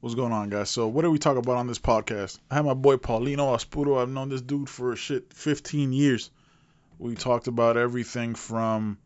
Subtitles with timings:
[0.00, 0.70] What's going on, guys?
[0.70, 2.38] So, what do we talk about on this podcast?
[2.52, 4.00] I have my boy Paulino Aspuru.
[4.00, 6.30] I've known this dude for shit 15 years.
[7.00, 8.98] We talked about everything from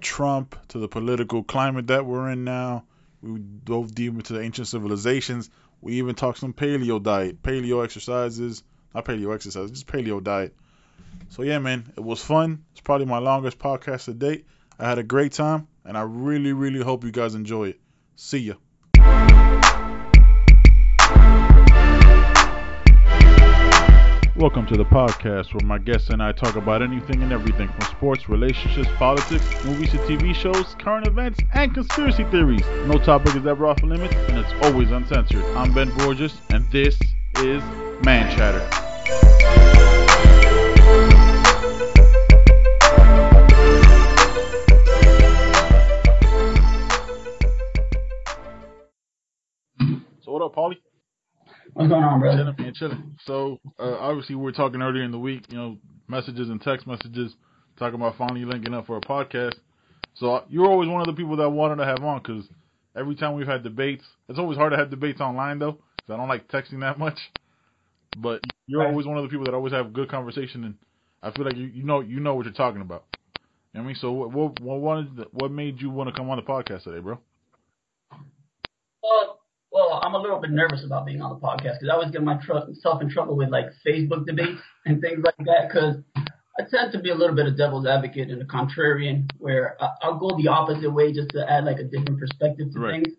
[0.00, 2.84] Trump to the political climate that we're in now.
[3.22, 5.50] We dove deep into the ancient civilizations.
[5.80, 8.62] We even talked some paleo diet, paleo exercises,
[8.94, 10.54] not paleo exercises, just paleo diet.
[11.30, 12.64] So, yeah, man, it was fun.
[12.70, 14.46] It's probably my longest podcast to date.
[14.78, 17.80] I had a great time, and I really, really hope you guys enjoy it.
[18.14, 18.54] See ya.
[24.44, 27.80] Welcome to the podcast where my guests and I talk about anything and everything from
[27.80, 32.60] sports, relationships, politics, movies to TV shows, current events, and conspiracy theories.
[32.84, 35.42] No topic is ever off limits and it's always uncensored.
[35.56, 36.98] I'm Ben Borges and this
[37.38, 37.62] is
[38.04, 38.60] Man Chatter.
[50.20, 50.76] So what up, Paulie?
[51.74, 52.36] What's going on, brother?
[52.38, 53.16] Chilling, man, chilling.
[53.26, 56.86] So uh, obviously we were talking earlier in the week, you know, messages and text
[56.86, 57.32] messages
[57.78, 59.54] talking about finally linking up for a podcast.
[60.14, 62.44] So uh, you're always one of the people that wanted to have on because
[62.96, 66.16] every time we've had debates, it's always hard to have debates online though, because I
[66.16, 67.18] don't like texting that much.
[68.16, 68.90] But you're Right.
[68.90, 70.74] always one of the people that always have good conversation, and
[71.22, 73.04] I feel like you, you know you know what you're talking about.
[73.74, 76.30] You know what I mean, so what what what, what made you want to come
[76.30, 77.18] on the podcast today, bro?
[79.02, 79.43] Well,
[79.74, 82.22] well, I'm a little bit nervous about being on the podcast because I always get
[82.22, 87.00] myself in trouble with like Facebook debates and things like that because I tend to
[87.00, 90.46] be a little bit of devil's advocate and a contrarian where I- I'll go the
[90.48, 93.02] opposite way just to add like a different perspective to Right.
[93.04, 93.16] things,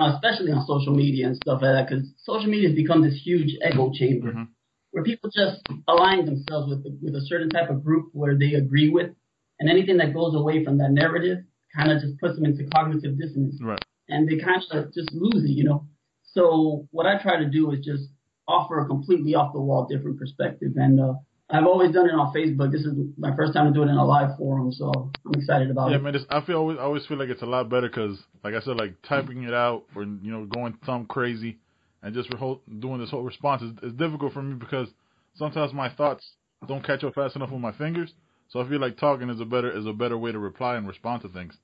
[0.00, 3.14] uh, especially on social media and stuff like that because social media has become this
[3.24, 4.48] huge echo chamber Mhm.
[4.90, 8.88] where people just align themselves with with a certain type of group where they agree
[8.88, 9.14] with,
[9.60, 11.44] and anything that goes away from that narrative
[11.76, 13.78] kind of just puts them into cognitive dissonance Right.
[14.08, 15.86] And they kind of just lose it, you know.
[16.22, 18.04] So what I try to do is just
[18.48, 21.14] offer a completely off the wall different perspective, and uh,
[21.50, 22.72] I've always done it on Facebook.
[22.72, 25.70] This is my first time to do it in a live forum, so I'm excited
[25.70, 26.00] about Yeah, it.
[26.00, 26.26] Yeah, man.
[26.30, 28.76] I feel always, I always feel like it's a lot better because, like I said,
[28.76, 31.58] like typing it out or you know going thumb crazy
[32.02, 34.88] and just whole, doing this whole response is, is difficult for me because
[35.34, 36.24] sometimes my thoughts
[36.68, 38.12] don't catch up fast enough with my fingers.
[38.48, 40.86] So I feel like talking is a better is a better way to reply and
[40.86, 41.54] respond to things.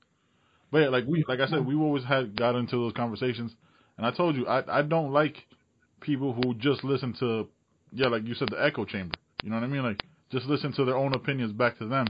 [0.73, 1.69] But yeah, like we like I said, mm-hmm.
[1.69, 3.55] we always had got into those conversations,
[3.99, 5.37] and I told you I I don't like
[6.01, 7.47] people who just listen to
[7.93, 9.15] yeah like you said the echo chamber.
[9.45, 9.83] You know what I mean?
[9.83, 12.07] Like just listen to their own opinions back to them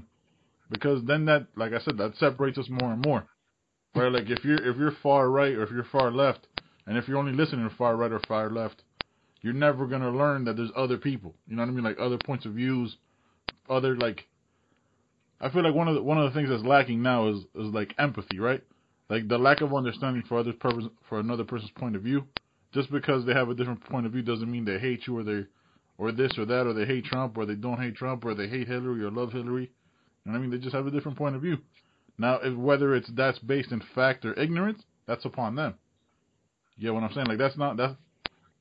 [0.70, 3.26] because then that like I said that separates us more and more.
[3.94, 6.46] Where like if you're if you're far right or if you're far left,
[6.86, 8.84] and if you're only listening to far right or far left,
[9.40, 11.34] you're never gonna learn that there's other people.
[11.48, 11.84] You know what I mean?
[11.84, 12.96] Like other points of views,
[13.68, 14.28] other like.
[15.42, 17.74] I feel like one of the one of the things that's lacking now is is
[17.74, 18.62] like empathy, right?
[19.10, 22.24] Like the lack of understanding for other purpose for another person's point of view.
[22.72, 25.24] Just because they have a different point of view doesn't mean they hate you or
[25.24, 25.44] they
[25.98, 28.48] or this or that or they hate Trump or they don't hate Trump or they
[28.48, 29.70] hate Hillary or love Hillary.
[30.24, 30.50] You know what I mean?
[30.50, 31.58] They just have a different point of view.
[32.16, 35.74] Now, if, whether it's that's based in fact or ignorance, that's upon them.
[36.76, 37.26] You get what I'm saying?
[37.26, 37.94] Like that's not that's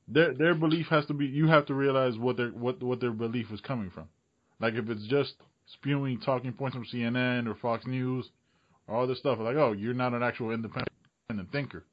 [0.08, 1.26] their their belief has to be.
[1.26, 4.08] You have to realize what their what what their belief is coming from.
[4.60, 5.34] Like if it's just
[5.66, 8.28] spewing talking points from CNN or Fox News
[8.86, 10.88] or all this stuff, like oh, you're not an actual independent
[11.50, 11.84] thinker.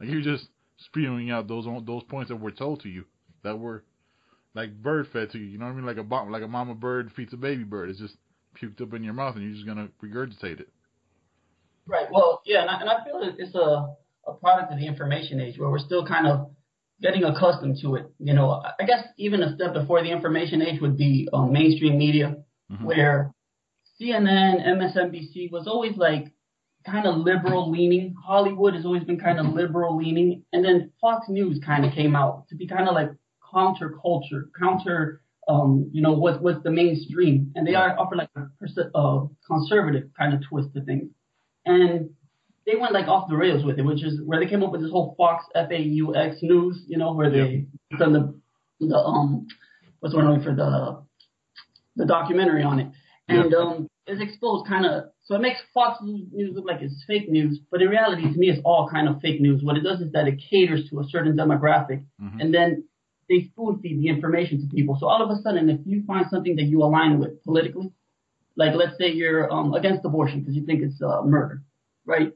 [0.00, 0.46] Like you're just
[0.78, 3.04] spewing out those those points that were told to you
[3.42, 3.84] that were
[4.54, 5.44] like bird fed to you.
[5.46, 5.86] You know what I mean?
[5.86, 7.90] Like a like a mama bird feeds a baby bird.
[7.90, 8.14] It's just
[8.60, 10.68] puked up in your mouth, and you're just gonna regurgitate it.
[11.86, 12.06] Right.
[12.12, 15.58] Well, yeah, and I, and I feel it's a a product of the information age
[15.58, 16.50] where we're still kind of
[17.00, 18.06] getting accustomed to it.
[18.20, 21.52] You know, I- I guess even a step before the information age would be um,
[21.52, 22.36] mainstream media,
[22.70, 22.84] Mhm.
[22.84, 23.32] where
[24.00, 26.32] CNN, MSNBC was always like
[26.84, 28.14] kind of liberal leaning.
[28.24, 32.16] Hollywood has always been kind of liberal leaning, and then Fox News kind of came
[32.16, 33.10] out to be kind of like
[33.54, 35.20] counterculture, counter.
[35.48, 39.26] Um, you know what what's the mainstream, and they are offer like a perse- uh,
[39.46, 41.10] conservative kind of twist to things,
[41.66, 42.10] and
[42.64, 44.82] they went like off the rails with it, which is where they came up with
[44.82, 47.66] this whole Fox F A U X news, you know, where they
[47.98, 48.40] done the
[48.86, 49.46] the um
[49.98, 51.02] what's the one for the
[51.96, 52.88] the documentary on it,
[53.28, 53.58] and Yeah.
[53.58, 57.60] um it's exposed kind of so it makes Fox News look like it's fake news,
[57.70, 59.62] but in reality, to me, it's all kind of fake news.
[59.62, 62.40] What it does is that it caters to a certain demographic, Mhm.
[62.40, 62.84] and then
[63.28, 64.96] they spoon feed the information to people.
[64.98, 67.92] So all of a sudden, if you find something that you align with politically,
[68.56, 71.62] like let's say you're um, against abortion because you think it's uh, murder,
[72.04, 72.32] right?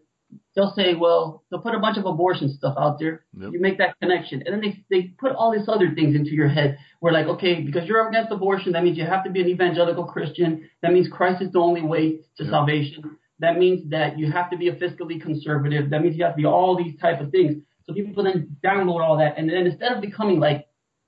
[0.57, 3.27] They'll say, well, they'll put a bunch of abortion stuff out there.
[3.39, 3.53] Yep.
[3.53, 6.49] You make that connection, and then they they put all these other things into your
[6.49, 6.79] head.
[7.01, 10.05] Where like, okay, because you're against abortion, that means you have to be an evangelical
[10.05, 10.69] Christian.
[10.81, 12.51] That means Christ is the only way to Yep.
[12.51, 13.19] salvation.
[13.41, 15.91] That means that you have to be a fiscally conservative.
[15.91, 17.63] That means you have to be all these type of things.
[17.85, 20.67] So people then download all that, and then instead of becoming like,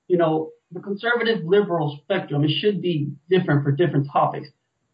[0.09, 4.49] you know, the conservative liberal spectrum, it should be different for different topics.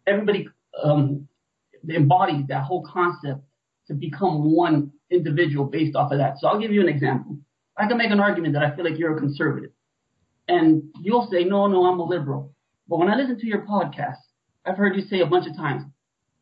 [0.06, 0.48] Everybody
[0.80, 1.26] um,
[1.88, 3.40] embodies that whole concept
[3.88, 6.38] to become one individual based off of that.
[6.38, 7.38] So I'll give you an example.
[7.76, 9.70] I can make an argument that I feel like you're a conservative,
[10.48, 12.52] and you'll say, no, no, I'm a liberal.
[12.88, 14.19] But when I listen to your podcast,
[14.64, 15.84] I've heard you say a bunch of times,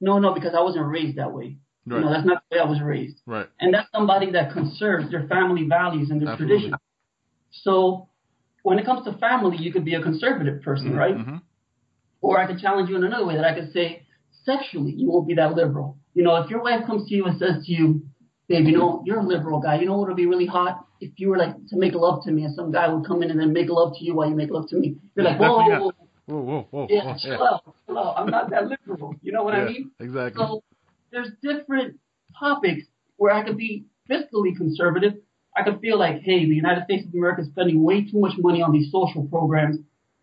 [0.00, 1.58] no, no, because I wasn't raised that way.
[1.86, 1.98] Right.
[1.98, 3.16] You know, that's not the way I was raised.
[3.26, 3.48] Right.
[3.60, 6.56] And that's somebody that conserves their family values and their Absolutely.
[6.56, 6.78] tradition.
[7.50, 8.08] So
[8.62, 11.16] when it comes to family, you could be a conservative person, right?
[11.16, 11.36] Mm-hmm.
[12.20, 14.06] Or I could challenge you in another way that I could say,
[14.44, 15.98] sexually, you won't be that liberal.
[16.14, 18.02] You know, if your wife comes to you and says to you,
[18.48, 19.80] babe, you know, you're a liberal guy.
[19.80, 20.86] You know what would be really hot?
[21.00, 23.30] If you were like to make love to me and some guy would come in
[23.30, 24.96] and then make love to you while you make love to me.
[25.16, 25.92] You're like, whoa, Definitely
[26.26, 28.14] whoa, whoa, Whoa, whoa, yeah, whoa, chill out, chill out.
[28.16, 29.14] I'm not that liberal.
[29.22, 29.90] You know what I mean?
[29.98, 30.40] Exactly.
[30.44, 30.62] So
[31.10, 31.98] there's different
[32.38, 32.84] topics
[33.16, 35.14] where I could be fiscally conservative.
[35.56, 38.32] I could feel like, hey, the United States of America is spending way too much
[38.38, 39.78] money on these social programs,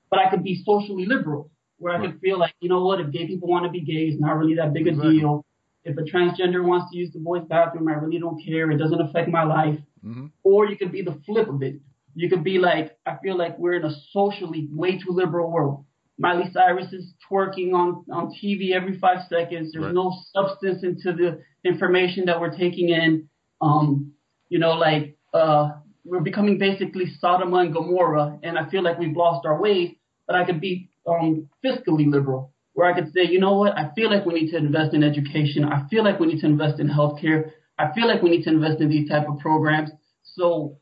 [0.10, 3.12] but I could be socially liberal, where I could feel like, you know what, if
[3.12, 5.20] gay people want to be gay, it's not really that big a Exactly.
[5.20, 5.46] deal.
[5.84, 8.70] If a transgender wants to use the boys' bathroom, I really don't care.
[8.70, 9.80] It doesn't affect my life.
[10.06, 10.28] mm-hmm.
[10.44, 11.76] Or you could be the flip of it.
[12.16, 15.86] You could be like, I feel like we're in a socially way too liberal world.
[16.18, 19.72] Miley Cyrus is twerking on, on TV every five seconds.
[19.72, 19.94] There's Right.
[19.94, 23.30] no substance into the information that we're taking in.
[23.62, 24.14] Um,
[24.50, 25.72] you know, like, uh,
[26.04, 29.98] we're becoming basically Sodom and Gomorrah, and I feel like we've lost our way,
[30.28, 33.92] but I could be, um, fiscally liberal, where I could say, you know what, I
[33.96, 35.66] feel like we need to invest in education.
[35.66, 37.51] I feel like we need to invest in healthcare.
[37.78, 39.90] I feel like we need to invest in these type of programs.
[40.24, 40.78] So,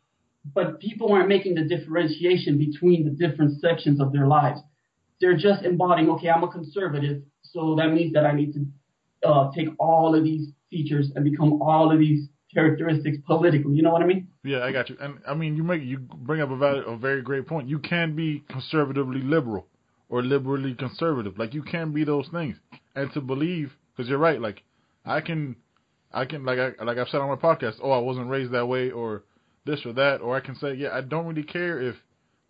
[0.54, 4.60] but people aren't making the differentiation between the different sections of their lives.
[5.20, 9.52] They're just embodying, okay, I'm a conservative, so that means that I need to uh,
[9.52, 13.76] take all of these features and become all of these characteristics politically.
[13.76, 14.28] You know what I mean?
[14.44, 14.98] Yeah, I got you.
[15.00, 17.68] And I mean, you make you bring up a, valid, a very great point.
[17.68, 19.68] You can be conservatively liberal
[20.10, 21.38] or liberally conservative.
[21.38, 22.58] Like you can be those things,
[22.96, 24.42] and to believe because you're right.
[24.42, 24.64] Like
[25.06, 25.56] I can,
[26.14, 27.76] I can like I like I've said on my podcast.
[27.82, 29.24] Oh, I wasn't raised that way, or
[29.68, 31.96] this or that, or I can say, yeah, I don't really care if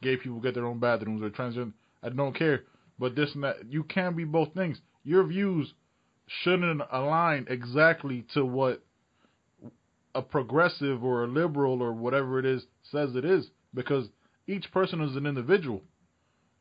[0.02, 1.74] gay people get their own bathrooms or transgender.
[2.04, 2.64] I don't care.
[3.00, 4.80] But this and that, you can be both things.
[5.04, 5.74] Your views
[6.44, 8.84] shouldn't align exactly to what
[10.16, 14.10] a progressive or a liberal or whatever it is says it is because
[14.48, 15.82] each person is an individual.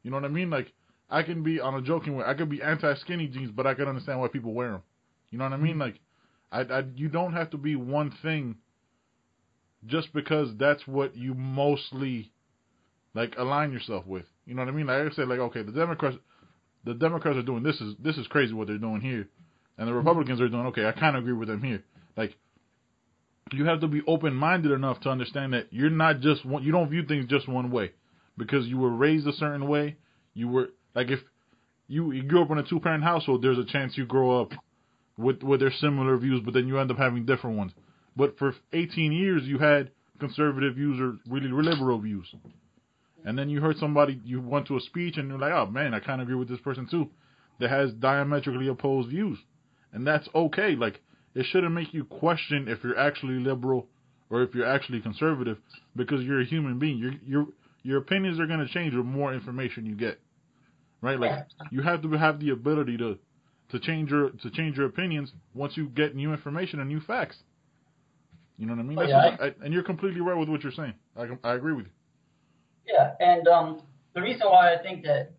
[0.03, 0.51] You know what I mean?
[0.51, 0.73] Like
[1.09, 2.25] I can be on a joking way.
[2.27, 4.83] I could be anti skinny jeans, but I can understand why people wear them.
[5.31, 5.79] You know what I mean?
[5.79, 6.01] Like
[6.51, 8.57] I, I you don't have to be one thing
[9.87, 12.33] just because that's what you mostly
[13.15, 14.25] like align yourself with.
[14.47, 14.87] You know what I mean?
[14.87, 16.17] Like I said, like okay, the Democrats,
[16.85, 19.29] the Democrats are doing this is this is crazy what they're doing here,
[19.79, 19.99] and the mm-hmm.
[19.99, 20.87] Republicans are doing okay.
[20.87, 21.85] I kind of agree with them here.
[22.17, 22.37] Like
[23.53, 26.63] you have to be open minded enough to understand that you're not just one.
[26.63, 27.93] You don't view things just one way
[28.37, 29.97] because you were raised a certain way.
[30.35, 31.21] You were like if
[31.87, 34.53] you, you grew up in a two parent household, there's a chance you grow up
[35.17, 37.73] with with their similar views, but then you end up having different ones.
[38.17, 42.27] But for 18 years, you had conservative views or really liberal views.
[43.25, 45.95] And then you heard somebody, you went to a speech and you're like, oh man,
[45.95, 47.11] I kind of agree with this person too,
[47.61, 49.39] that has diametrically opposed views.
[49.93, 50.77] And that's okay.
[50.77, 51.01] Like,
[51.35, 53.87] it shouldn't make you question if you're actually liberal
[54.31, 55.59] or if you're actually conservative
[55.95, 56.99] because you're a human being.
[56.99, 57.47] Your your
[57.83, 60.19] your opinions are going to change with more information you get.
[61.03, 61.19] Right?
[61.21, 63.19] Like, you have to have the ability to
[63.71, 67.37] to change your to change your opinions once you get new information and new facts.
[68.59, 68.99] You know what I mean?
[68.99, 70.95] Oh, yeah, what I, and you're completely right with what you're saying.
[71.17, 71.93] I I agree with you.
[72.87, 73.83] Yeah, and um,
[74.15, 75.33] the reason why I think that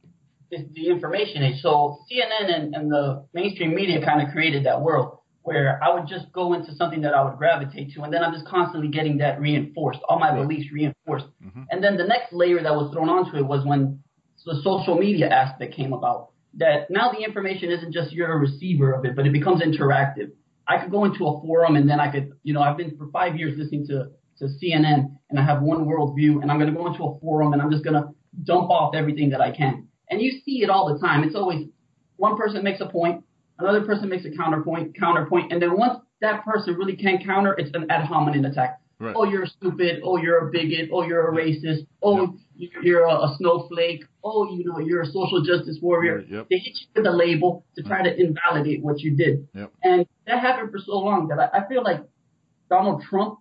[0.52, 1.62] is the information age.
[1.62, 6.08] So CNN and, and the mainstream media kind of created that world where I would
[6.08, 9.18] just go into something that I would gravitate to, and then I'm just constantly getting
[9.20, 10.42] that reinforced, all my Right.
[10.42, 11.28] beliefs reinforced.
[11.42, 11.66] Mhm.
[11.72, 14.04] And then the next layer that was thrown onto it was when
[14.46, 16.30] the social media aspect came about.
[16.56, 20.32] That now the information isn't just you're a receiver of it, but it becomes interactive.
[20.68, 23.08] I could go into a forum and then I could, you know, I've been for
[23.12, 26.78] five years listening to, to CNN and I have one worldview and I'm going to
[26.78, 28.10] go into a forum and I'm just going to
[28.44, 29.88] dump off everything that I can.
[30.10, 31.24] And you see it all the time.
[31.24, 31.68] It's always
[32.18, 33.24] one person makes a point,
[33.60, 37.72] another person makes a counterpoint, counterpoint, and then once that person really can't counter, it's
[37.74, 38.80] an ad hominem attack.
[39.00, 39.16] Right.
[39.16, 40.02] Oh, you're stupid.
[40.04, 40.90] Oh, you're a bigot.
[40.92, 41.86] Oh, you're a racist.
[42.02, 44.04] Oh, you're a, a snowflake.
[44.24, 46.18] Oh, you know, you're a social justice warrior.
[46.18, 46.48] Right, yep.
[46.50, 49.48] They hit you with a label to try to invalidate what you did.
[49.54, 49.72] Yep.
[49.84, 52.02] And that happened for so long that I, I feel like
[52.70, 53.40] Donald Trump,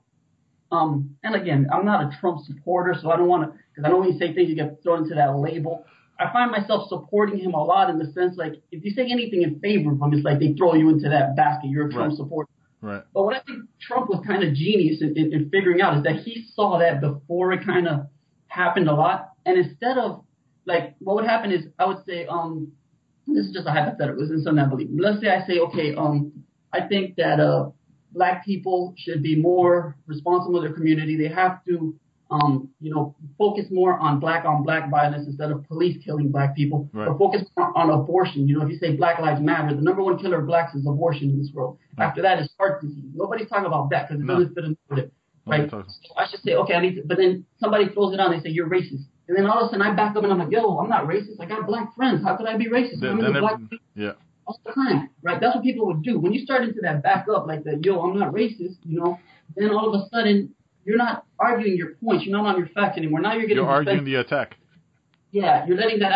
[0.72, 3.88] um, and again, I'm not a Trump supporter, so I don't want to, because I
[3.88, 5.84] don't want to say things you get thrown into that label.
[6.18, 9.42] I find myself supporting him a lot in the sense like if you say anything
[9.42, 11.68] in favor of him, it's like they throw you into that basket.
[11.70, 12.16] You're a Trump Right.
[12.16, 12.50] supporter.
[12.80, 13.02] Right.
[13.12, 16.02] But what I think Trump was kind of genius in, in, in figuring out is
[16.04, 18.06] that he saw that before it kind of
[18.48, 20.24] happened a lot, and instead of
[20.66, 22.72] like what would happen is I would say, um,
[23.26, 24.20] this is just a hypothetical.
[24.20, 24.88] This is something I believe.
[24.92, 26.32] Let's say I say, okay, um,
[26.72, 27.70] I think that uh,
[28.12, 31.16] black people should be more responsible to their community.
[31.16, 31.94] They have to,
[32.30, 36.56] um, you know, focus more on black on black violence instead of police killing black
[36.56, 37.08] people, Right.
[37.08, 38.48] or focus more on abortion.
[38.48, 40.86] You know, if you say Black Lives Matter, the number one killer of blacks is
[40.86, 41.78] abortion in this world.
[41.98, 42.06] Right.
[42.06, 43.04] After that is heart disease.
[43.14, 44.34] Nobody's talking about that because it No.
[44.34, 45.04] doesn't fit in with it.
[45.04, 45.12] Nobody
[45.46, 45.70] Right.
[45.70, 45.84] So
[46.16, 48.50] I should say, okay, I need to, but then somebody throws it on, they say,
[48.50, 49.04] you're racist.
[49.28, 51.06] And then all of a sudden I back up and I'm like, yo, I'm not
[51.06, 51.40] racist.
[51.40, 52.24] I got black friends.
[52.24, 53.00] How could I be racist?
[53.00, 53.60] Then- I'm then black
[53.94, 54.12] yeah.
[54.46, 55.40] all the time, right?
[55.40, 56.18] That's what people would do.
[56.18, 59.18] When you start into that back up, like that, yo, I'm not racist, you know,
[59.56, 60.54] then all of a sudden
[60.86, 62.24] you're not arguing your points.
[62.24, 63.20] You're not on your facts anymore.
[63.20, 64.56] Now you're getting You're arguing the attack.
[65.32, 66.12] Yeah, you're letting that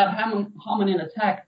[0.57, 1.47] hominem attack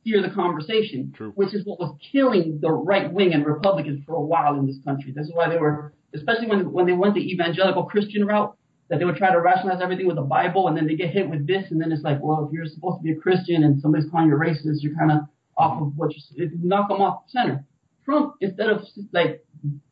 [0.00, 1.32] steer the conversation, True.
[1.34, 4.76] which is what was killing the right wing and Republicans for a while in this
[4.84, 5.12] country.
[5.12, 8.56] This is why they were, especially when when they went the evangelical Christian route,
[8.88, 11.28] that they would try to rationalize everything with the Bible, and then they get hit
[11.28, 13.80] with this, and then it's like, well, if you're supposed to be a Christian and
[13.80, 15.18] somebody's calling you racist, you're kind of
[15.56, 17.64] off of what you it knock them off center.
[18.04, 19.44] Trump, instead of like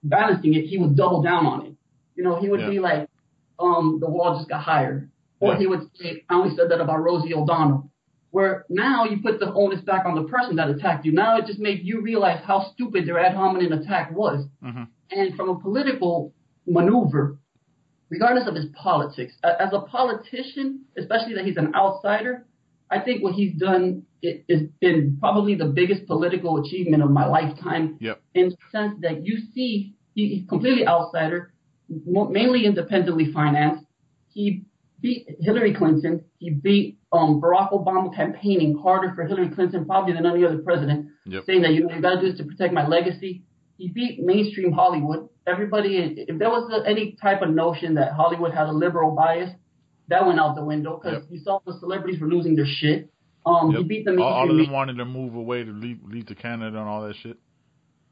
[0.02, 1.74] balancing it, he would double down on it.
[2.14, 2.70] You know, he would Yeah.
[2.70, 3.08] be like,
[3.58, 5.10] um, the wall just got higher.
[5.40, 5.58] Or Yeah.
[5.58, 7.90] he would say, I only said that about Rosie O'Donnell.
[8.30, 11.12] Where now you put the onus back on the person that attacked you.
[11.12, 14.46] Now it just made you realize how stupid their ad hominem attack was.
[14.62, 16.32] hmm And from a political
[16.66, 17.38] maneuver,
[18.10, 22.46] regardless of his politics, as a politician, especially that he's an outsider,
[22.90, 27.96] I think what he's done is been probably the biggest political achievement of my lifetime
[28.00, 28.20] Yep.
[28.34, 31.52] in the sense that you see he, he's completely outsider,
[31.88, 33.84] mainly independently financed.
[34.28, 34.64] He
[35.00, 36.24] beat Hillary Clinton.
[36.38, 41.08] He beat um, Barack Obama campaigning harder for Hillary Clinton probably than any other president,
[41.26, 41.44] Yep.
[41.44, 43.42] saying that you know you got to do this to protect my legacy.
[43.78, 45.28] He beat mainstream Hollywood.
[45.46, 49.50] Everybody, if there was any type of notion that Hollywood had a liberal bias,
[50.08, 51.32] that went out the window because Yep.
[51.32, 53.10] you saw the celebrities were losing their shit.
[53.44, 56.26] Um, He beat the all, all of them wanted to move away to leave, leave
[56.26, 57.36] to Canada and all that shit.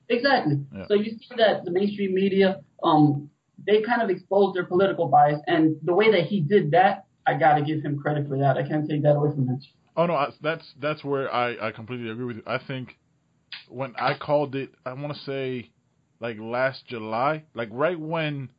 [0.09, 0.61] Exactly.
[0.75, 0.87] Yeah.
[0.87, 3.30] So you see that the mainstream media, um,
[3.66, 7.35] they kind of exposed their political bias, and the way that he did that, I
[7.35, 8.56] got to give him credit for that.
[8.59, 9.61] I can't take that away from him.
[9.97, 12.42] Oh no, I, that's that's where I I completely agree with you.
[12.47, 12.99] I think
[13.75, 15.71] when I called it, I want to say
[16.21, 18.50] like last July, like right when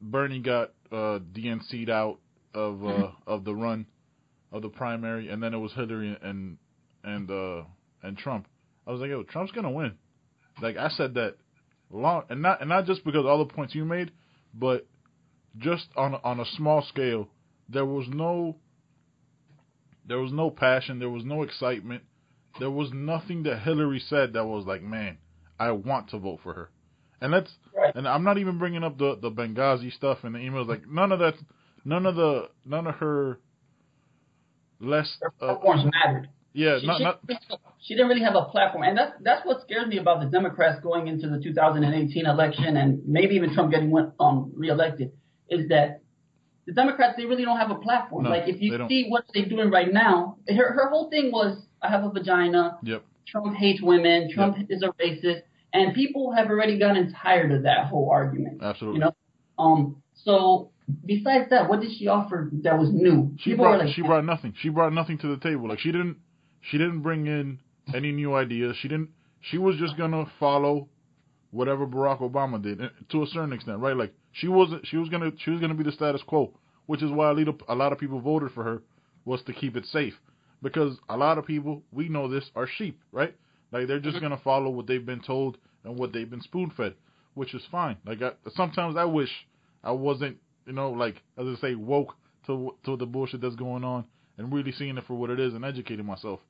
[0.00, 2.18] Bernie got uh DNC'd out
[2.54, 3.86] of uh of the run
[4.52, 6.58] of the primary, and then it was Hillary and
[7.02, 7.62] and uh
[8.02, 8.46] and Trump.
[8.86, 9.94] I was like, yo, Trump's gonna win.
[10.60, 11.36] Like I said that
[11.90, 14.10] long, and not and not just because all the points you made,
[14.52, 14.86] but
[15.58, 17.28] just on a- on a small scale,
[17.68, 18.56] there was no
[20.06, 20.98] there was no passion.
[20.98, 22.02] There was no excitement.
[22.58, 25.18] There was nothing that Hillary said that was like, man,
[25.58, 26.70] I want to vote for her.
[27.20, 27.94] And that's Right.
[27.94, 30.66] and I'm not even bringing up the the Benghazi stuff and the emails.
[30.68, 31.34] Like none of that,
[31.84, 33.38] none of the none of her
[34.80, 35.16] less.
[35.20, 36.28] Her Uh, platforms mattered.
[36.52, 37.20] yeah, she, not she, not.
[37.80, 40.80] she didn't really have a platform, and that's that's what scares me about the Democrats
[40.82, 45.12] going into the 2018 election, and maybe even Trump getting went, um reelected,
[45.48, 46.00] is that
[46.66, 48.24] the Democrats they really don't have a platform.
[48.24, 51.62] No, like if you see what they're doing right now, her her whole thing was
[51.82, 52.78] I have a vagina.
[52.82, 53.04] Yep.
[53.26, 54.30] Trump hates women.
[54.32, 58.62] Trump is a racist, and people have already gotten tired of that whole argument.
[58.62, 58.98] Absolutely.
[58.98, 59.14] You know,
[59.58, 60.02] um.
[60.24, 60.70] So
[61.06, 63.32] besides that, what did she offer that was new?
[63.38, 64.54] She people brought like, she brought nothing.
[64.60, 65.68] She brought nothing to the table.
[65.68, 66.18] Like she didn't
[66.60, 67.60] she didn't bring in
[67.94, 68.76] any new ideas.
[68.80, 69.10] She didn't.
[69.40, 70.88] She was just gonna follow
[71.50, 73.96] whatever Barack Obama did eh, to a certain extent, right?
[73.96, 74.86] Like she wasn't.
[74.86, 75.30] She was gonna.
[75.38, 76.52] She was gonna be the status quo,
[76.86, 77.30] which is why
[77.68, 78.82] a lot of people voted for her
[79.24, 80.14] was to keep it safe,
[80.62, 83.34] because a lot of people we know this are sheep, right?
[83.72, 84.26] Like they're just mm-hmm.
[84.26, 86.94] gonna follow what they've been told and what they've been spoon fed,
[87.34, 87.96] which is fine.
[88.04, 89.30] Like I, sometimes I wish
[89.82, 90.36] I wasn't,
[90.66, 92.14] you know, like as I say, woke
[92.46, 94.04] to to the bullshit that's going on
[94.38, 96.40] and really seeing it for what it is and educating myself.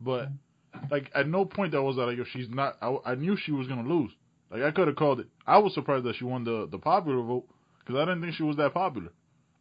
[0.00, 0.86] But mm-hmm.
[0.90, 2.76] like at no point that was that like yo, she's not.
[2.80, 4.10] I, I knew she was gonna lose.
[4.50, 5.26] Like I could have called it.
[5.46, 7.46] I was surprised that she won the the popular vote
[7.80, 9.10] because I didn't think she was that popular.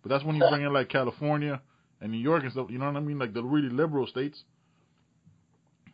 [0.02, 1.62] But that's when you bring in like California
[2.02, 2.68] and New York and stuff.
[2.70, 3.20] You know what I mean?
[3.20, 4.44] Like the really liberal states.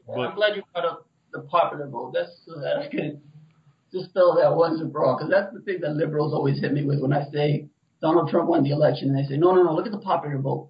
[0.06, 2.14] Well, I'm glad you brought up the popular vote.
[2.14, 3.22] That's so that I could
[3.92, 6.84] dispel that once and for all, because that's the thing that liberals always hit me
[6.84, 7.68] with when I say
[8.02, 10.38] Donald Trump won the election, and they say, no, no, no, look at the popular
[10.38, 10.70] vote.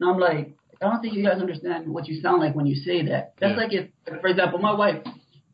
[0.00, 2.76] And I'm like, I don't think you guys understand what you sound like when you
[2.76, 3.32] say that.
[3.40, 3.56] That's Yeah.
[3.56, 5.02] like if, for example, my wife,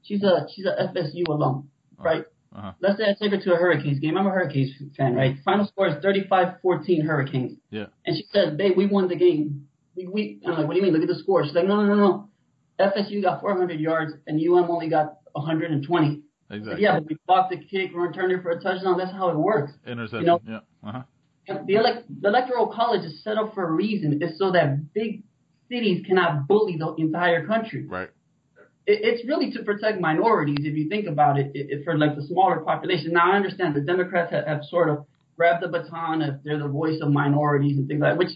[0.03, 2.05] she's a she's a FSU alum, uh-huh.
[2.05, 2.25] right?
[2.55, 2.73] Uh-huh.
[2.81, 4.17] Let's say I take her to a Hurricanes game.
[4.17, 5.37] I'm a Hurricanes fan, right?
[5.45, 7.59] Final score is 35-14 Hurricanes.
[7.71, 7.87] Yeah.
[8.07, 9.67] And she says, babe, we won the game.
[9.97, 10.93] We, we, I'm like, what do you mean?
[10.93, 11.45] Look at the score.
[11.45, 12.29] She's like, no, no, no, no.
[12.81, 16.21] FSU got 400 yards and UM only got 120.
[16.51, 16.83] Exactly.
[16.83, 18.99] Yeah, but we block the kick, return it for a touchdown.
[18.99, 19.73] That's how it works.
[19.87, 20.21] Interception.
[20.21, 20.89] You know- yeah.
[20.89, 21.03] Uh huh.
[21.67, 24.19] The, elect- the electoral college is set up for a reason.
[24.23, 25.25] It's so that big
[25.69, 27.87] cities cannot bully the entire country.
[27.87, 28.09] Right.
[28.87, 32.17] It, it's really to protect minorities, if you think about it, it, it for like
[32.17, 33.13] the smaller population.
[33.13, 36.69] Now I understand the Democrats have, have sort of grabbed the baton if they're the
[36.69, 38.31] voice of minorities and things like that, which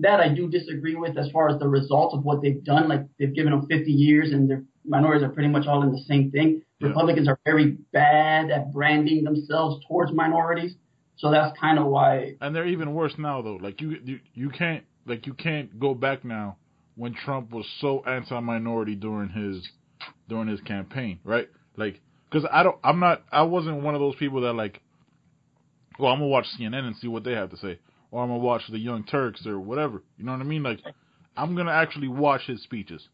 [0.00, 2.88] that I do disagree with as far as the result of what they've done.
[2.88, 6.02] Like they've given them 50 years and their minorities are pretty much all in the
[6.06, 6.62] same thing.
[6.80, 6.88] Yeah.
[6.88, 10.74] Republicans are very bad at branding themselves towards minorities.
[11.16, 13.56] So that's kind of why And they're even worse now though.
[13.56, 16.56] Like you, you, you can't like you can't go back now
[16.96, 19.68] when Trump was so anti-minority during his
[20.28, 21.48] during his campaign, right?
[21.76, 22.00] Like,
[22.30, 24.80] because I don't, I'm not, I wasn't one of those people that like,
[25.98, 27.78] well, I'm gonna watch CNN and see what they have to say,
[28.10, 30.02] or I'm gonna watch the Young Turks or whatever.
[30.18, 30.62] You know what I mean?
[30.62, 30.80] Like,
[31.36, 33.06] I'm gonna actually watch his speeches.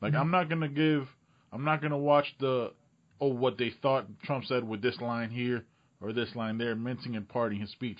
[0.00, 1.08] Like, I'm not gonna give,
[1.52, 2.72] I'm not gonna watch the,
[3.20, 5.64] oh, what they thought Trump said with this line here
[6.00, 7.98] or this line there, mincing and parting his speech.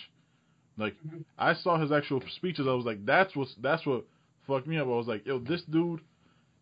[0.76, 0.96] Like,
[1.38, 2.66] I saw his actual speeches.
[2.68, 4.04] I was like, that's what, that's what
[4.46, 4.86] fucked me up.
[4.86, 6.00] I was like, yo, this dude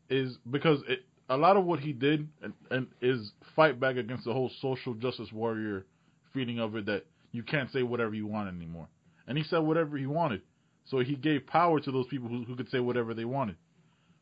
[0.08, 4.24] is because it, a lot of what he did and, and is fight back against
[4.24, 5.86] the whole social justice warrior
[6.34, 8.88] feeling of it that you can't say whatever you want anymore.
[9.26, 10.42] And he said whatever he wanted.
[10.84, 13.56] So he gave power to those people who, who could say whatever they wanted.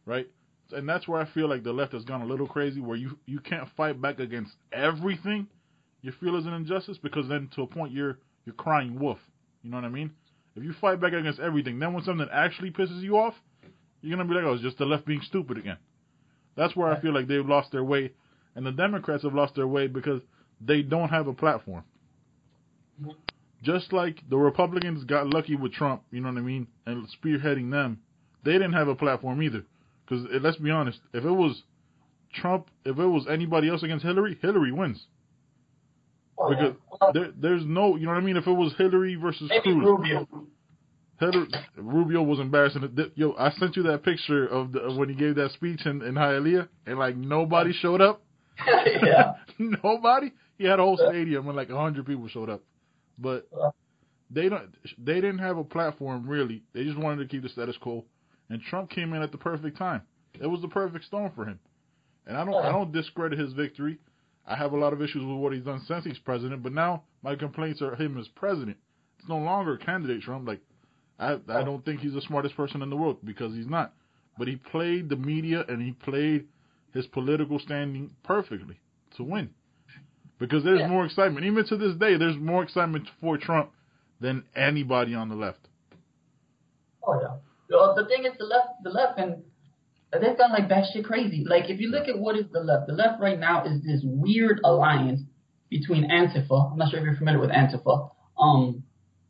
[0.04, 0.28] Right?
[0.72, 3.18] And that's where I feel like the left has gone a little crazy where you,
[3.26, 5.48] you can't fight back against everything
[6.02, 9.18] you feel is an injustice because then to a point you're you're crying wolf.
[9.62, 10.10] You know what I mean?
[10.56, 13.34] If you fight back against everything, then when something actually pisses you off,
[14.02, 15.78] you're gonna be like, oh, it's just the left being stupid again.
[16.56, 18.12] That's where I feel like they've lost their way,
[18.54, 20.20] and the Democrats have lost their way because
[20.60, 21.84] they don't have a platform.
[23.00, 23.12] Mm-hmm.
[23.62, 27.70] Just like the Republicans got lucky with Trump, you know what I mean, and spearheading
[27.70, 28.00] them,
[28.44, 29.64] they didn't have a platform either.
[30.04, 31.62] Because eh, let's be honest, if it was
[32.34, 35.04] Trump, if it was anybody else against Hillary, Hillary wins.
[36.38, 36.56] Oh, yeah.
[36.56, 38.36] Because Well, there, there's no, you know what I mean.
[38.36, 40.26] If it was Hillary versus maybe Cruz, Rubio.
[41.20, 42.96] Hillary, Rubio was embarrassing.
[43.14, 46.02] Yo, I sent you that picture of, the, of when he gave that speech in,
[46.02, 48.22] in Hialeah, and like nobody showed up.
[48.66, 49.34] yeah.
[49.58, 50.32] nobody.
[50.58, 52.62] He had a whole stadium and like a hundred people showed up,
[53.18, 53.48] but
[54.30, 54.74] they don't.
[54.98, 56.62] They didn't have a platform really.
[56.72, 58.04] They just wanted to keep the status quo,
[58.48, 60.02] and Trump came in at the perfect time.
[60.40, 61.58] It was the perfect storm for him,
[62.26, 62.54] and I don't.
[62.54, 63.98] I don't discredit his victory.
[64.46, 67.04] I have a lot of issues with what he's done since he's president, but now
[67.22, 68.78] my complaints are him as president.
[69.18, 70.46] It's no longer candidate Trump.
[70.46, 70.60] Like
[71.20, 73.92] I, I don't think he's the smartest person in the world because he's not.
[74.38, 76.46] But he played the media and he played
[76.94, 78.80] his political standing perfectly
[79.16, 79.50] to win.
[80.38, 80.88] Because there's Yeah.
[80.88, 81.44] more excitement.
[81.44, 83.70] Even to this day, there's more excitement for Trump
[84.20, 85.68] than anybody on the left.
[87.06, 87.36] Oh yeah.
[87.70, 89.42] Well, the thing is, the left, the left, and
[90.12, 91.44] they've gone like batshit crazy.
[91.46, 94.00] Like if you look at what is the left, the left right now is this
[94.04, 95.20] weird alliance
[95.68, 96.72] between Antifa.
[96.72, 98.10] I'm not sure if you're familiar with Antifa.
[98.38, 98.82] Um,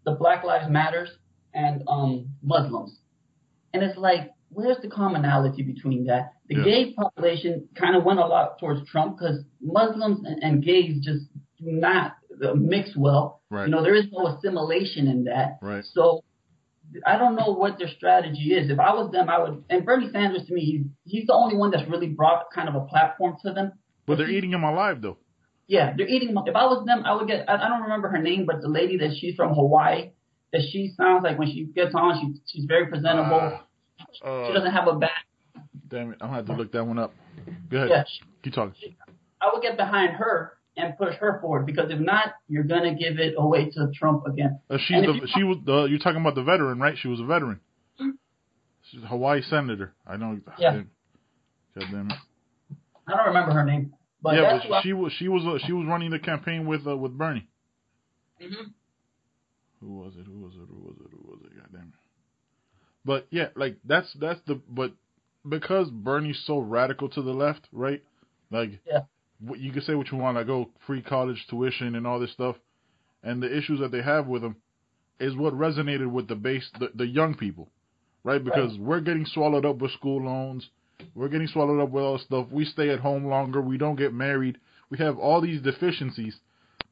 [0.05, 1.11] the Black Lives Matters
[1.55, 2.99] and um Muslims,
[3.75, 6.33] and it's like, where's the commonality between that?
[6.49, 6.65] The Yeah.
[6.65, 11.27] gay population kind of went a lot towards Trump because Muslims and, and gays just
[11.59, 12.13] do not
[12.57, 13.43] mix well.
[13.51, 13.65] Right.
[13.67, 15.59] You know, there is no assimilation in that.
[15.61, 15.85] Right.
[15.85, 16.25] So
[17.07, 18.71] I don't know what their strategy is.
[18.71, 19.65] If I was them, I would.
[19.71, 22.75] And Bernie Sanders to me, he's he's the only one that's really brought kind of
[22.75, 23.73] a platform to them.
[24.07, 25.19] But they're eating him alive though.
[25.69, 26.31] Yeah, they're eating.
[26.31, 26.39] Him.
[26.47, 27.49] If I was them, I would get.
[27.49, 30.11] I, I don't remember her name, but the lady that she's from Hawaii,
[30.53, 33.41] that she sounds like when she gets on, she she's very presentable.
[34.23, 35.27] Ah, uh, she doesn't have a back.
[35.89, 37.13] damn it, I'm gonna have to look that one up.
[37.71, 37.91] Go ahead.
[37.91, 38.75] Yeah, she, Keep talking.
[39.41, 43.19] I would get behind her and push her forward because if not, you're gonna give
[43.19, 44.59] it away to Trump again.
[44.69, 46.97] Uh, she's the she was the you're talking about the veteran, right?
[47.01, 47.61] She was a veteran.
[48.01, 48.13] Mhm.
[48.91, 49.95] She's a Hawaii senator.
[50.07, 50.41] I know.
[50.59, 50.83] Yeah.
[51.79, 52.17] God damn it.
[53.07, 55.87] I don't remember her name, but yeah, but she was she was uh, she was
[55.87, 57.47] running the campaign with uh, with Bernie.
[58.43, 58.73] Mhm.
[59.81, 60.27] Who was it?
[60.27, 60.69] Who was it?
[60.69, 61.11] Who was it?
[61.11, 61.57] Who was it?
[61.57, 61.95] God damn it.
[63.05, 64.93] But yeah, like that's that's the but
[65.49, 68.03] because Bernie's so radical to the left, right?
[68.51, 69.01] Like Yeah.
[69.55, 72.57] you can say what you want, like oh free college tuition and all this stuff,
[73.23, 74.57] and the issues that they have with him
[75.19, 77.69] is what resonated with the base the, the young people,
[78.23, 78.43] right?
[78.45, 80.69] Because we're getting swallowed up with school loans,
[81.15, 82.49] we're getting swallowed up with all this stuff.
[82.51, 84.59] We stay at home longer, we don't get married,
[84.91, 86.37] we have all these deficiencies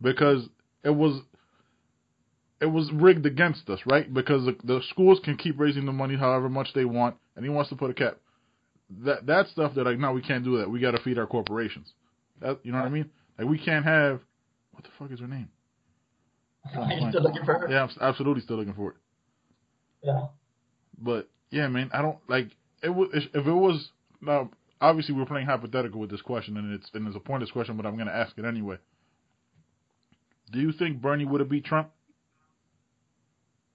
[0.00, 0.48] because
[0.84, 1.20] it was
[2.60, 4.12] it was rigged against us, right?
[4.12, 7.50] Because the, the schools can keep raising the money however much they want, and he
[7.50, 8.18] wants to put a cap.
[9.04, 10.70] That that stuff that like no, we can't do that.
[10.70, 11.92] We got to feed our corporations.
[12.40, 13.10] That you know what I mean?
[13.38, 14.20] Like we can't have
[14.72, 15.48] what the fuck is her name?
[16.76, 17.68] Are you still looking for her?
[17.70, 18.96] Yeah, I'm absolutely still looking for it.
[20.02, 20.26] Yeah.
[20.98, 22.50] But yeah, man, I don't like
[22.82, 22.88] it.
[22.88, 23.90] Was if it was
[24.20, 27.76] now obviously we're playing hypothetical with this question, and it's and it's a pointless question,
[27.76, 28.78] but I'm going to ask it anyway.
[30.50, 31.90] Do you think Bernie would have beat Trump?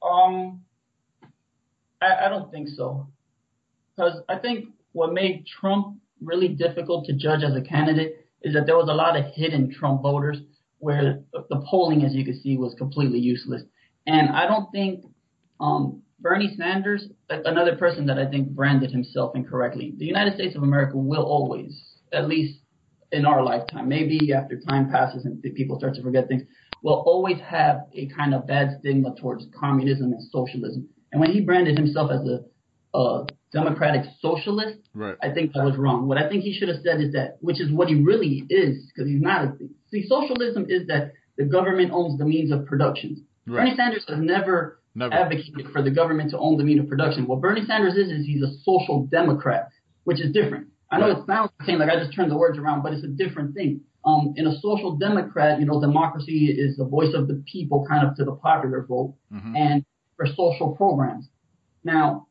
[0.04, 0.62] Um,
[2.02, 3.08] I, I don't think so,
[3.96, 8.66] because I think what made Trump really difficult to judge as a candidate is that
[8.66, 10.38] there was a lot of hidden Trump voters
[10.80, 13.63] where the polling, as you can see, was completely useless.
[14.06, 15.06] And I don't think
[15.62, 19.94] um, Bernie Sanders, another person that I think branded himself incorrectly.
[19.98, 22.60] The United States of America will always, at least
[23.13, 26.44] in our lifetime, maybe after time passes and people start to forget things,
[26.84, 30.88] will always have a kind of bad stigma towards communism and socialism.
[31.12, 35.15] And when he branded himself as a, a democratic socialist, right.
[35.24, 36.08] I think that was wrong.
[36.08, 38.91] What I think he should have said is that, which is what he really is,
[38.93, 39.46] because he's not.
[39.46, 39.54] A,
[39.89, 43.26] see, socialism is that the government owns the means of production.
[43.48, 43.63] Right.
[43.63, 47.28] Bernie Sanders has never, never advocated for the government to own the means of production.
[47.28, 49.69] What Bernie Sanders is is he's a social democrat,
[50.04, 50.67] which is different.
[50.91, 51.17] I know right.
[51.17, 53.56] it sounds the same, like I just turned the words around, but it's a different
[53.56, 53.82] thing.
[54.06, 58.06] Um, in a social democrat, you know, democracy is the voice of the people, kind
[58.06, 59.56] of to the popular vote, mm-hmm.
[59.56, 59.86] and
[60.18, 61.30] for social programs.
[61.84, 62.28] Now,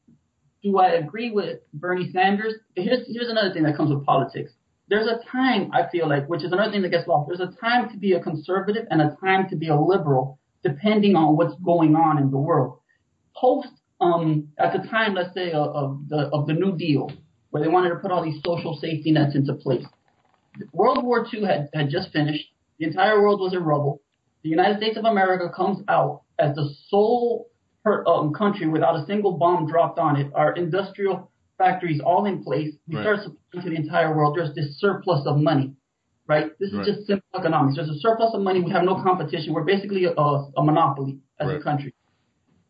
[0.63, 2.55] do I agree with Bernie Sanders?
[2.77, 4.53] Here's here's another thing that comes with politics.
[4.89, 7.29] There's a time I feel like, which is another thing that gets lost.
[7.29, 11.17] There's a time to be a conservative and a time to be a liberal, depending
[11.17, 12.79] on what's going on in the world.
[13.35, 13.69] Post
[14.01, 17.11] um, at the time, let's say of, of the of the New Deal,
[17.51, 19.85] where they wanted to put all these social safety nets into place.
[20.73, 22.45] World War II had, had just finished.
[22.79, 24.03] The entire world was in rubble.
[24.43, 27.49] The United States of America comes out as the sole
[27.85, 30.31] per, um, country without a single bomb dropped on it.
[30.35, 32.75] Our industrial factories all in place.
[32.89, 33.03] We right.
[33.03, 34.37] start supplying to the entire world.
[34.37, 35.75] There's this surplus of money,
[36.27, 36.51] right?
[36.59, 37.77] This is just simple economics.
[37.77, 38.61] There's a surplus of money.
[38.63, 39.53] We have no competition.
[39.53, 41.61] We're basically a, a monopoly as right.
[41.61, 41.95] a country.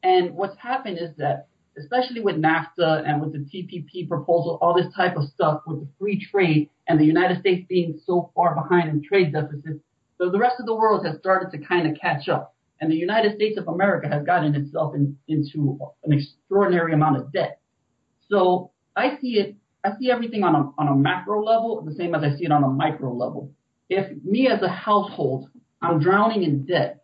[0.03, 4.93] And what's happened is that, especially with NAFTA and with the TPP proposal, all this
[4.95, 8.91] type of stuff with the free trade and the United States being so far behind
[8.91, 9.81] in trade deficits,
[10.19, 12.97] so the rest of the world has started to kind of catch up and the
[12.97, 17.61] United States of America has gotten itself in, into an extraordinary amount of debt.
[18.29, 22.15] So I see it, I see everything on a, on a macro level the same
[22.15, 23.53] as I see it on a micro level.
[23.89, 25.49] If me as a household,
[25.81, 27.02] I'm drowning in debt,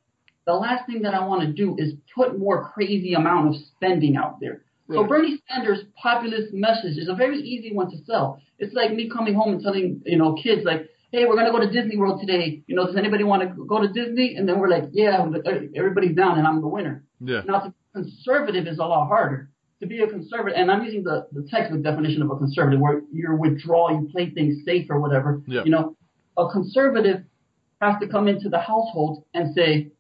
[0.49, 4.17] the last thing that I want to do is put more crazy amount of spending
[4.17, 4.63] out there.
[4.91, 8.41] So Bernie Sanders' populist message is a very easy one to sell.
[8.59, 11.61] It's like me coming home and telling, you know, kids like, hey, we're gonna go
[11.61, 12.63] to Disney World today.
[12.67, 14.37] You know, does anybody want to go to Disney?
[14.37, 15.29] And then we're like, yeah,
[15.77, 17.05] everybody's down, and I'm the winner.
[17.21, 17.43] Yeah.
[17.47, 19.51] Now, to be conservative is a lot harder.
[19.83, 23.03] To be a conservative, and I'm using the the textbook definition of a conservative, where
[23.13, 25.43] you're withdrawal, you play things safe or whatever.
[25.47, 25.65] Yeah.
[25.65, 25.97] You know,
[26.39, 27.25] a conservative
[27.83, 29.93] has to come into the household and say,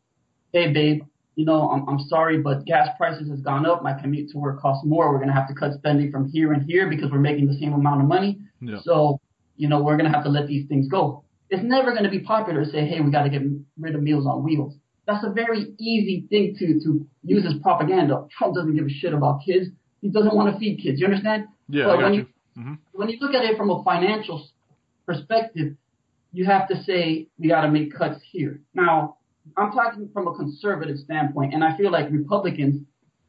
[0.52, 1.02] hey, babe,
[1.36, 3.82] you know, I'm, I'm sorry, but gas prices has gone up.
[3.82, 5.10] My commute to work costs more.
[5.10, 7.58] We're going to have to cut spending from here and here because we're making the
[7.58, 8.40] same amount of money.
[8.60, 8.78] Yeah.
[8.82, 9.20] So
[9.58, 11.24] you know, we're going to have to let these things go.
[11.50, 13.42] It's never going to be popular to say, hey, we got to get
[13.78, 14.74] rid of Meals on Wheels.
[15.06, 18.26] That's a very easy thing to, to use as propaganda.
[18.36, 19.66] Trump doesn't give a shit about kids.
[20.00, 21.00] He doesn't want to feed kids.
[21.00, 21.46] You understand?
[21.68, 22.20] Yeah, but I got when you.
[22.20, 22.74] you mm-hmm.
[22.92, 24.46] When you look at it from a financial
[25.06, 25.74] perspective,
[26.32, 28.60] you have to say we got to make cuts here.
[28.74, 29.16] Now,
[29.58, 32.84] I'm talking from a conservative standpoint, and I feel like Republicans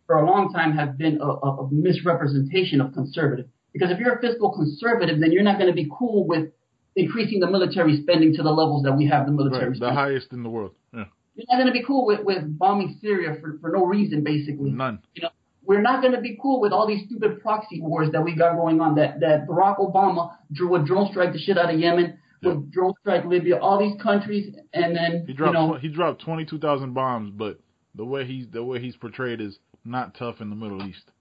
[0.05, 3.47] for a long time have been a, a, a misrepresentation of conservative.
[3.73, 6.49] Because if you're a fiscal conservative, then you're not going to be cool with
[6.95, 9.95] increasing the military spending to the levels that we have the military right, spending.
[9.95, 10.71] The highest in the world.
[10.93, 11.05] Yeah.
[11.35, 14.71] You're not going to be cool with, with bombing Syria for, for no reason, basically.
[14.71, 14.99] None.
[15.13, 15.29] You know,
[15.63, 18.55] we're not going to be cool with all these stupid proxy wars that we got
[18.55, 18.95] going on.
[18.95, 22.93] That that Barack Obama drew a drone strike the shit out of Yemen, would drone
[23.01, 26.59] strike Libya, all these countries, and then he dropped you know, he dropped twenty two
[26.59, 27.59] thousand bombs, but
[27.95, 31.11] the way he's the way he's portrayed is not tough in the Middle East.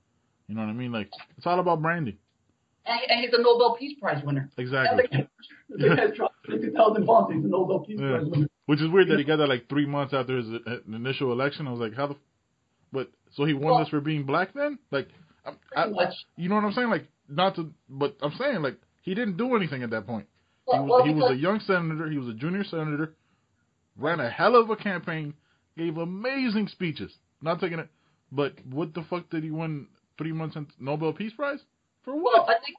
[0.47, 0.93] You know what I mean?
[0.93, 2.17] Like it's all about branding
[2.89, 4.51] and, he's a Nobel Peace Prize winner.
[4.57, 5.05] Exactly.
[5.71, 7.35] The guy dropped 50,000 bombs.
[7.35, 8.17] He's a Nobel Peace yeah.
[8.17, 8.49] Prize winner.
[8.65, 11.69] Which is weird that he got that like three months after his uh, initial election.
[11.69, 12.17] I was like, how the,
[12.91, 14.79] but so he won well, this for being black then?
[14.91, 15.09] Like,
[15.45, 16.89] I, I, you know what I'm saying?
[16.89, 20.27] Like, not to, but I'm saying like he didn't do anything at that point.
[20.69, 22.11] Well, he, well, he was a young senator.
[22.11, 23.15] He was a junior senator.
[23.97, 25.35] Ran a hell of a campaign.
[25.77, 27.13] Gave amazing speeches.
[27.41, 27.89] Not taking it,
[28.33, 29.87] but what the fuck did he win
[30.19, 31.61] three months into Nobel Peace Prize
[32.05, 32.47] for what?
[32.47, 32.77] Well, I think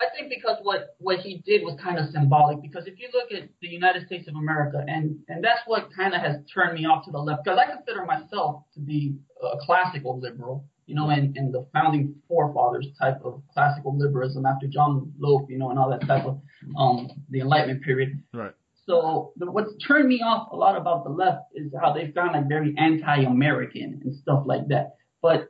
[0.00, 2.60] I think because what what he did was kind of symbolic.
[2.60, 6.14] Because if you look at the United States of America, and and that's what kind
[6.14, 7.44] of has turned me off to the left.
[7.44, 12.14] Because I consider myself to be a classical liberal, you know, and and the founding
[12.28, 16.38] forefathers type of classical liberalism after John Locke, you know, and all that type of
[16.76, 18.22] um the Enlightenment period.
[18.34, 18.52] Right.
[18.84, 22.32] So the, what's turned me off a lot about the left is how they've gone
[22.34, 24.96] like very anti-American and stuff like that.
[25.22, 25.48] But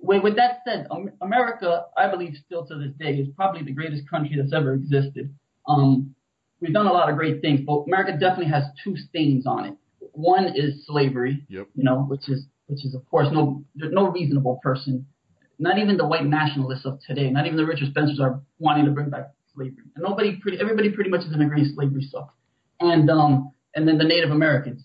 [0.00, 0.86] with, with that said,
[1.20, 5.34] America, I believe, still to this day, is probably the greatest country that's ever existed.
[5.66, 6.14] Um,
[6.60, 9.74] we've done a lot of great things, but America definitely has two stains on it.
[10.12, 11.68] One is slavery, Yep.
[11.74, 15.06] you know, which is which is of course no no reasonable person,
[15.58, 18.90] not even the white nationalists of today, not even the Richard Spencers are wanting to
[18.90, 19.84] bring back slavery.
[19.94, 22.34] And nobody pretty everybody pretty much is in agreement slavery sucks.
[22.80, 24.84] And um and then the Native Americans.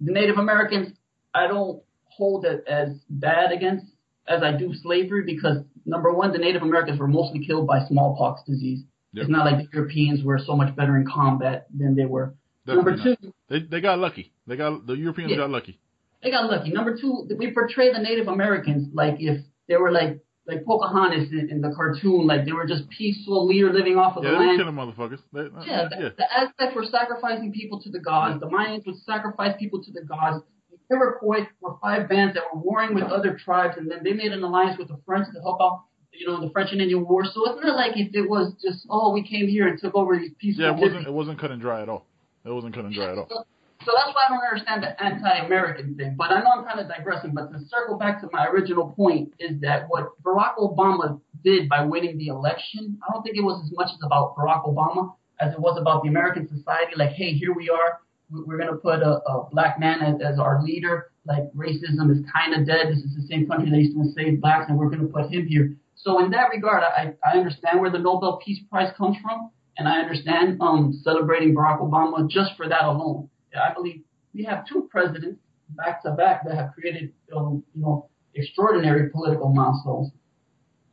[0.00, 0.92] The Native Americans
[1.34, 3.86] I don't hold it as bad against
[4.26, 8.42] as I do slavery because number one, the Native Americans were mostly killed by smallpox
[8.46, 8.80] disease.
[9.12, 9.22] Yep.
[9.22, 12.34] It's not like the Europeans were so much better in combat than they were.
[12.66, 13.34] Definitely number two, not.
[13.48, 14.32] They they got lucky.
[14.46, 15.38] They got the Europeans Yeah.
[15.38, 15.78] got lucky.
[16.22, 16.70] They got lucky.
[16.70, 21.50] Number two, we portray the Native Americans like if they were like like Pocahontas in,
[21.50, 24.40] in the cartoon, like they were just peaceful leader living off of Yeah, the they
[24.40, 24.58] were land.
[24.60, 25.20] killing motherfuckers.
[25.32, 26.08] They, uh, Yeah, the, yeah.
[26.16, 28.40] the Aztecs were sacrificing people to the gods.
[28.40, 30.42] The Mayans would sacrifice people to the gods.
[30.70, 34.32] The Iroquois were five bands that were warring with other tribes, and then they made
[34.32, 37.26] an alliance with the French to help out, you know, the French and Indian War.
[37.26, 40.16] So it's not like if it was just, oh, we came here and took over
[40.18, 40.64] these peaceful.
[40.64, 42.06] Yeah, it wasn't it wasn't cut and dry at all.
[42.46, 43.28] It wasn't cut and dry at all.
[43.84, 46.14] So, that's why I don't understand the anti-American thing.
[46.18, 47.32] But I know I'm kind of digressing.
[47.32, 51.84] But to circle back to my original point is that what Barack Obama did by
[51.84, 55.52] winning the election, I don't think it was as much as about Barack Obama as
[55.54, 56.92] it was about the American society.
[56.96, 58.00] Like, hey, here we are.
[58.30, 61.10] We- We're going to put a, a black man as, as our leader.
[61.24, 62.88] Like, racism is kind of dead.
[62.88, 65.30] This is the same country that used to enslave blacks, and we're going to put
[65.32, 65.76] him here.
[65.94, 69.86] So in that regard, I, I understand where the Nobel Peace Prize comes from, and
[69.88, 73.28] I understand um, celebrating Barack Obama just for that alone.
[73.54, 74.02] I believe
[74.34, 79.48] we have two presidents back to back that have created, um, you know, extraordinary political
[79.52, 80.12] milestones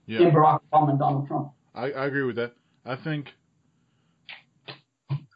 [0.08, 0.22] Yeah.
[0.22, 1.52] in Barack Obama and Donald Trump.
[1.74, 2.54] I, I agree with that.
[2.86, 3.28] I think,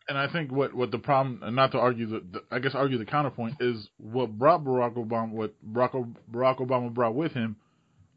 [0.07, 2.73] and I think what, what the problem, and not to argue the, the, I guess
[2.75, 7.55] argue the counterpoint is what brought Barack Obama, what Barack, Barack Obama brought with him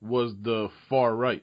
[0.01, 1.43] was the far right.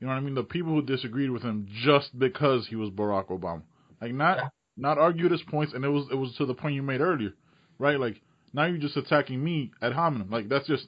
[0.00, 0.34] You know what I mean?
[0.34, 3.62] The people who disagreed with him just because he was Barack Obama,
[4.00, 4.52] like not.
[4.76, 7.32] Not argue his points, and it was it was to the point you made earlier,
[7.78, 7.98] right?
[7.98, 8.20] Like
[8.52, 10.30] now you're just attacking me ad hominem.
[10.30, 10.86] Like that's just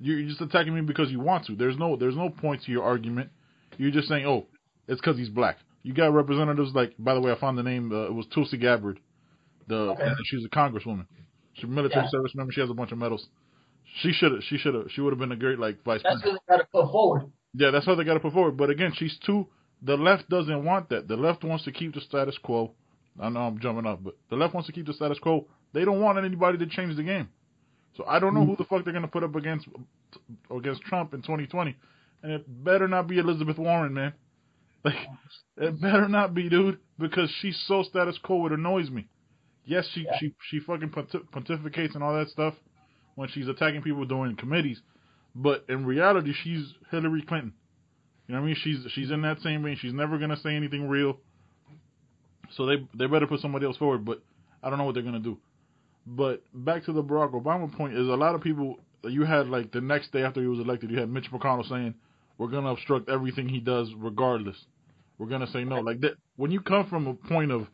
[0.00, 1.54] you're just attacking me because you want to.
[1.56, 3.30] There's no there's no point to your argument.
[3.78, 4.46] You're just saying, oh,
[4.88, 5.58] it's because he's black.
[5.82, 7.90] You got representatives like, by the way, I found the name.
[7.92, 8.98] Uh, it was Tulsi Gabbard.
[9.68, 10.02] The Okay.
[10.02, 11.06] and she's a congresswoman.
[11.54, 12.10] She's a military Yeah.
[12.10, 12.52] service member.
[12.52, 13.26] She has a bunch of medals.
[14.02, 14.42] She should have.
[14.44, 14.86] She should have.
[14.90, 16.02] She would have been a great like vice president.
[16.02, 16.40] That's president.
[16.46, 17.22] what they got to put forward.
[17.54, 18.56] Yeah, that's what they got to put forward.
[18.56, 19.46] But again, she's too.
[19.82, 21.08] The left doesn't want that.
[21.08, 22.72] The left wants to keep the status quo.
[23.18, 25.46] I know I'm jumping up, but the left wants to keep the status quo.
[25.72, 27.28] They don't want anybody to change the game.
[27.96, 29.66] So I don't know who the fuck they're gonna put up against
[30.50, 31.76] against Trump in 2020,
[32.22, 34.12] and it better not be Elizabeth Warren, man.
[34.82, 34.94] Like
[35.58, 38.46] it better not be, dude, because she's so status quo.
[38.46, 39.08] It annoys me.
[39.66, 40.16] Yes, she Yeah.
[40.18, 42.54] she she fucking pontificates and all that stuff
[43.14, 44.80] when she's attacking people during committees,
[45.34, 47.52] but in reality, she's Hillary Clinton.
[48.26, 48.56] You know what I mean?
[48.62, 49.76] She's she's in that same vein.
[49.78, 51.18] She's never gonna say anything real.
[52.56, 54.04] So they they better put somebody else forward.
[54.04, 54.22] But
[54.62, 55.38] I don't know what they're gonna do.
[56.06, 58.78] But back to the Barack Obama point is a lot of people.
[59.04, 61.94] You had like the next day after he was elected, you had Mitch McConnell saying,
[62.38, 64.66] "We're gonna obstruct everything he does, regardless.
[65.18, 66.14] We're gonna say no." Like that.
[66.36, 67.66] When you come from a point of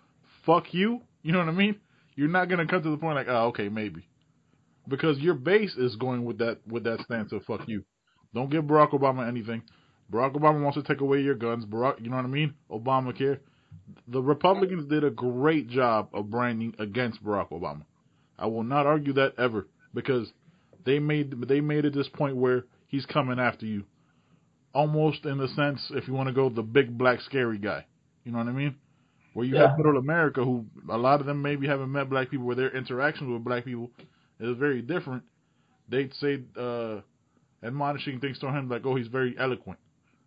[0.44, 1.76] "fuck you," you know what I mean?
[2.14, 4.06] You're not gonna come to the point like, "Oh, okay, maybe,"
[4.88, 7.84] because your base is going with that with that stance of "fuck you."
[8.34, 9.62] Don't give Barack Obama anything.
[10.12, 11.64] Barack Obama wants to take away your guns.
[11.64, 12.54] Barack, you know what I mean?
[12.70, 13.38] Obamacare.
[14.09, 17.83] The Republicans did a great job of branding against Barack Obama.
[18.38, 20.33] I will not argue that ever because
[20.85, 23.85] they made they made it this point where he's coming after you,
[24.75, 27.87] almost in the sense if you want to go the big black scary guy.
[28.25, 28.77] You know what I mean?
[29.35, 29.68] Where you Yeah.
[29.68, 32.70] have middle America, who a lot of them maybe haven't met black people, where their
[32.77, 33.90] interactions with black people
[34.40, 35.25] is very different.
[35.88, 37.01] They'd say uh,
[37.62, 39.79] admonishing things to him like, "Oh, he's very eloquent,"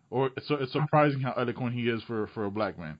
[0.10, 2.98] or it's it's surprising how eloquent he is for for a black man.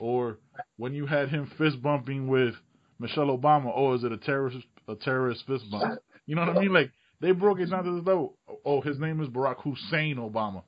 [0.00, 0.38] Or
[0.76, 2.54] when you had him fist bumping with
[2.98, 4.58] Michelle Obama, oh, is it a terrorist
[4.88, 6.00] a terrorist fist bump?
[6.26, 6.72] You know what I mean?
[6.72, 8.36] Like they broke it down to this level.
[8.64, 10.62] Oh, his name is Barack Hussein Obama.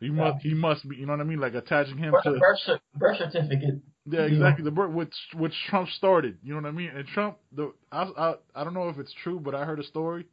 [0.00, 0.96] He must he must be.
[0.96, 1.40] You know what I mean?
[1.40, 3.80] Like attaching him Birth, to birth, birth certificate.
[4.06, 4.64] yeah, exactly.
[4.64, 6.38] The birth which which Trump started.
[6.42, 6.90] You know what I mean?
[6.94, 9.84] And Trump, the I I I don't know if it's true, but I heard a
[9.84, 10.26] story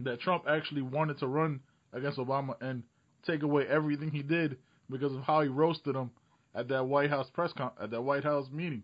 [0.00, 1.60] that Trump actually wanted to run
[1.92, 2.82] against Obama and
[3.26, 4.56] take away everything he did
[4.90, 6.10] because of how he roasted him
[6.56, 8.82] at that White House press con- at that White House meeting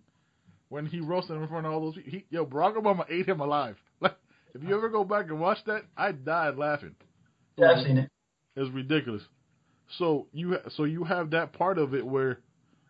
[0.68, 2.10] when he roasted him in front of all those people.
[2.12, 3.76] He, yo, Barack Obama ate him alive.
[4.00, 4.16] Like
[4.54, 6.94] if you ever go back and watch that, I died laughing.
[7.56, 8.10] Yeah, I've seen it.
[8.54, 9.22] It's ridiculous.
[9.98, 12.40] So you ha- so you have that part of it where,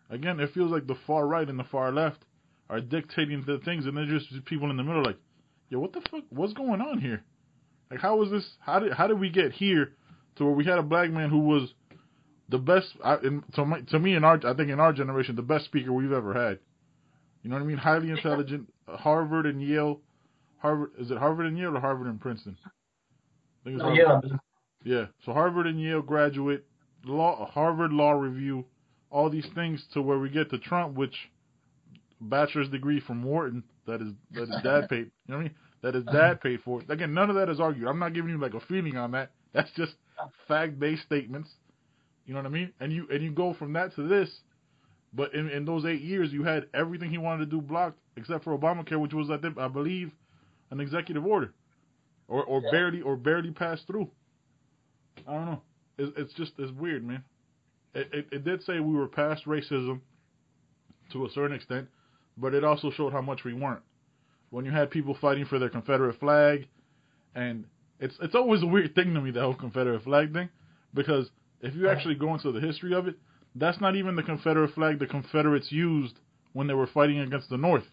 [0.09, 2.25] again, it feels like the far right and the far left
[2.69, 5.17] are dictating the things, and there's just people in the middle like,
[5.69, 6.23] yo, what the fuck?
[6.29, 7.23] What's going on here?
[7.89, 8.45] Like, how is this?
[8.59, 9.93] How did how did we get here
[10.35, 11.73] to where we had a black man who was
[12.53, 15.35] the best I, in, to, my, to me in our I think in our generation
[15.35, 16.59] the best speaker we've ever had.
[17.41, 17.77] You know what I mean?
[17.77, 19.99] Highly intelligent, uh, Harvard and Yale.
[20.59, 22.55] Harvard is it Harvard and Yale or Harvard and Princeton?
[22.63, 22.69] I
[23.63, 24.39] think it's uh, Harvard.
[24.85, 24.99] yeah.
[24.99, 25.05] Yeah.
[25.25, 26.63] So Harvard and Yale graduate,
[27.03, 28.65] law Harvard Law Review,
[29.09, 31.15] all these things to where we get to Trump, which
[32.21, 34.99] bachelor's degree from Wharton that is that his dad paid.
[34.99, 35.55] You know what I mean?
[35.81, 36.83] That his dad paid for.
[36.87, 37.87] Again, none of that is argued.
[37.87, 39.31] I'm not giving you like a feeling on that.
[39.53, 39.93] That's just
[40.47, 41.49] fact based statements.
[42.25, 42.71] You know what I mean?
[42.79, 44.29] And you and you go from that to this,
[45.13, 48.43] but in, in those eight years you had everything he wanted to do blocked except
[48.43, 50.11] for Obamacare, which was I think I believe
[50.71, 51.53] an executive order,
[52.27, 52.71] or or yeah.
[52.71, 54.09] barely or barely passed through.
[55.27, 55.61] I don't know.
[55.97, 57.23] It, it's just it's weird, man.
[57.93, 59.99] It, it it did say we were past racism
[61.11, 61.87] to a certain extent,
[62.37, 63.83] but it also showed how much we weren't.
[64.49, 66.67] When you had people fighting for their Confederate flag,
[67.35, 67.65] and
[67.99, 70.49] it's it's always a weird thing to me the whole Confederate flag thing,
[70.93, 71.29] because
[71.63, 71.95] if you uh-huh.
[71.95, 73.15] actually go into the history of it,
[73.55, 76.19] that's not even the Confederate flag the Confederates used
[76.51, 77.85] when they were fighting against the North.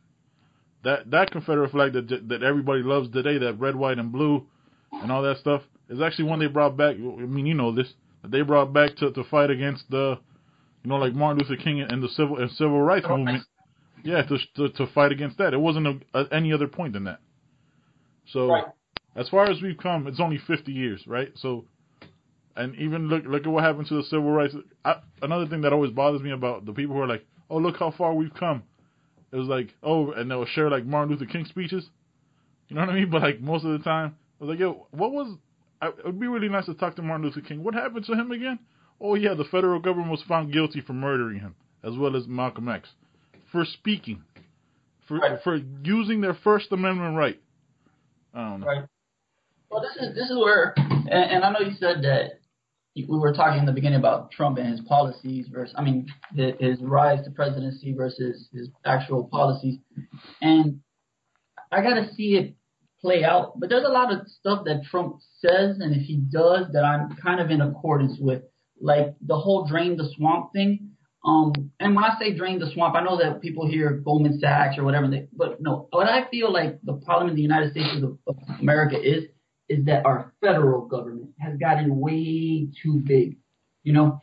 [0.83, 4.47] That that Confederate flag that that everybody loves today, that red, white, and blue,
[4.93, 6.97] and all that stuff, is actually one they brought back.
[6.97, 7.93] I mean, you know this.
[8.23, 10.19] That they brought back to to fight against the,
[10.83, 13.45] you know, like Martin Luther King and the civil and civil rights movement.
[14.03, 15.53] Yeah, to to, to fight against that.
[15.53, 17.21] It wasn't a, a, any other point than that.
[18.33, 18.65] So, right.
[19.17, 21.33] as far as we've come, it's only 50 years, right?
[21.37, 21.67] So,
[22.61, 24.55] and even look look at what happened to the civil rights.
[24.85, 27.79] I, another thing that always bothers me about the people who are like, "Oh, look
[27.79, 28.63] how far we've come."
[29.33, 31.89] It was like, "Oh," and they'll share like Martin Luther King speeches.
[32.69, 33.11] You know what I mean?
[33.11, 35.37] But like most of the time, I was like, "Yo, what was?"
[35.83, 37.65] it would be really nice to talk to Martin Luther King.
[37.65, 38.59] What happened to him again?
[39.01, 42.69] Oh yeah, the federal government was found guilty for murdering him, as well as Malcolm
[42.69, 42.91] X
[43.51, 44.23] for speaking,
[45.09, 45.43] for right.
[45.43, 47.41] for using their First Amendment right.
[48.35, 48.67] I don't know.
[48.67, 48.85] Right.
[49.71, 52.40] Well, this is this is where, and, and I know you said that
[53.09, 56.81] we were talking in the beginning about Trump and his policies versus, I mean, his
[56.81, 59.79] rise to presidency versus his actual policies,
[60.41, 60.81] and
[61.73, 62.55] I got to see it
[63.01, 63.59] play out.
[63.59, 67.17] But there's a lot of stuff that Trump says, and if he does, that I'm
[67.17, 68.43] kind of in accordance with,
[68.81, 70.91] like the whole drain the swamp thing.
[71.25, 74.79] Um, and when I say drain the swamp, I know that people hear Goldman Sachs
[74.79, 78.03] or whatever, they, but no, what I feel like the problem in the United States
[78.03, 79.25] of, of America is,
[79.71, 83.39] is that our federal government has gotten way too big.
[83.85, 84.23] You know,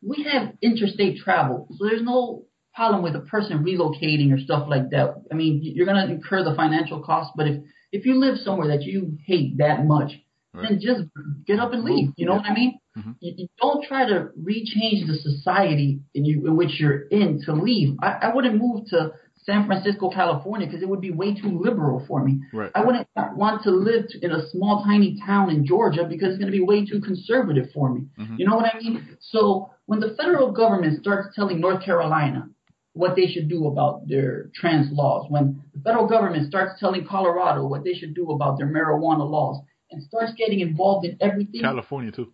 [0.00, 4.90] we have interstate travel, so there's no problem with a person relocating or stuff like
[4.90, 5.22] that.
[5.30, 8.68] I mean, you're going to incur the financial cost, but if if you live somewhere
[8.68, 10.12] that you hate that much,
[10.52, 10.68] right.
[10.68, 11.02] then just
[11.46, 12.10] get up and leave.
[12.16, 12.38] You know yeah.
[12.38, 12.78] what I mean?
[12.96, 13.12] Mm-hmm.
[13.20, 17.52] You, you, don't try to rechange the society in you in which you're in to
[17.52, 17.96] leave.
[18.00, 19.12] I, I wouldn't move to
[19.44, 22.40] San Francisco, California, because it would be way too liberal for me.
[22.52, 22.70] Right.
[22.74, 26.50] I wouldn't want to live in a small, tiny town in Georgia because it's going
[26.50, 28.06] to be way too conservative for me.
[28.18, 28.36] Mm-hmm.
[28.38, 29.16] You know what I mean?
[29.20, 32.48] So when the federal government starts telling North Carolina
[32.94, 37.66] what they should do about their trans laws, when the federal government starts telling Colorado
[37.66, 41.60] what they should do about their marijuana laws, and starts getting involved in everything.
[41.60, 42.32] California too.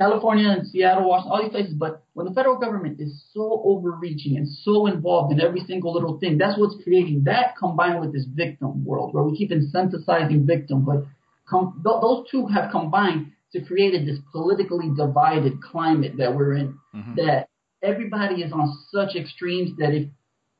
[0.00, 1.74] California and Seattle, Washington, all these places.
[1.74, 6.18] But when the federal government is so overreaching and so involved in every single little
[6.18, 11.06] thing, that's what's creating that combined with this victim world where we keep incentivizing victimhood.
[11.46, 16.78] Com- th- those two have combined to create this politically divided climate that we're in.
[16.94, 17.16] Mm-hmm.
[17.16, 17.48] That
[17.82, 20.08] everybody is on such extremes that if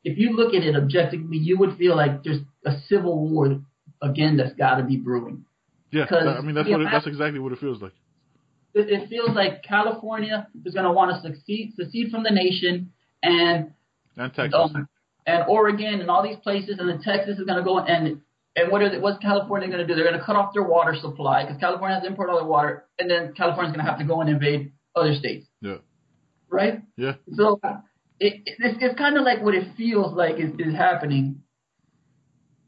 [0.05, 3.59] if you look at it objectively, you would feel like there's a civil war
[4.03, 5.47] again that's got to be brewing.
[5.93, 7.93] Yeah, I mean that's what it, that's exactly what it feels like
[8.75, 12.93] it, it feels like California is going to want to succeed, secede from the nation,
[13.23, 13.73] and
[14.17, 14.89] and Texas, um,
[15.27, 18.21] and Oregon, and all these places, and then Texas is going to go and
[18.57, 19.95] and what are they, what's California going to do?
[19.95, 22.47] They're going to cut off their water supply because California has to import all their
[22.47, 25.47] water, and then California's going to have to go and invade other states.
[25.61, 25.77] Yeah.
[26.49, 26.83] Right.
[26.97, 27.15] Yeah.
[27.33, 27.61] So
[28.19, 31.43] it, it's, it's kind of like what it feels like is, is happening.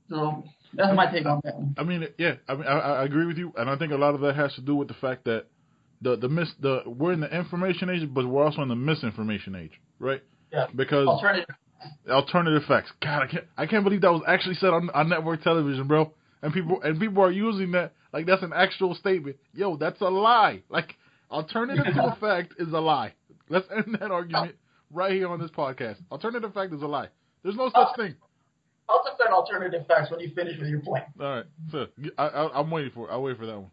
[0.08, 1.54] So that's my take on that.
[1.76, 4.14] I mean, yeah, I mean, I, I agree with you, and I think a lot
[4.14, 5.46] of that has to do with the fact that
[6.02, 9.54] the the mis the we're in the information age, but we're also in the misinformation
[9.54, 10.22] age, right?
[10.52, 10.66] Yeah.
[10.74, 11.54] Because alternative
[12.08, 12.92] alternative facts.
[13.00, 16.12] God, I can't I can't believe that was actually said on on network television, bro.
[16.42, 19.36] And people and people are using that like that's an actual statement.
[19.54, 20.62] Yo, that's a lie.
[20.68, 20.96] Like
[21.30, 23.14] alternative to a fact is a lie.
[23.48, 24.56] Let's end that argument
[24.92, 25.96] right here on this podcast.
[26.10, 27.08] Alternative fact is a lie.
[27.42, 28.14] There's no such uh, thing.
[28.88, 31.04] I'll defend alternative facts when you finish with your point.
[31.20, 31.86] All right, so
[32.18, 33.08] I, I, I'm waiting for.
[33.08, 33.12] It.
[33.12, 33.70] I'll wait for that one.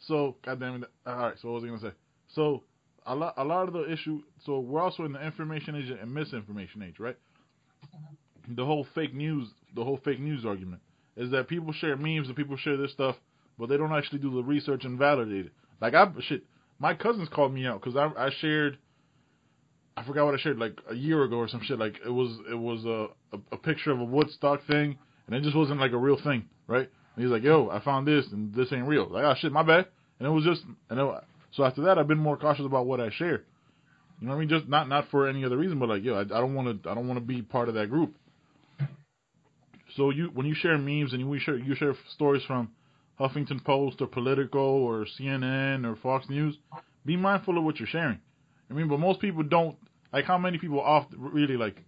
[0.00, 0.90] So, goddamn it.
[1.06, 1.34] Uh, all right.
[1.40, 1.96] So, what was I gonna say?
[2.34, 2.62] So,
[3.06, 4.22] a lot, a lot of the issue.
[4.44, 7.16] So, we're also in the information age and misinformation age, right?
[7.84, 8.54] Mm-hmm.
[8.54, 10.80] The whole fake news, the whole fake news argument
[11.16, 13.16] is that people share memes and people share this stuff,
[13.58, 15.52] but they don't actually do the research and validate it.
[15.80, 16.44] Like I shit,
[16.78, 18.78] my cousins called me out because I I shared.
[19.96, 21.78] I forgot what I shared like a year ago or some shit.
[21.78, 24.96] Like it was it was a a, a picture of a Woodstock thing,
[25.26, 26.88] and it just wasn't like a real thing, right?
[27.18, 29.64] And he's like, "Yo, I found this, and this ain't real." Like, "Oh shit, my
[29.64, 29.88] bad."
[30.20, 33.00] And it was just, and it, so after that, I've been more cautious about what
[33.00, 33.42] I share.
[34.20, 34.48] You know what I mean?
[34.48, 36.88] Just not not for any other reason, but like, yo, I, I don't want to
[36.88, 38.14] I don't want to be part of that group.
[39.96, 42.70] So you when you share memes and you share you share stories from
[43.18, 46.56] Huffington Post or Politico or CNN or Fox News,
[47.04, 48.20] be mindful of what you're sharing.
[48.70, 49.76] I mean, but most people don't.
[50.12, 51.82] Like, how many people off really like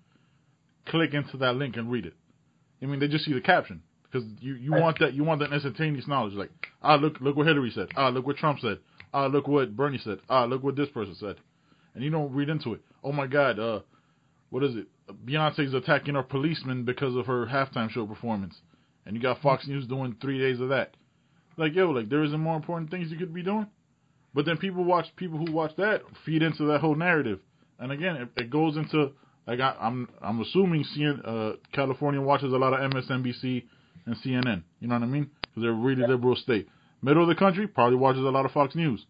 [0.87, 2.15] click into that link and read it?
[2.83, 5.53] I mean, they just see the caption because you you want that you want that
[5.53, 6.35] instantaneous knowledge.
[6.35, 6.51] Like,
[6.83, 7.89] ah, look look what Hillary said.
[7.97, 8.79] Ah, look what Trump said.
[9.13, 10.19] Ah, look what Bernie said.
[10.29, 11.37] Ah, look what this person said.
[11.95, 12.81] And you don't read into it.
[13.03, 13.81] Oh my God, uh,
[14.51, 14.87] what is it?
[15.27, 18.55] Beyonce's attacking her policeman because of her halftime show performance,
[19.07, 20.97] and you got Fox News doing three days of that.
[21.57, 23.67] Like yo, like there isn't more important things you could be doing.
[24.33, 27.41] But then people watch people who watch that feed into that whole narrative,
[27.81, 29.13] and again, it, it goes into
[29.47, 33.65] like I, am I'm, I'm assuming seeing uh, California watches a lot of MSNBC
[34.07, 34.63] and CNN.
[34.81, 35.31] You know what I mean?
[35.43, 36.69] Because they're a really liberal state.
[37.03, 39.05] Middle of the country probably watches a lot of Fox News,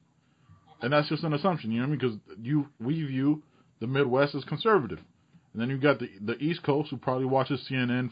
[0.81, 1.73] and that's just an assumption.
[1.73, 2.21] You know what I mean?
[2.27, 3.43] Because you we view
[3.81, 5.01] the Midwest as conservative.
[5.53, 8.11] And then you got the the East Coast who probably watches CNN,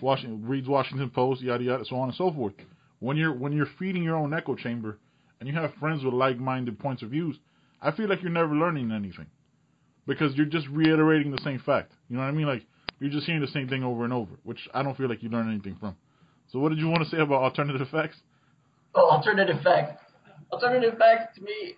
[0.00, 2.54] Washington, reads Washington Post, yada yada, so on and so forth.
[3.00, 4.98] When you're when you're feeding your own echo chamber,
[5.40, 7.36] and you have friends with like-minded points of views,
[7.82, 9.26] I feel like you're never learning anything,
[10.06, 11.92] because you're just reiterating the same fact.
[12.08, 12.46] You know what I mean?
[12.46, 12.64] Like
[13.00, 15.28] you're just hearing the same thing over and over, which I don't feel like you
[15.28, 15.96] learn anything from.
[16.50, 18.16] So what did you want to say about alternative facts?
[18.94, 20.02] Oh, alternative facts.
[20.52, 21.74] Alternative facts to me,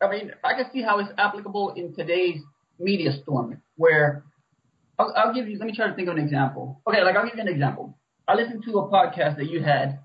[0.00, 2.40] I mean, I can see how it's applicable in today's
[2.78, 4.24] media storm, where
[4.98, 5.58] I'll, I'll, give you.
[5.58, 6.80] Let me try to think of an example.
[6.86, 7.98] Okay, like I'll give you an example.
[8.26, 9.98] I listened to a podcast that you had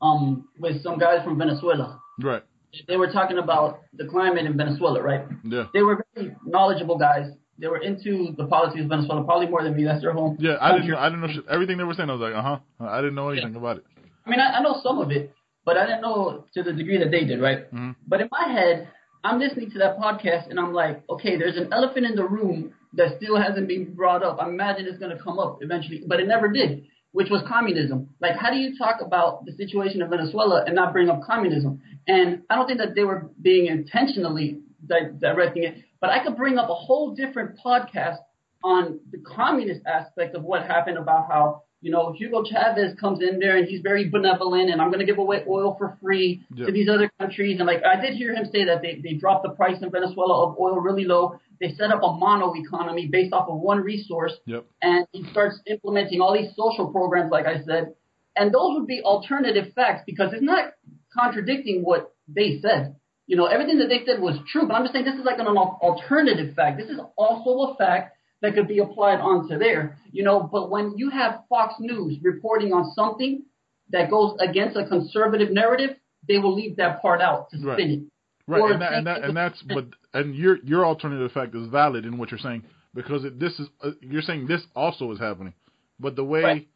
[0.00, 2.00] um, with some guys from Venezuela.
[2.22, 2.42] Right.
[2.88, 5.22] They were talking about the climate in Venezuela, right?
[5.44, 5.66] Yeah.
[5.72, 7.26] They were very knowledgeable guys.
[7.58, 9.84] They were into the politics of Venezuela, probably more than me.
[9.84, 10.36] That's their home.
[10.38, 10.90] Yeah, I didn't.
[10.90, 11.44] Know, I didn't know shit.
[11.48, 12.10] everything they were saying.
[12.10, 12.58] I was like, uh huh.
[12.80, 13.58] I didn't know anything yeah.
[13.58, 13.84] about it.
[14.26, 15.32] I mean, I, I, know some of it,
[15.64, 17.72] but I didn't know to the degree that they did, right?
[17.72, 17.92] Mm-hmm.
[18.06, 18.88] But in my head,
[19.24, 22.74] I'm listening to that podcast and I'm like, okay, there's an elephant in the room
[22.94, 24.38] that still hasn't been brought up.
[24.40, 28.10] I imagine it's going to come up eventually, but it never did, which was communism.
[28.20, 31.82] Like, how do you talk about the situation of Venezuela and not bring up communism?
[32.06, 36.36] And I don't think that they were being intentionally di- directing it, but I could
[36.36, 38.18] bring up a whole different podcast
[38.64, 43.38] on the communist aspect of what happened about how you know, Hugo Chavez comes in
[43.38, 46.66] there and he's very benevolent and I'm going to give away oil for free yep.
[46.66, 47.58] to these other countries.
[47.58, 50.48] And like, I did hear him say that they, they dropped the price in Venezuela
[50.48, 51.38] of oil really low.
[51.60, 54.32] They set up a mono economy based off of one resource.
[54.46, 54.66] Yep.
[54.82, 57.94] And he starts implementing all these social programs, like I said.
[58.34, 60.72] And those would be alternative facts because it's not
[61.16, 62.96] contradicting what they said.
[63.26, 65.38] You know, everything that they said was true, but I'm just saying this is like
[65.38, 66.78] an alternative fact.
[66.78, 69.98] This is also a fact that could be applied onto there.
[70.12, 73.42] You know, but when you have Fox News reporting on something
[73.90, 75.96] that goes against a conservative narrative,
[76.28, 77.80] they will leave that part out to spin right.
[77.80, 78.00] it.
[78.48, 82.04] Right, and, that, and, that, and that's but and your your alternative fact is valid
[82.04, 82.62] in what you're saying
[82.94, 85.52] because it, this is uh, you're saying this also is happening,
[85.98, 86.68] but the way right.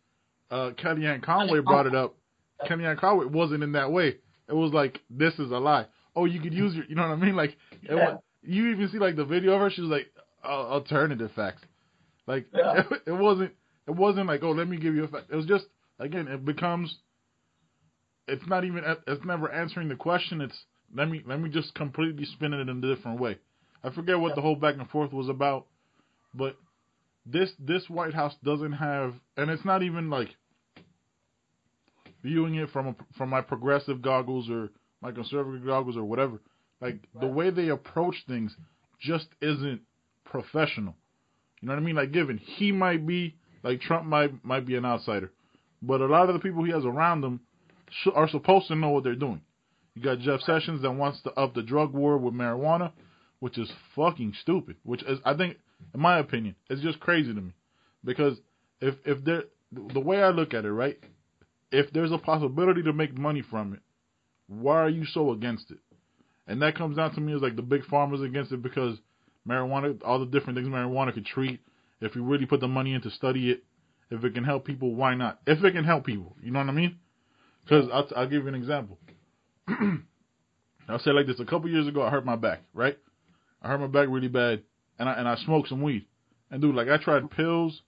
[0.51, 2.17] uh, Kellyanne Conway brought it up,
[2.69, 4.17] Kellyanne Conway wasn't in that way.
[4.49, 5.87] It was like this is a lie.
[6.17, 7.37] Oh, you could use your, you know what I mean?
[7.37, 7.95] Like, yeah.
[7.95, 9.71] was, you even see like the video of her.
[9.71, 10.07] She was like,
[10.45, 11.63] alternative facts.
[12.27, 12.83] Like yeah.
[12.91, 13.53] it, it, wasn't
[13.87, 15.27] it wasn't like oh let me give you a fact.
[15.31, 15.67] It was just
[15.99, 16.97] again it becomes
[18.29, 20.41] it's not even it's never answering the question.
[20.41, 20.57] It's
[20.95, 23.39] let me let me just completely spin it in a different way.
[23.83, 24.35] I forget what yeah.
[24.37, 25.67] the whole back and forth was about,
[26.35, 26.57] but
[27.27, 30.29] this this White House doesn't have and it's not even like
[32.23, 34.71] viewing it from a, from my progressive goggles or
[35.01, 36.41] my conservative goggles or whatever.
[36.81, 38.57] Like the way they approach things
[39.01, 39.81] just isn't
[40.25, 40.95] professional.
[41.61, 41.97] You know what I mean?
[41.97, 45.31] Like, given he might be like Trump might might be an outsider,
[45.83, 47.41] but a lot of the people he has around him
[47.91, 49.43] sh- are supposed to know what they're doing.
[49.95, 52.93] You got Jeff Sessions that wants to up the drug war with marijuana,
[53.41, 54.77] which is fucking stupid.
[54.85, 55.59] Which is, I think,
[55.95, 57.53] in my opinion, it's just crazy to me,
[58.05, 58.39] because
[58.81, 60.99] if if there the way I look at it, right,
[61.71, 63.81] if there's a possibility to make money from it,
[64.51, 65.79] why are you so against it?
[66.47, 68.99] And that comes down to me as like the Big Pharma's against it because
[69.49, 71.61] marijuana, all the different things marijuana could treat.
[72.01, 73.63] If you really put the money in to study it,
[74.11, 75.39] if it can help people, why not?
[75.47, 76.99] If it can help people, you know what I mean?
[77.63, 78.99] Because I'll, I'll give you an example.
[80.89, 82.63] I'll say like this: a couple years ago, I hurt my back.
[82.75, 82.99] Right?
[83.63, 84.63] I hurt my back really bad,
[84.99, 86.07] and I and I smoked some weed.
[86.51, 87.83] And dude, like I tried pills,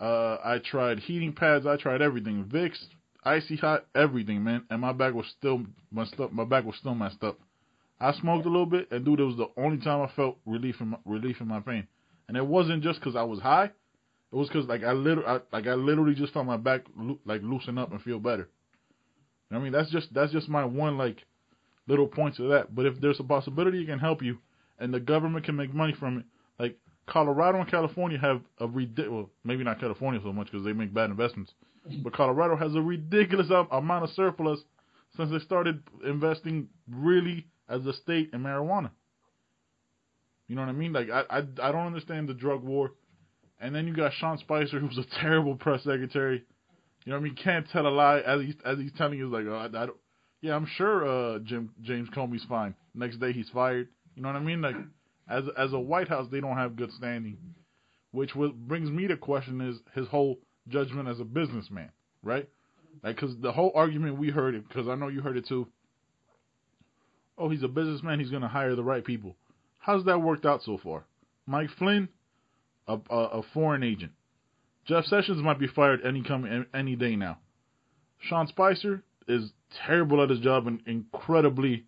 [0.00, 2.78] uh, I tried heating pads, I tried everything, Vicks,
[3.24, 4.64] icy hot, everything, man.
[4.70, 5.62] And my back was still
[5.92, 6.32] messed up.
[6.32, 7.38] My back was still messed up.
[8.00, 10.80] I smoked a little bit, and dude, it was the only time I felt relief
[10.80, 11.86] in my, relief in my pain,
[12.28, 13.70] and it wasn't just because I was high.
[14.32, 17.18] It was because like I literally, I, like I literally just felt my back lo-
[17.26, 18.48] like loosen up and feel better.
[19.50, 21.24] You know I mean, that's just that's just my one like
[21.88, 22.74] little point to that.
[22.74, 24.38] But if there's a possibility it can help you,
[24.78, 26.24] and the government can make money from it,
[26.58, 30.72] like Colorado and California have a ridiculous, well, maybe not California so much because they
[30.72, 31.52] make bad investments,
[32.02, 34.60] but Colorado has a ridiculous amount of surplus
[35.16, 38.90] since they started investing really as a state in marijuana.
[40.46, 40.92] You know what I mean?
[40.92, 42.92] Like I I, I don't understand the drug war.
[43.60, 46.42] And then you got Sean Spicer, who's a terrible press secretary.
[47.04, 47.36] You know what I mean?
[47.36, 49.96] Can't tell a lie as he's as he's telling you like, oh, I, I don't.
[50.42, 52.74] Yeah, I'm sure uh, Jim James Comey's fine.
[52.94, 53.88] Next day he's fired.
[54.14, 54.62] You know what I mean?
[54.62, 54.76] Like
[55.28, 57.36] as as a White House, they don't have good standing,
[58.10, 60.38] which will, brings me to question is his whole
[60.70, 61.90] judgment as a businessman,
[62.22, 62.48] right?
[63.02, 65.68] Like, because the whole argument we heard it, because I know you heard it too.
[67.38, 68.20] Oh, he's a businessman.
[68.20, 69.36] He's going to hire the right people.
[69.78, 71.04] How's that worked out so far?
[71.46, 72.08] Mike Flynn,
[72.86, 74.12] a, a, a foreign agent.
[74.86, 77.38] Jeff Sessions might be fired any come any day now.
[78.18, 79.52] Sean Spicer is
[79.86, 81.84] terrible at his job and incredibly,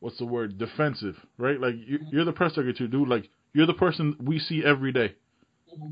[0.00, 1.60] what's the word, defensive, right?
[1.60, 3.08] Like you, you're the press secretary, dude.
[3.08, 5.14] Like you're the person we see every day.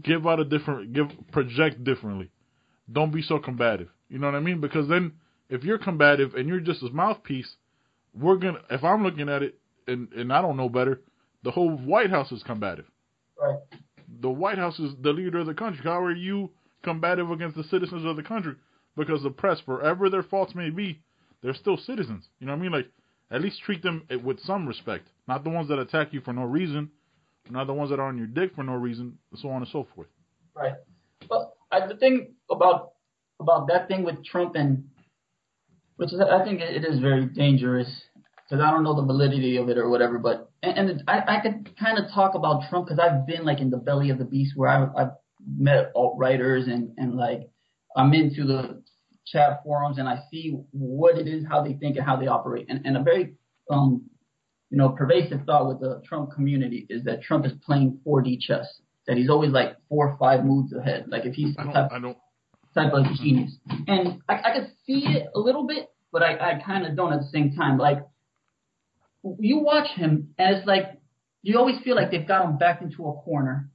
[0.02, 2.30] Give out a different, give project differently.
[2.90, 3.88] Don't be so combative.
[4.08, 4.60] You know what I mean?
[4.60, 5.12] Because then
[5.48, 7.56] if you're combative and you're just a mouthpiece,
[8.14, 8.60] we're gonna.
[8.70, 11.00] If I'm looking at it and and I don't know better,
[11.42, 12.86] the whole White House is combative.
[13.40, 13.58] Right.
[14.20, 15.82] The White House is the leader of the country.
[15.84, 16.50] How are you
[16.82, 18.54] combative against the citizens of the country?
[18.96, 21.02] Because the press, wherever their faults may be,
[21.42, 22.24] they're still citizens.
[22.40, 22.72] You know what I mean?
[22.72, 22.88] Like
[23.30, 25.08] at least treat them with some respect.
[25.26, 26.90] Not the ones that attack you for no reason,
[27.50, 29.68] not the ones that are on your dick for no reason, and so on and
[29.70, 30.08] so forth.
[30.54, 30.74] Right.
[31.28, 32.92] Well, I, the thing about
[33.40, 34.84] about that thing with Trump and
[35.96, 37.88] which is I think it is very dangerous
[38.48, 40.18] because I don't know the validity of it or whatever.
[40.18, 43.60] But and, and I I could kind of talk about Trump because I've been like
[43.60, 45.12] in the belly of the beast where I've, I've
[45.56, 47.48] met alt-righters and and like
[47.96, 48.82] I'm into the
[49.26, 52.66] chat forums and I see what it is, how they think, and how they operate.
[52.68, 53.34] And and a very
[53.70, 54.10] um
[54.70, 58.66] you know pervasive thought with the Trump community is that Trump is playing 4D chess.
[59.06, 61.06] That he's always like four or five moves ahead.
[61.08, 62.18] Like if he's I don't, type, I don't.
[62.74, 63.22] type of mm-hmm.
[63.22, 63.56] genius.
[63.86, 67.12] And I, I could see it a little bit, but I, I kind of don't
[67.12, 67.78] at the same time.
[67.78, 67.98] Like
[69.38, 70.98] you watch him, and it's like
[71.42, 73.70] you always feel like they've got him backed into a corner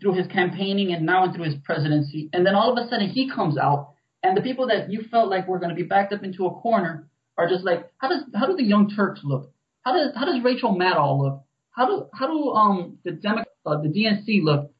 [0.00, 2.28] through his campaigning and now through his presidency.
[2.32, 5.30] And then all of a sudden he comes out, and the people that you felt
[5.30, 7.08] like were going to be backed up into a corner
[7.38, 9.52] are just like, how does how do the Young Turks look?
[9.84, 11.42] How does how does Rachel Maddow look?
[11.70, 14.70] How do how do um the Demo- uh, the DNC look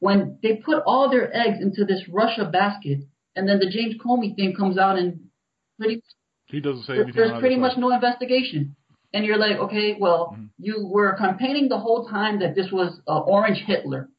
[0.00, 3.00] when they put all their eggs into this Russia basket,
[3.34, 5.20] and then the James Comey thing comes out and
[5.78, 6.02] pretty
[6.46, 7.12] He doesn't say anything.
[7.14, 8.76] there's pretty much no investigation.
[9.14, 10.50] And you're like, okay, well, Mhm.
[10.58, 14.10] you were campaigning the whole time that this was uh, Orange Hitler,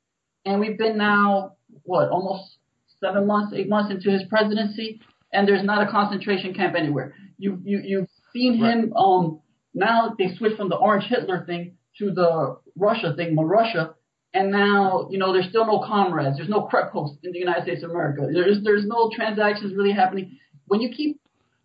[0.46, 2.58] and we've been now what almost
[3.00, 5.00] seven months, eight months into his presidency,
[5.34, 7.14] and there's not a concentration camp anywhere.
[7.38, 8.94] You you you've seen him.
[8.96, 9.40] Um,
[9.78, 13.96] now they switched from the Orange Hitler thing to the Russia thing, more Russia,
[14.34, 16.38] and now you know there's still no comrades.
[16.38, 18.28] There's no post in the United States of America.
[18.32, 20.38] There's there's no transactions really happening.
[20.68, 21.20] When you keep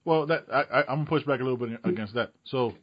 [0.04, 2.32] Well, that I, I'm gonna push back a little bit against that.
[2.44, 2.74] So,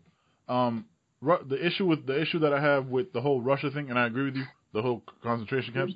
[0.47, 0.86] um,
[1.21, 3.99] Ru- the issue with the issue that I have with the whole Russia thing, and
[3.99, 5.93] I agree with you, the whole concentration camps.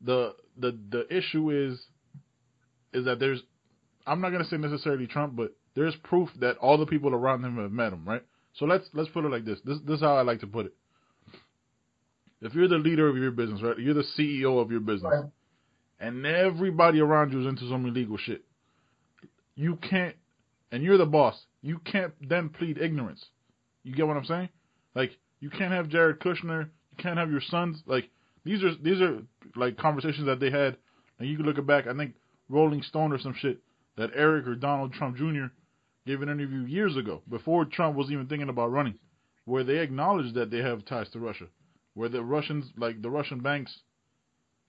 [0.00, 1.78] The the the issue is
[2.92, 3.42] is that there's
[4.06, 7.56] I'm not gonna say necessarily Trump, but there's proof that all the people around him
[7.56, 8.22] have met him, right?
[8.58, 9.58] So let's let's put it like this.
[9.64, 10.74] This this is how I like to put it.
[12.40, 13.78] If you're the leader of your business, right?
[13.78, 15.30] You're the CEO of your business, Right.
[16.00, 18.44] and everybody around you is into some illegal shit.
[19.56, 20.14] You can't,
[20.70, 21.34] and you're the boss.
[21.62, 23.24] You can't then plead ignorance.
[23.82, 24.48] You get what I'm saying?
[24.94, 26.64] Like you can't have Jared Kushner.
[26.64, 27.82] You can't have your sons.
[27.86, 28.08] Like
[28.44, 29.20] these are these are
[29.56, 30.76] like conversations that they had,
[31.18, 31.86] and you can look it back.
[31.86, 32.14] I think
[32.48, 33.58] Rolling Stone or some shit
[33.96, 35.46] that Eric or Donald Trump Jr.
[36.08, 38.98] gave an interview years ago before Trump was even thinking about running,
[39.44, 41.44] where they acknowledged that they have ties to Russia,
[41.94, 43.80] where the Russians like the Russian banks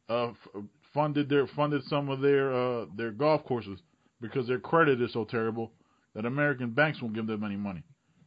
[0.09, 0.63] uh, f-
[0.93, 3.79] funded their funded some of their uh, their golf courses
[4.21, 5.71] because their credit is so terrible
[6.13, 7.83] that American banks won't give them any money.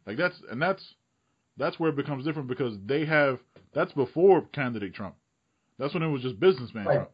[0.07, 0.83] Like that's and that's
[1.59, 3.39] that's where it becomes different because they have
[3.75, 5.17] that's before candidate Trump.
[5.79, 6.95] That's when it was just businessman Right.
[6.95, 7.11] Trump.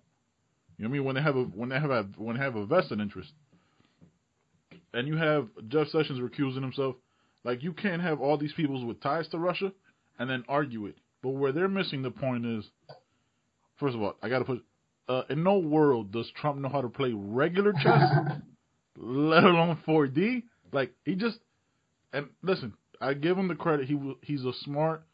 [0.76, 1.04] You know what I mean?
[1.06, 3.32] When they have a when they have a when they have a vested interest.
[4.98, 6.96] And you have Jeff Sessions recusing himself.
[7.44, 9.70] Like you can't have all these people with ties to Russia
[10.18, 10.96] and then argue it.
[11.22, 12.64] But where they're missing the point is
[13.78, 14.64] first of all, I gotta put
[15.08, 18.10] uh, in no world does Trump know how to play regular chess,
[18.96, 20.42] let alone 4D.
[20.72, 21.38] Like he just
[22.12, 23.86] and listen, I give him the credit.
[23.86, 25.04] He w- he's a smart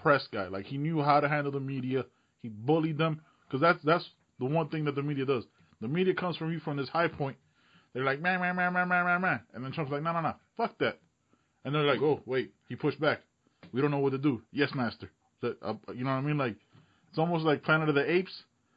[0.00, 0.48] press guy.
[0.48, 2.06] Like he knew how to handle the media.
[2.40, 4.08] He bullied them because that's that's
[4.38, 5.44] the one thing that the media does.
[5.82, 7.36] The media comes from you from this high point.
[7.92, 10.20] They're like man man man man man man man, and then Trump's like no no
[10.20, 10.98] no fuck that,
[11.64, 13.20] and they're like oh wait he pushed back.
[13.72, 14.42] We don't know what to do.
[14.52, 15.10] Yes master.
[15.42, 16.38] Uh, you know what I mean?
[16.38, 16.56] Like
[17.08, 18.32] it's almost like Planet of the Apes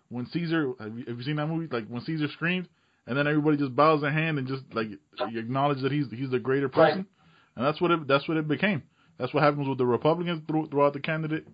[0.10, 0.74] when Caesar.
[0.80, 1.68] Have you, have you seen that movie?
[1.72, 2.68] Like when Caesar screams
[3.08, 6.30] and then everybody just bows their hand and just like you acknowledge that he's he's
[6.30, 7.00] the greater person.
[7.00, 7.06] Right.
[7.56, 8.84] And that's what it that's what it became.
[9.20, 11.48] That's what happens with the Republicans through, throughout the candidate,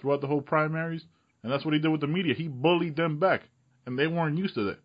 [0.00, 1.02] throughout the whole primaries,
[1.42, 2.34] and that's what he did with the media.
[2.34, 3.42] He bullied them back,
[3.86, 4.78] and they weren't used to that.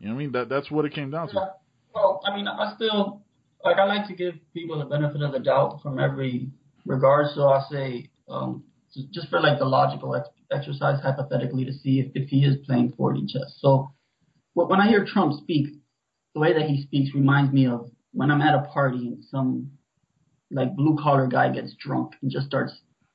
[0.00, 0.32] You know what I mean?
[0.32, 1.50] That that's what it came down to.
[1.94, 3.22] Well, I mean, I still
[3.64, 6.50] like I like to give people the benefit of the doubt from every
[6.84, 7.26] regard.
[7.34, 12.00] So I say, um, just, just for like the logical ex- exercise, hypothetically, to see
[12.00, 13.56] if, if he is playing 4D chess.
[13.60, 13.90] So
[14.54, 15.68] when I hear Trump speak,
[16.34, 19.70] the way that he speaks reminds me of when I'm at a party and some
[20.50, 22.72] like blue collar guy gets drunk and just starts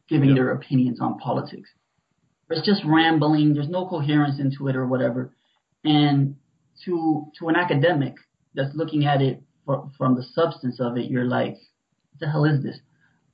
[0.10, 0.36] giving Yeah.
[0.36, 1.70] their opinions on politics.
[2.50, 3.54] It's just rambling.
[3.54, 5.34] There's no coherence into it or whatever.
[5.86, 6.36] And
[6.86, 8.16] to to an academic
[8.54, 12.46] that's looking at it for, from the substance of it, you're like, what the hell
[12.46, 12.80] is this?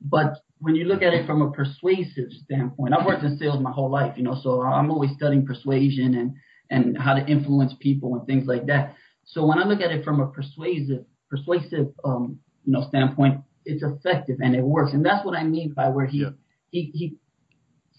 [0.02, 3.72] But when you look at it from a persuasive standpoint, I've worked in sales my
[3.72, 6.36] whole life, you know, so I'm always studying persuasion and
[6.70, 8.96] and how to influence people and things like that.
[9.26, 13.84] So when I look at it from a persuasive persuasive um, you know standpoint, it's
[13.84, 16.30] effective and it works, and that's what I mean by where he Yeah.
[16.72, 17.16] he he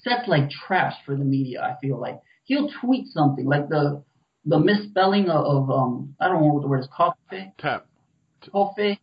[0.03, 1.61] sets like traps for the media.
[1.63, 4.03] I feel like he'll tweet something like the
[4.53, 7.87] the misspelling of, of um I don't know what the word is coffee Tap.
[8.51, 8.95] coffee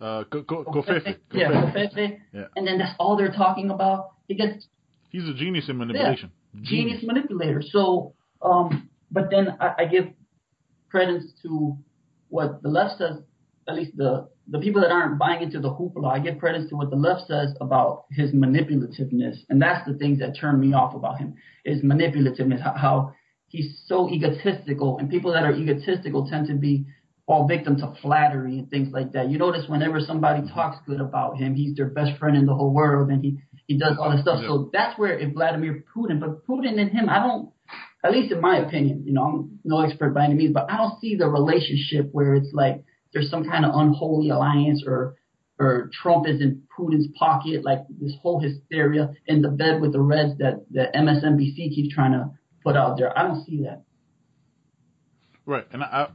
[0.00, 1.16] Uh, go go go Fefe.
[1.30, 2.18] Go yeah Fefe.
[2.32, 2.46] Yeah.
[2.56, 4.00] and then that's all they're talking about.
[4.28, 4.66] He gets
[5.10, 6.30] He's a genius in manipulation.
[6.62, 7.62] genius manipulator.
[7.74, 10.06] So, um, but then I, I give
[10.90, 11.76] credence to
[12.28, 13.16] what the left says.
[13.68, 16.76] At least the the people that aren't buying into the hoopla, I give credence to
[16.76, 20.94] what the left says about his manipulativeness, and that's the things that turn me off
[20.94, 21.34] about him
[21.64, 22.60] is manipulativeness.
[22.60, 23.12] How, how
[23.52, 26.86] he's so egotistical, and people that are egotistical tend to be
[27.26, 29.30] all victim to flattery and things like that.
[29.30, 30.54] You notice whenever somebody mm-hmm.
[30.54, 33.38] talks good about him, he's their best friend in the whole world, and he
[33.68, 34.40] he does all this stuff.
[34.42, 34.48] Yeah.
[34.48, 37.50] So that's where if Vladimir Putin, but Putin and him, I don't,
[38.04, 40.76] at least in my opinion, you know, I'm no expert by any means, but I
[40.78, 42.82] don't see the relationship where it's like
[43.12, 45.16] there's some kind of unholy alliance or
[45.58, 50.00] or Trump is in Putin's pocket, like this whole hysteria in the bed with the
[50.00, 52.30] Reds that that MSNBC keeps trying to
[52.62, 53.16] put out there.
[53.16, 53.82] I don't see that.
[55.44, 56.08] Right, and I,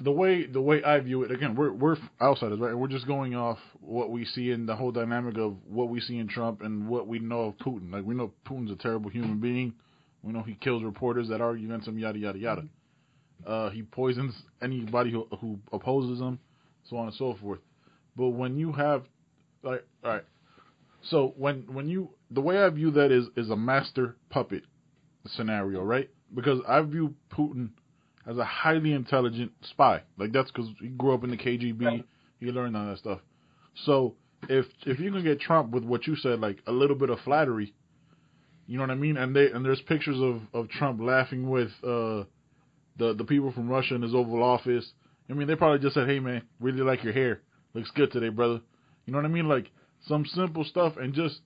[0.00, 2.76] the way the way I view it again, we're we're outsiders, right?
[2.76, 6.18] We're just going off what we see in the whole dynamic of what we see
[6.18, 7.92] in Trump and what we know of Putin.
[7.92, 9.74] Like we know Putin's a terrible human being.
[10.22, 12.64] We know he kills reporters that argue against him, yada yada yada.
[13.46, 16.38] Uh, he poisons anybody who who opposes him,
[16.88, 17.60] so on and so forth.
[18.16, 19.04] But when you have,
[19.62, 20.24] like, all right,
[21.02, 24.62] so when when you the way I view that is is a master puppet
[25.26, 26.10] scenario, right?
[26.34, 27.70] Because I view Putin
[28.26, 30.02] as a highly intelligent spy.
[30.18, 32.04] Like that's because he grew up in the KGB.
[32.40, 33.20] He learned all that stuff.
[33.84, 34.14] So
[34.48, 37.20] if if you can get Trump with what you said, like a little bit of
[37.20, 37.74] flattery,
[38.66, 39.16] you know what I mean?
[39.16, 42.24] And they and there's pictures of of Trump laughing with uh
[42.96, 44.92] the the people from Russia in his Oval Office.
[45.28, 47.40] I mean, they probably just said, "Hey man, really like your hair.
[47.74, 48.60] Looks good today, brother."
[49.06, 49.48] You know what I mean?
[49.48, 49.70] Like
[50.06, 51.40] some simple stuff and just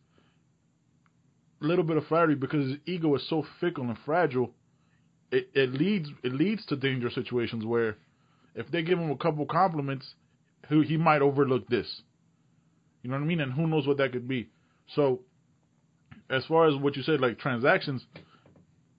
[1.61, 4.51] little bit of flattery because his ego is so fickle and fragile.
[5.31, 7.97] It it leads it leads to dangerous situations where
[8.55, 10.15] if they give him a couple compliments,
[10.69, 12.03] he he might overlook this.
[13.03, 13.41] You know what I mean?
[13.41, 14.49] And who knows what that could be.
[14.95, 15.21] So
[16.31, 18.05] as far as what you said, like transactions,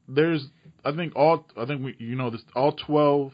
[0.08, 0.46] there's
[0.86, 3.34] I think all I think we you know this all twelve.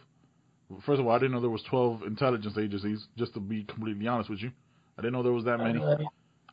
[0.85, 3.05] First of all, I didn't know there was twelve intelligence agencies.
[3.17, 4.51] Just to be completely honest with you,
[4.97, 5.79] I didn't know there was that many.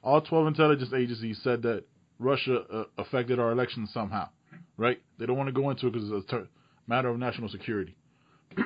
[0.03, 1.85] All twelve intelligence agencies said that
[2.19, 4.29] Russia uh, affected our elections somehow.
[4.77, 5.01] Right?
[5.19, 6.49] They don't want to go into it because it's a ter-
[6.87, 7.97] matter of national security.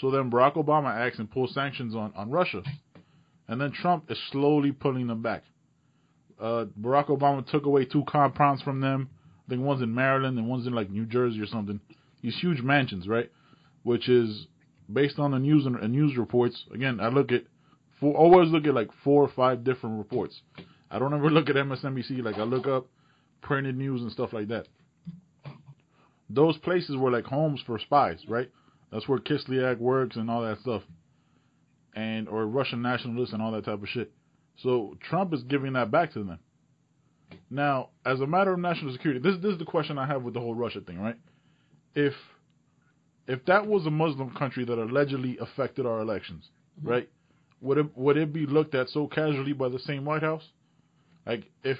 [0.00, 2.62] so then Barack Obama acts and pulls sanctions on on Russia,
[3.48, 5.42] and then Trump is slowly pulling them back.
[6.40, 9.08] Uh, Barack Obama took away two compounds from them.
[9.46, 11.80] I think one's in Maryland and one's in like New Jersey or something.
[12.22, 13.30] These huge mansions, right?
[13.82, 14.46] Which is
[14.92, 16.64] based on the news and, and news reports.
[16.72, 17.44] Again, I look at
[18.00, 20.40] four, always look at like four or five different reports.
[20.94, 22.22] I don't ever look at MSNBC.
[22.22, 22.86] Like I look up
[23.42, 24.66] printed news and stuff like that.
[26.30, 28.50] Those places were like homes for spies, right?
[28.90, 30.82] That's where Kislyak works and all that stuff,
[31.94, 34.12] and or Russian nationalists and all that type of shit.
[34.62, 36.38] So Trump is giving that back to them.
[37.50, 40.34] Now, as a matter of national security, this this is the question I have with
[40.34, 41.16] the whole Russia thing, right?
[41.94, 42.14] If
[43.26, 46.48] if that was a Muslim country that allegedly affected our elections,
[46.80, 46.88] Mhm.
[46.90, 47.08] right?
[47.60, 50.46] would it would it be looked at so casually by the same White House?
[51.26, 51.78] Like if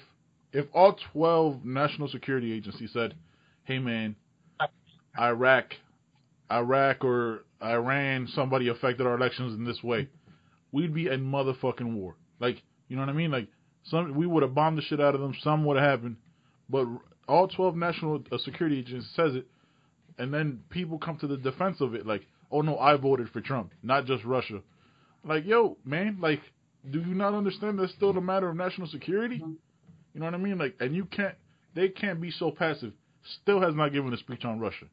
[0.53, 3.15] if all twelve national security agencies said,
[3.65, 4.17] "Hey man,
[5.19, 5.75] Iraq,
[6.51, 10.09] Iraq or Iran, somebody affected our elections in this way,"
[10.73, 12.17] we'd be in motherfucking war.
[12.41, 13.31] Like you know what I mean?
[13.31, 13.49] Like
[13.85, 15.35] some we would have bombed the shit out of them.
[15.43, 16.17] Some would have happened,
[16.69, 16.87] but
[17.29, 19.47] all twelve national uh, security agencies says it,
[20.19, 22.07] and then people come to the defense of it.
[22.07, 24.61] Like, oh no, I voted for Trump, not just Russia.
[25.27, 26.41] Like, yo, man, like,
[26.91, 29.37] do you not understand that's still a matter of national security?
[29.37, 30.59] You know what I mean?
[30.59, 31.35] Like, and you can't,
[31.75, 32.93] they can't be so passive.
[33.43, 34.87] Still has not given a speech on Russia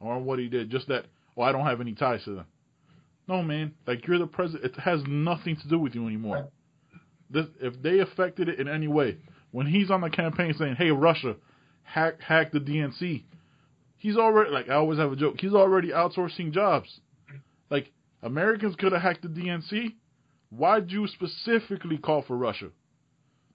[0.00, 0.70] or what he did.
[0.70, 1.06] Just that,
[1.36, 2.46] oh, I don't have any ties to them.
[3.26, 4.64] No, man, like you're the president.
[4.64, 6.48] It has nothing to do with you anymore.
[7.30, 9.16] This, if they affected it in any way,
[9.50, 11.36] when he's on the campaign saying, "Hey, Russia,
[11.84, 13.24] hack hack the DNC,"
[13.96, 15.36] he's already like I always have a joke.
[15.40, 17.00] He's already outsourcing jobs.
[17.70, 17.90] Like
[18.22, 19.94] Americans could have hacked the DNC.
[20.56, 22.68] Why'd you specifically call for Russia?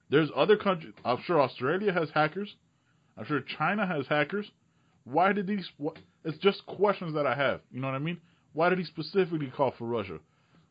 [0.10, 0.94] There's other countries.
[1.06, 2.56] I'm sure Australia has hackers.
[3.18, 4.52] I'm sure China has hackers.
[5.06, 5.70] Why did these?
[6.26, 7.62] It's just questions that I have.
[7.72, 8.20] You know what I mean?
[8.54, 10.20] Why did he specifically call for Russia?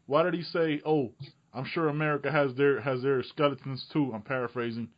[0.06, 1.12] Why did he say, "Oh,
[1.54, 4.12] I'm sure America has their has their skeletons too"?
[4.12, 4.88] I'm paraphrasing.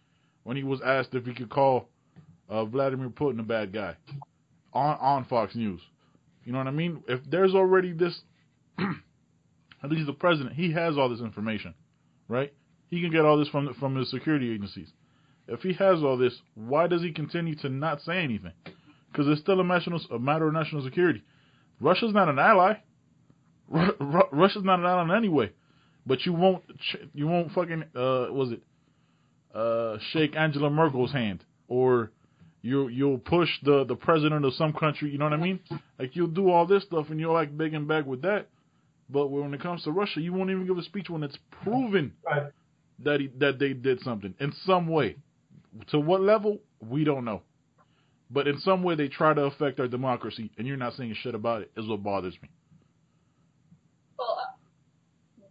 [0.42, 1.88] When he was asked if he could call
[2.48, 3.96] uh, Vladimir Putin a bad guy
[4.72, 5.80] on on Fox News,
[6.44, 7.04] you know what I mean?
[7.06, 8.20] If there's already this,
[9.82, 11.74] at least the president, he has all this information,
[12.28, 12.52] right?
[12.88, 14.88] He can get all this from from his security agencies.
[15.48, 18.52] If he has all this, why does he continue to not say anything?
[19.10, 21.24] Because it's still a, national, a matter of national security.
[21.80, 22.74] Russia's not an ally.
[24.32, 25.50] Russia's not an ally anyway.
[26.06, 26.62] But you won't
[27.14, 28.62] you won't fucking uh was it
[29.54, 32.10] uh shake Angela Merkel's hand or
[32.62, 35.60] you you'll push the the president of some country, you know what I mean?
[35.98, 38.48] Like you'll do all this stuff and you'll like big and back with that.
[39.12, 42.12] But when it comes to Russia, you won't even give a speech when it's proven
[42.24, 42.52] right.
[43.00, 45.16] that he, that they did something in some way.
[45.88, 47.42] To what level, we don't know.
[48.30, 51.34] But in some way, they try to affect our democracy, and you're not saying shit
[51.34, 51.72] about it.
[51.76, 52.48] Is what bothers me.
[54.16, 54.38] Well,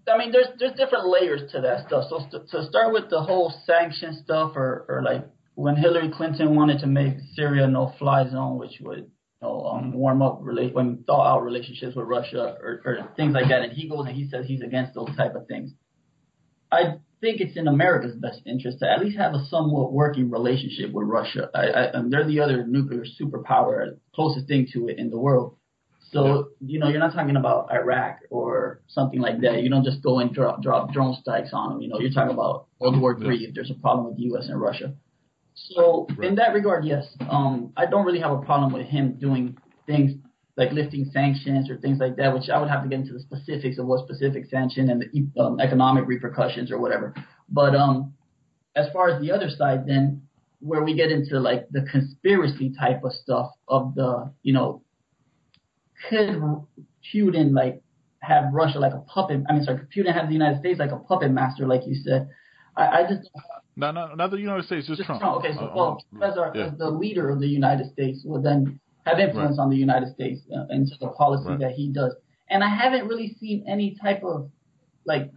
[0.07, 2.05] I mean, there's there's different layers to that stuff.
[2.10, 6.55] So st- to start with the whole sanction stuff, or or like when Hillary Clinton
[6.55, 10.74] wanted to make Syria no fly zone, which would you know, um, warm up relate
[10.74, 14.16] when thaw out relationships with Russia or, or things like that, and he goes and
[14.16, 15.72] he says he's against those type of things.
[16.72, 20.92] I think it's in America's best interest to at least have a somewhat working relationship
[20.92, 21.50] with Russia.
[21.54, 25.56] I, I, and they're the other nuclear superpower, closest thing to it in the world.
[26.12, 29.62] So you know, you're not talking about Iraq or something like that.
[29.62, 31.82] You don't just go and drop drop drone strikes on them.
[31.82, 34.48] You know, you're talking about World War Three if there's a problem with the U.S.
[34.50, 34.94] and Russia.
[35.68, 36.30] So right.
[36.30, 40.14] in that regard, yes, um, I don't really have a problem with him doing things
[40.57, 43.22] like lifting sanctions or things like that, which I would have to get into the
[43.22, 47.14] specifics of what specific sanction and the um, economic repercussions or whatever.
[47.47, 48.14] But um,
[48.76, 50.22] as far as the other side, then
[50.60, 54.82] where we get into like the conspiracy type of stuff of the, you know,
[56.10, 56.41] could
[57.14, 57.82] Putin like
[58.22, 59.43] have Russia like a puppet?
[59.49, 61.95] I mean, sorry, could Putin have the United States like a puppet master, like you
[61.95, 62.28] said?
[62.80, 63.30] I, I just
[63.75, 65.21] no, no, not the United States, just, just Trump.
[65.21, 65.38] Trump.
[65.38, 66.67] Okay, so uh, well, uh, as, our, yeah.
[66.67, 69.63] as the leader of the United States will then have influence right.
[69.63, 71.59] on the United States uh, into the policy right.
[71.59, 72.13] that he does.
[72.49, 74.49] And I haven't really seen any type of
[75.05, 75.32] like,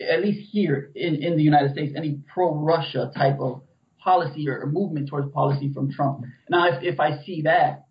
[0.00, 3.62] at least here in, in the United States, any pro-Russia type of
[4.02, 6.24] policy or, or movement towards policy from Trump.
[6.48, 7.84] Now, if, if I see that,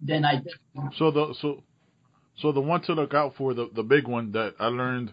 [0.00, 0.42] then I.
[0.98, 1.62] So the so
[2.36, 5.12] so the one to look out for the the big one that I learned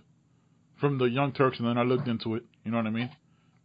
[0.79, 2.43] from the Young Turks and then I looked into it.
[2.63, 3.09] You know what I mean?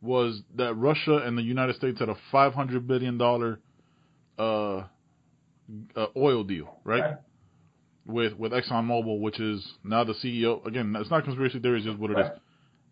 [0.00, 3.58] Was that Russia and the United States had a five hundred billion dollar
[4.38, 4.84] uh
[5.96, 7.00] uh, oil deal, right?
[7.00, 7.16] right?
[8.06, 10.64] With with ExxonMobil, which is now the CEO.
[10.66, 12.32] Again, it's not conspiracy theory; it's just what it right.
[12.32, 12.38] is.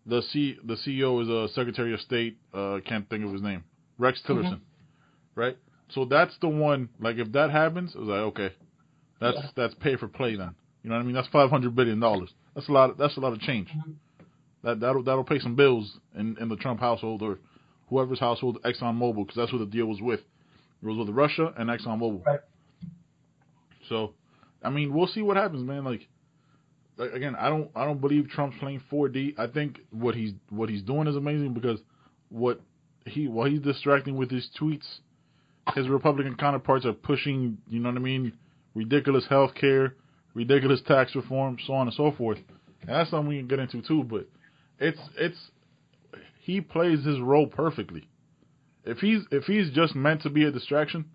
[0.05, 2.37] The C the CEO is a Secretary of State.
[2.53, 3.63] Uh, can't think of his name.
[3.97, 5.39] Rex Tillerson, mm-hmm.
[5.39, 5.57] right?
[5.89, 6.89] So that's the one.
[6.99, 8.53] Like if that happens, it's like okay,
[9.19, 9.49] that's yeah.
[9.55, 10.53] that's pay for play then.
[10.83, 11.15] You know what I mean?
[11.15, 12.29] That's five hundred billion dollars.
[12.53, 12.91] That's a lot.
[12.91, 13.69] Of, that's a lot of change.
[13.69, 13.91] Mm-hmm.
[14.67, 17.39] That that'll that'll pay some bills in in the Trump household or
[17.89, 20.19] whoever's household, ExxonMobil, because that's who the deal was with.
[20.19, 22.25] It was with Russia and ExxonMobil.
[22.25, 22.41] Right.
[23.87, 24.11] So,
[24.61, 25.85] I mean, we'll see what happens, man.
[25.85, 26.09] Like,
[26.97, 29.39] like again, I don't I don't believe Trump's playing 4D.
[29.39, 31.79] I think what he's what he's doing is amazing because
[32.27, 32.59] what
[33.05, 34.99] he while he's distracting with his tweets,
[35.75, 38.33] his Republican counterparts are pushing, you know what I mean,
[38.75, 39.95] ridiculous health care,
[40.33, 42.39] ridiculous tax reform, so on and so forth.
[42.81, 44.27] And that's something we can get into too, but
[44.79, 45.37] it's it's
[46.39, 48.07] he plays his role perfectly.
[48.85, 51.05] If he's if he's just meant to be a distraction,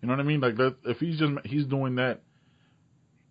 [0.00, 0.40] you know what I mean?
[0.40, 2.20] Like that, if he's just he's doing that,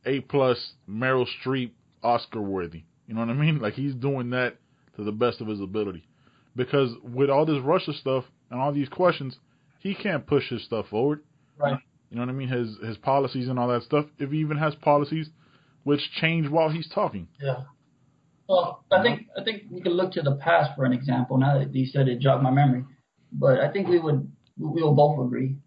[0.05, 1.71] A plus Meryl Streep
[2.03, 2.83] Oscar worthy.
[3.07, 3.59] You know what I mean?
[3.59, 4.57] Like he's doing that
[4.95, 6.07] to the best of his ability.
[6.55, 9.38] Because with all this Russia stuff and all these questions,
[9.79, 11.21] he can't push his stuff forward.
[11.57, 11.77] Right.
[12.09, 12.47] You know what I mean?
[12.47, 14.05] His his policies and all that stuff.
[14.19, 15.29] If he even has policies
[15.83, 17.27] which change while he's talking.
[17.41, 17.63] Yeah.
[18.47, 21.37] Well, I think I think we can look to the past for an example.
[21.37, 22.85] Now that you said it jogged my memory,
[23.31, 25.57] but I think we would we will both agree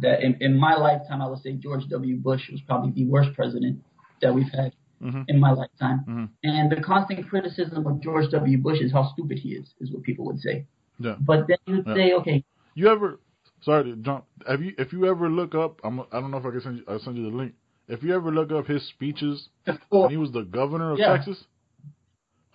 [0.00, 2.16] that in, in my lifetime, I would say George W.
[2.16, 3.82] Bush was probably the worst president
[4.22, 4.72] that we've had
[5.02, 5.26] Mhm.
[5.28, 6.00] in my lifetime.
[6.08, 6.28] Mhm.
[6.42, 8.58] And the constant criticism of George W.
[8.58, 10.66] Bush is how stupid he is, is what people would say.
[10.98, 11.14] Yeah.
[11.20, 11.94] But then you'd Yeah.
[11.94, 13.20] say, okay, You ever?
[13.62, 14.24] Sorry to jump.
[14.46, 14.72] Have you?
[14.78, 16.00] If you ever look up, I'm.
[16.00, 16.84] I don't know if I can send you.
[16.88, 17.54] I'll send you the link.
[17.88, 19.48] If you ever look up his speeches
[19.90, 21.12] when he was the governor of Yeah.
[21.16, 21.44] Texas,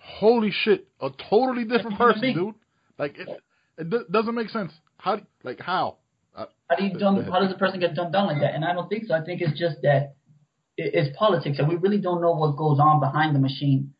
[0.04, 2.54] holy shit, a totally different person, dude.
[2.98, 3.28] Like it,
[3.78, 4.72] it do- doesn't make sense.
[4.98, 5.16] How?
[5.16, 5.96] do- Like how?
[6.36, 8.54] Uh, How do you dumb, how does a person get dumbed down like that?
[8.54, 9.14] And I don't think so.
[9.14, 10.14] I think it's just that
[10.76, 13.94] it, it's politics, and we really don't know what goes on behind the machine.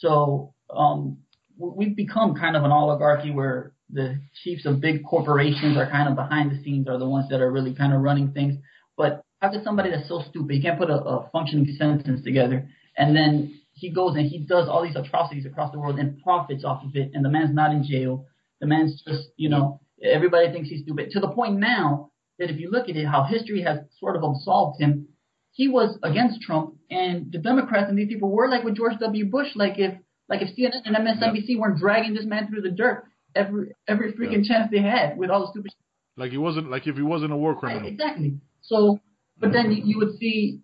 [0.00, 1.18] So um,
[1.56, 6.08] we- we've become kind of an oligarchy where the chiefs of big corporations are kind
[6.08, 8.54] of behind the scenes, are the ones that are really kind of running things.
[8.96, 12.68] But how could somebody that's so stupid, he can't put a, a functioning sentence together,
[12.96, 16.64] and then he goes and he does all these atrocities across the world and profits
[16.64, 18.26] off of it, and the man's not in jail.
[18.60, 22.58] The man's just, you know, everybody thinks he's stupid to the point now that if
[22.58, 25.08] you look at it, how history has sort of absolved him.
[25.52, 29.24] He was against Trump, and the Democrats and these people were like with George W.
[29.26, 29.48] Bush.
[29.56, 29.94] Like if,
[30.28, 33.04] like if CNN and MSNBC weren't dragging this man through the dirt
[33.34, 35.72] every every freaking chance they had with all the stupid
[36.16, 36.70] like he wasn't.
[36.70, 37.88] Like if he wasn't a war Right, criminal.
[37.88, 38.38] exactly.
[38.62, 39.00] So,
[39.38, 40.60] but then you, you would see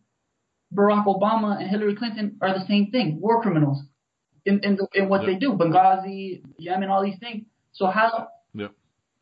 [0.75, 3.83] Barack Obama and Hillary Clinton are the same thing, war criminals
[4.45, 5.27] in in, the, in what Yeah.
[5.29, 7.45] they do, Benghazi, Yemen, all these things.
[7.73, 8.69] So how, Yeah.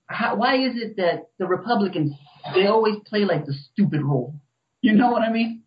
[0.06, 2.12] how why is it that the Republicans
[2.54, 4.34] they always play like the stupid role?
[4.80, 5.62] You know what I mean?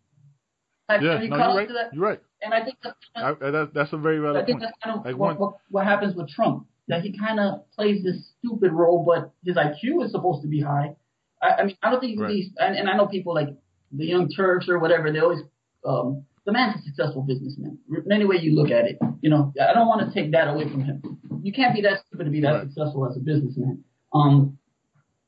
[0.88, 1.12] Have, Yeah.
[1.14, 1.68] have you no, you're right.
[1.68, 1.94] to that?
[1.94, 2.20] You're right.
[2.42, 4.70] And I think that's I, I- that, that's a very I valid think point.
[4.70, 6.66] that's kind of Like what, what, what happens with Trump.
[6.88, 10.60] That he kind of plays this stupid role, but his IQ is supposed to be
[10.60, 10.94] high.
[11.42, 12.30] I, I mean, I don't think Right.
[12.30, 13.48] he's, and, and I know people like
[13.90, 15.40] the Young Turks or whatever, they always,
[15.86, 17.78] um, the man's a successful businessman.
[18.04, 20.48] In any way you look at it, you know, I don't want to take that
[20.48, 21.02] away from him.
[21.42, 22.66] You can't be that stupid to be that Right.
[22.66, 23.84] successful as a businessman.
[24.12, 24.58] Um,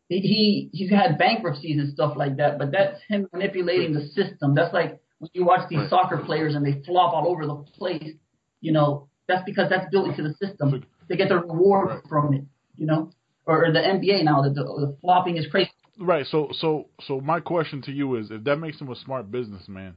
[0.08, 4.54] he, he he's had bankruptcies and stuff like that, but that's him manipulating the system.
[4.54, 5.90] That's like when you watch these Right.
[5.90, 8.14] soccer players and they flop all over the place.
[8.60, 10.84] You know, that's because that's built into the system.
[11.08, 12.02] They get the reward Right.
[12.08, 12.44] from it.
[12.76, 13.10] You know,
[13.44, 15.70] or, or the NBA now that the, the flopping is crazy.
[16.00, 16.26] Right.
[16.26, 19.96] So so so my question to you is, if that makes him a smart businessman,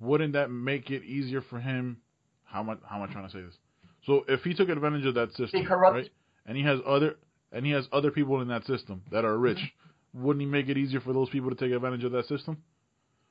[0.00, 1.98] wouldn't that make it easier for him?
[2.44, 2.78] How much?
[2.88, 3.54] How am I trying to say this?
[4.06, 5.60] So if he took advantage of that system,
[5.94, 6.10] right,
[6.46, 7.16] and he has other
[7.52, 9.58] and he has other people in that system that are rich,
[10.14, 12.56] wouldn't he make it easier for those people to take advantage of that system?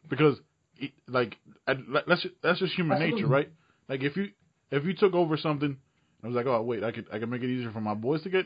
[0.09, 0.39] Because,
[0.75, 3.49] he- like, I- let- let's ju- that's just human nature, right?
[3.89, 4.29] Like if you
[4.71, 5.77] if you took over something, and
[6.23, 8.21] I was like, oh wait, I could I could make it easier for my boys
[8.23, 8.45] to get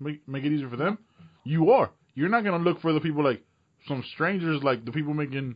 [0.00, 0.98] make make it easier for them.
[1.44, 1.90] You are.
[2.14, 3.42] You're not gonna look for the people like
[3.88, 5.54] some strangers, like the people making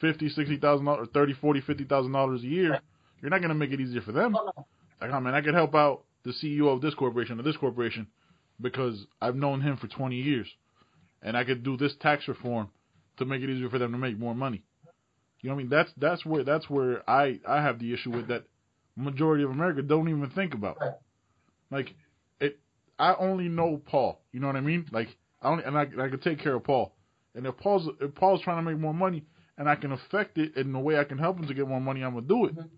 [0.00, 2.80] fifty, sixty thousand dollars, thirty, forty, fifty thousand dollars a year.
[3.20, 4.36] You're not gonna make it easier for them.
[4.36, 4.66] Oh.
[5.00, 7.56] Like, oh, I mean, I could help out the CEO of this corporation or this
[7.56, 8.06] corporation
[8.60, 10.46] because I've known him for 20 years,
[11.22, 12.70] and I could do this tax reform
[13.18, 14.62] to make it easier for them to make more money.
[15.40, 15.70] You know what I mean?
[15.70, 18.44] That's that's where that's where I I have the issue with that.
[18.96, 20.78] Majority of America don't even think about.
[21.70, 21.94] Like
[22.40, 22.60] it,
[22.98, 24.20] I only know Paul.
[24.30, 24.86] You know what I mean?
[24.92, 25.08] Like
[25.42, 26.94] I only and I I could take care of Paul.
[27.34, 29.24] And if Paul's if Paul's trying to make more money
[29.58, 31.80] and I can affect it in the way I can help him to get more
[31.80, 32.56] money, I'm gonna do it.
[32.56, 32.70] Mhm.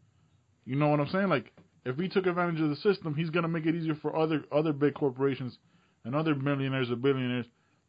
[0.64, 1.28] You know what I'm saying?
[1.28, 1.52] Like
[1.84, 4.72] if he took advantage of the system, he's gonna make it easier for other other
[4.72, 5.58] big corporations
[6.04, 7.46] and other millionaires or billionaires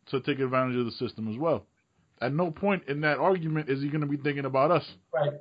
[0.07, 1.65] to take advantage of the system as well.
[2.21, 4.95] At no point in that argument is he gonna be thinking about us.
[5.13, 5.33] Right.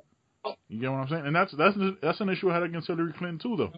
[0.69, 1.25] You get what I'm saying?
[1.25, 3.73] And that's that's that's an issue I had against Hillary Clinton too, though,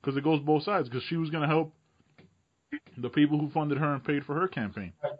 [0.00, 0.88] because it goes both sides.
[0.88, 1.74] Because she was gonna help
[2.96, 4.92] the people who funded her and paid for her campaign.
[5.02, 5.12] Right.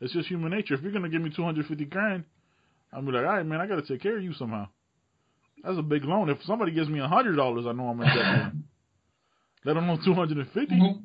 [0.00, 0.74] It's just human nature.
[0.74, 2.24] If you're gonna give me 250 grand,
[2.92, 4.68] I'm be like, all right, man, I gotta take care of you somehow.
[5.62, 6.30] That's a big loan.
[6.30, 8.14] If somebody gives me a hundred dollars, I know I'm in debt.
[8.16, 8.64] to them.
[9.64, 10.74] Let alone 250.
[10.74, 11.02] Mhm.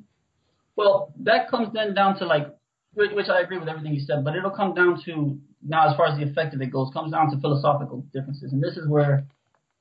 [0.77, 2.47] Well, that comes then down to like,
[2.93, 6.05] which, I agree with everything you said, but it'll come down to now as far
[6.07, 9.25] as the effect of it goes, comes down to philosophical differences, and this is where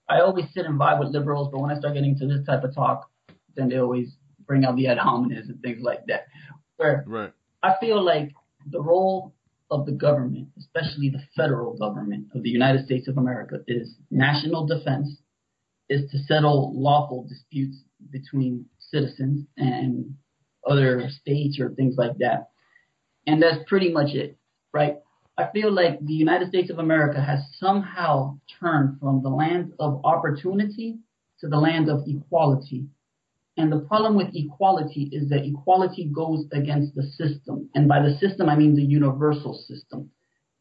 [0.09, 2.65] I always sit and vibe with liberals, but when I start getting into this type
[2.65, 3.09] of talk,
[3.57, 6.27] then they always bring out the ad hominems and things like that.
[6.77, 7.33] Where Right.
[7.63, 8.33] I feel like
[8.71, 9.34] the role
[9.71, 14.67] of the government, especially the federal government of the United States of America, is national
[14.67, 15.09] defense,
[15.89, 17.79] is to settle lawful disputes
[18.11, 20.15] between citizens and
[20.69, 22.51] other states or things like that.
[23.27, 24.37] And that's pretty much it,
[24.73, 24.97] right?
[25.37, 30.01] I feel like the United States of America has somehow turned from the land of
[30.05, 30.99] opportunity
[31.41, 32.87] to the land of equality.
[33.57, 37.71] And the problem with equality is that equality goes against the system.
[37.75, 40.11] And by the system, I mean the universal system.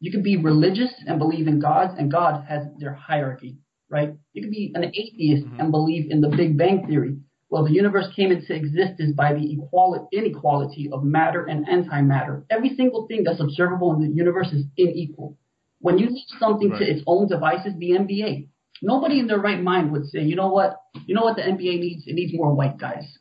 [0.00, 3.56] You could be religious and believe in God, and God has their hierarchy,
[3.88, 4.14] right?
[4.32, 5.60] You could be an atheist mm-hmm.
[5.60, 7.16] and believe in the Big Bang Theory.
[7.48, 12.44] Well, the universe came into existence by the equality, inequality of matter and antimatter.
[12.50, 15.36] Every single thing that's observable in the universe is unequal.
[15.78, 16.78] When you leave something right.
[16.78, 18.48] to its own devices, the NBA,
[18.82, 21.80] nobody in their right mind would say, you know what, you know what the NBA
[21.80, 22.04] needs?
[22.06, 23.18] It needs more white guys.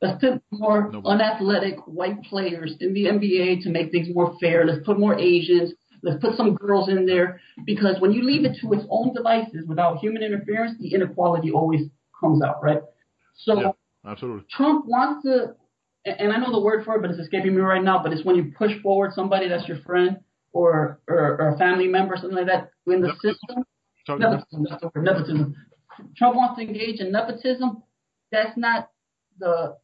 [0.00, 4.66] Let's put more unathletic white players in the NBA to make things more fair.
[4.66, 5.72] Let's put more Asians.
[6.02, 9.66] Let's put some girls in there because when you leave it to its own devices
[9.66, 11.88] without human interference, the inequality always
[12.20, 12.82] comes out, right?
[13.36, 13.70] So yeah,
[14.06, 14.44] absolutely.
[14.50, 15.54] Trump wants to,
[16.04, 18.02] and I know the word for it, but it's escaping me right now.
[18.02, 20.18] But it's when you push forward somebody that's your friend
[20.52, 23.64] or or, or a family member, something like that, in the system
[24.08, 24.66] nepotism.
[24.96, 25.54] Nepotism.
[26.16, 27.82] Trump wants to engage in nepotism.
[28.30, 28.90] That's not
[29.38, 29.76] the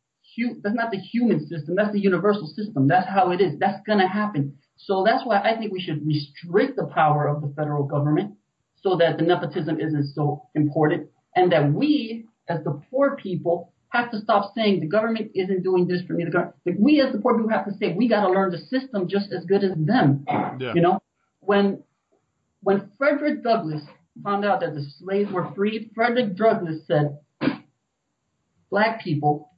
[0.63, 1.75] that's not the human system.
[1.75, 2.87] That's the universal system.
[2.87, 3.59] That's how it is.
[3.59, 4.57] That's gonna happen.
[4.77, 8.37] So that's why I think we should restrict the power of the federal government
[8.83, 14.11] so that the nepotism isn't so important, and that we, as the poor people, have
[14.11, 16.25] to stop saying the government isn't doing this for me.
[16.25, 18.53] The government, like we as the poor people have to say we got to learn
[18.53, 20.25] the system just as good as them.
[20.29, 20.75] Yeah.
[20.75, 21.03] You know,
[21.41, 21.83] when
[22.63, 23.83] when Frederick Douglass
[24.23, 27.19] found out that the slaves were freed, Frederick Douglass said,
[28.71, 29.51] black people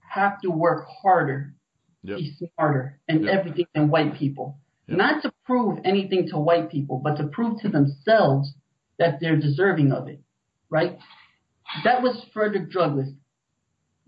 [0.00, 1.54] have to work harder,
[2.02, 2.18] yep.
[2.18, 3.38] be smarter, and yep.
[3.38, 4.58] everything than white people.
[4.88, 4.98] Yep.
[4.98, 8.52] Not to prove anything to white people, but to prove to themselves
[8.98, 10.20] that they're deserving of it,
[10.68, 10.98] right?
[11.84, 13.08] That was Frederick Douglass.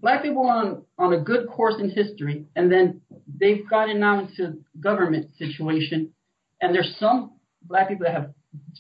[0.00, 3.02] Black people on on a good course in history, and then
[3.40, 6.12] they've gotten now into government situation,
[6.60, 8.34] and there's some black people that have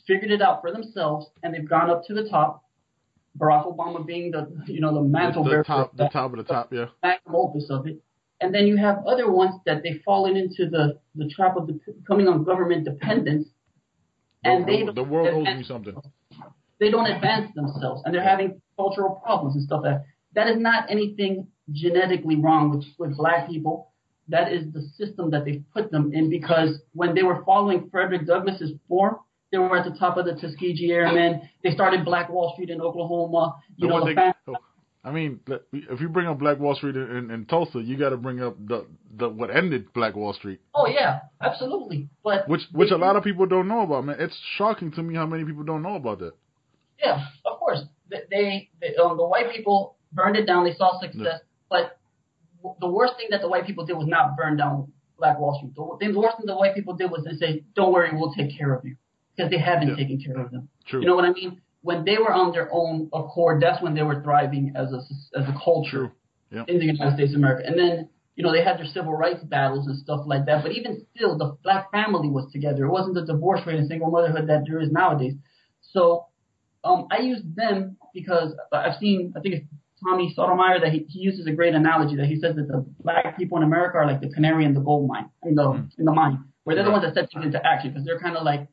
[0.06, 2.64] figured it out for themselves, and they've gone up to the top.
[3.38, 6.44] Barack Obama being the you know the mantle bearer, the top, the top of the
[6.44, 8.02] top, yeah, magnum opus of it.
[8.42, 11.80] And then you have other ones that they've fallen into the the trap of the,
[12.00, 13.48] becoming on government dependence,
[14.44, 15.96] and the, they the world owes me something.
[16.78, 20.04] They don't advance themselves, and they're having cultural problems and stuff that.
[20.34, 23.92] That is not anything genetically wrong with, with black people.
[24.28, 28.26] That is the system that they've put them in because when they were following Frederick
[28.26, 29.16] Douglass's form,
[29.52, 31.48] they were at the top of the Tuskegee Airmen.
[31.62, 33.56] They started Black Wall Street in Oklahoma.
[33.76, 34.56] You know, the they, oh,
[35.04, 35.40] I mean,
[35.72, 38.42] if you bring up Black Wall Street in, in, in Tulsa, you got to bring
[38.42, 38.86] up the
[39.16, 40.60] the what ended Black Wall Street.
[40.74, 42.08] Oh yeah, absolutely.
[42.24, 44.16] But which which a lot of people don't know about, man.
[44.18, 46.32] It's shocking to me how many people don't know about that.
[46.98, 47.80] Yeah, of course.
[48.08, 50.64] They, they um, the white people burned it down.
[50.64, 51.38] They saw success, yeah.
[51.68, 51.98] but
[52.80, 55.74] the worst thing that the white people did was not burn down Black Wall Street.
[55.74, 58.56] The, the worst thing the white people did was they say, "Don't worry, we'll take
[58.56, 58.96] care of you."
[59.36, 59.96] Because they haven't yeah.
[59.96, 60.68] taken care of them.
[60.86, 61.00] True.
[61.00, 61.60] You know what I mean?
[61.82, 65.00] When they were on their own accord, that's when they were thriving as a
[65.38, 66.12] as a culture
[66.50, 66.64] yeah.
[66.68, 67.64] in the United States of America.
[67.66, 70.62] And then you know they had their civil rights battles and stuff like that.
[70.62, 72.86] But even still, the black family was together.
[72.86, 75.34] It wasn't the divorce rate and single motherhood that there is nowadays.
[75.80, 76.26] So
[76.84, 79.66] um, I use them because I've seen I think it's
[80.04, 83.36] Tommy Sotomayor that he, he uses a great analogy that he says that the black
[83.36, 85.88] people in America are like the canary in the gold mine, in the mm.
[85.98, 88.36] in the mine, where they're the ones that set things into action because they're kind
[88.36, 88.68] of like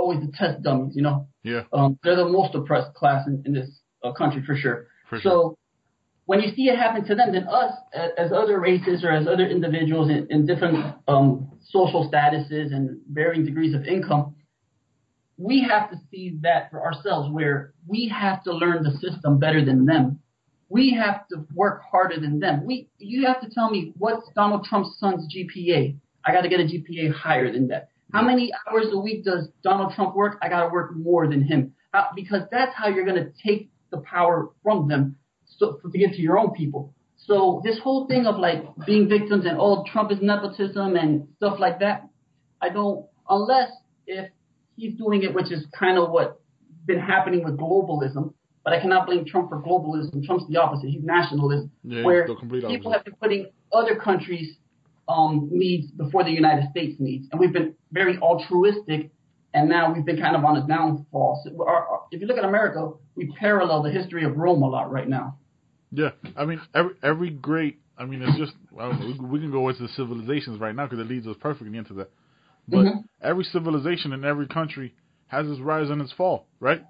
[0.00, 1.28] always the test dummies, you know.
[1.42, 1.62] Yeah.
[1.72, 3.68] Um, they're the most oppressed class in, in this
[4.02, 4.88] uh, country for sure.
[5.08, 5.58] For so
[6.26, 7.72] when you see it happen to them, then us
[8.16, 13.44] as other races or as other individuals in, in different um, social statuses and varying
[13.44, 14.36] degrees of income,
[15.36, 19.64] we have to see that for ourselves, where we have to learn the system better
[19.64, 20.20] than them.
[20.68, 22.64] We have to work harder than them.
[22.64, 25.96] We, you have to tell me what's Donald Trump's son's GPA.
[26.24, 27.88] I got to get a GPA higher than that.
[28.12, 30.38] How many hours a week does Donald Trump work?
[30.42, 33.70] I got to work more than him uh, because that's how you're going to take
[33.90, 36.94] the power from them so, to get to your own people.
[37.16, 41.58] So this whole thing of like being victims and oh Trump is nepotism and stuff
[41.60, 42.08] like that,
[42.60, 43.70] I don't unless
[44.06, 44.30] if
[44.76, 46.34] he's doing it, which is kind of what's
[46.86, 48.32] been happening with globalism.
[48.64, 50.24] But I cannot blame Trump for globalism.
[50.24, 50.90] Trump's the opposite.
[50.90, 54.56] He's nationalist, yeah, where people have been putting other countries'
[55.10, 59.10] um, needs before the United States needs, and we've been very altruistic,
[59.52, 61.42] and now we've been kind of on a downfall.
[61.44, 64.68] So our, our, if you look at America, we parallel the history of Rome a
[64.68, 65.36] lot right now.
[65.90, 67.80] Yeah, I mean every every great.
[67.98, 71.08] I mean, it's just well, we, we can go into civilizations right now because it
[71.08, 72.10] leads us perfectly into that.
[72.68, 72.98] But mm-hmm.
[73.20, 74.94] every civilization in every country
[75.26, 76.84] has its rise and its fall, right?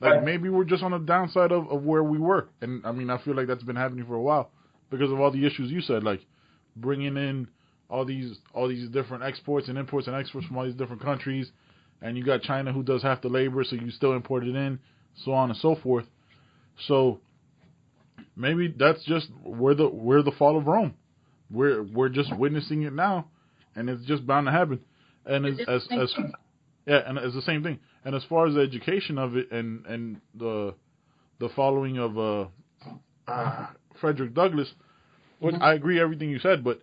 [0.00, 0.24] Like right.
[0.24, 3.18] maybe we're just on the downside of, of where we were, and I mean I
[3.24, 4.50] feel like that's been happening for a while
[4.90, 6.20] because of all the issues you said, like
[6.76, 7.48] bringing in
[7.88, 11.50] all these all these different exports and imports and exports from all these different countries,
[12.02, 14.78] and you got China who does half the labor, so you still import it in,
[15.24, 16.06] so on and so forth.
[16.86, 17.20] So
[18.36, 20.94] maybe that's just where the where the fall of Rome.
[21.50, 23.28] We're we're just witnessing it now,
[23.76, 24.80] and it's just bound to happen.
[25.26, 26.32] And as It's as, the same as thing.
[26.86, 27.78] yeah, and it's the same thing.
[28.04, 30.74] And as far as the education of it, and and the
[31.38, 32.46] the following of uh,
[33.28, 33.66] uh
[34.00, 34.72] Frederick Douglass,
[35.52, 35.62] Mhm.
[35.62, 36.80] I agree everything you said, but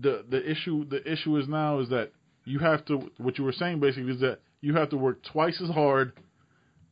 [0.00, 2.12] the the issue the issue is now is that
[2.44, 5.60] you have to what you were saying basically is that you have to work twice
[5.60, 6.12] as hard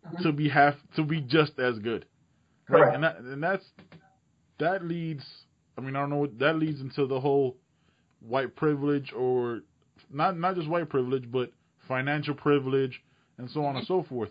[0.07, 0.23] Mhm.
[0.23, 2.07] to be half to be just as good.
[2.67, 2.87] Correct.
[2.87, 2.95] Right?
[2.95, 3.65] And that and that's
[4.59, 5.25] that leads
[5.77, 7.57] I mean I don't know what that leads into the whole
[8.21, 9.61] white privilege or
[10.11, 11.53] not not just white privilege but
[11.89, 13.03] financial privilege
[13.39, 14.31] and so on and so forth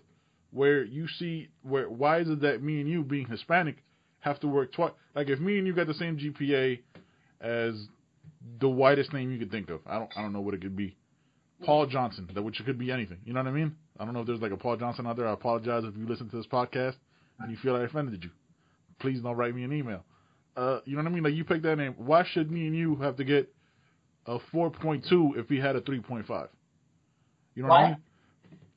[0.51, 3.83] where you see where why is it that me and you being Hispanic
[4.23, 6.79] have to work twice like if me and you got the same GPA
[7.41, 7.87] as
[8.59, 10.75] the whitest name you could think of I don't I don't know what it could
[10.75, 10.95] be
[11.63, 14.13] Paul Johnson that which it could be anything you know what I mean I don't
[14.13, 16.37] know if there's like a Paul Johnson out there I apologize if you listen to
[16.37, 16.95] this podcast
[17.39, 18.31] and you feel I offended you
[18.99, 20.03] please don't write me an email
[20.55, 21.23] uh, you know what I mean?
[21.23, 21.95] Like you pick that name.
[21.97, 23.51] Why should me and you have to get
[24.25, 26.47] a 4.2 if we had a 3.5?
[27.55, 27.97] You know what I mean?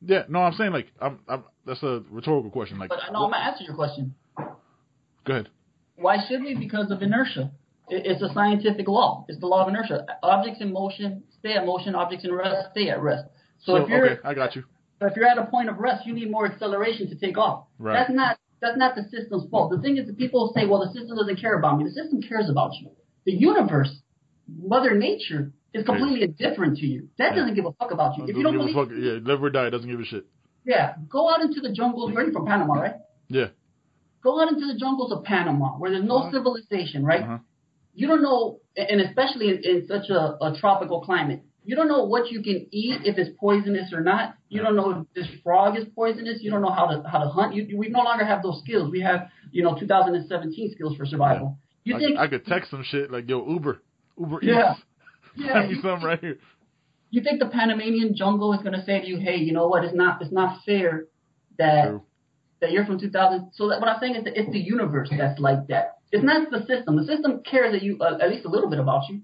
[0.04, 2.78] Yeah, no, I'm saying like I'm, I'm that's a rhetorical question.
[2.78, 4.14] Like, But I know I'm gonna answer your question.
[5.26, 5.48] Go ahead.
[5.96, 6.54] Why should we?
[6.54, 7.50] Because of inertia.
[7.88, 9.24] It's a scientific law.
[9.28, 10.04] It's the law of inertia.
[10.22, 11.94] Objects in motion stay at motion.
[11.94, 13.24] Objects in rest stay at rest.
[13.64, 14.64] So, if you're okay, I got you.
[14.98, 17.66] But if you're at a point of rest, you need more acceleration to take off.
[17.78, 17.94] Right.
[17.94, 19.70] That's not that's not the system's fault.
[19.70, 21.84] The thing is that people say, well, the system doesn't care about me.
[21.84, 22.90] The system cares about you.
[23.24, 23.90] The universe,
[24.48, 27.08] Mother Nature, is completely indifferent to you.
[27.18, 27.40] That Yeah.
[27.40, 28.24] doesn't give a fuck about you.
[28.26, 28.74] If you don't believe.
[28.98, 29.70] Yeah, live or die.
[29.70, 30.24] Doesn't give a shit.
[30.64, 32.10] yeah, go out into the jungle.
[32.10, 32.94] You're from Panama, right?
[33.28, 33.48] Yeah.
[34.22, 36.32] Go out into the jungles of Panama, where there's no Uh-huh.
[36.32, 37.22] civilization, right?
[37.22, 37.38] Uh-huh.
[37.94, 42.04] You don't know, and especially in, in such a, a tropical climate, you don't know
[42.04, 44.34] what you can eat if it's poisonous or not.
[44.48, 46.38] You don't know if this frog is poisonous.
[46.40, 47.54] You don't know how to how to hunt.
[47.54, 48.90] You, we no longer have those skills.
[48.90, 51.58] We have, you know, 2017 skills for survival.
[51.84, 53.82] You I, think, I could text some shit like, yo, Uber,
[54.18, 54.72] Uber Yeah.
[54.74, 54.80] Eats,
[55.36, 56.38] yeah, send me you, something right here.
[57.10, 59.84] you think the Panamanian jungle is going to say to you, hey, you know what?
[59.84, 61.06] It's not it's not fair
[61.58, 62.02] that True.
[62.60, 63.50] That you're from 2000.
[63.52, 65.98] So that what I'm saying is that it's the universe that's like that.
[66.12, 66.96] It's not the system.
[66.96, 69.20] The system cares that you uh, at least a little bit about you.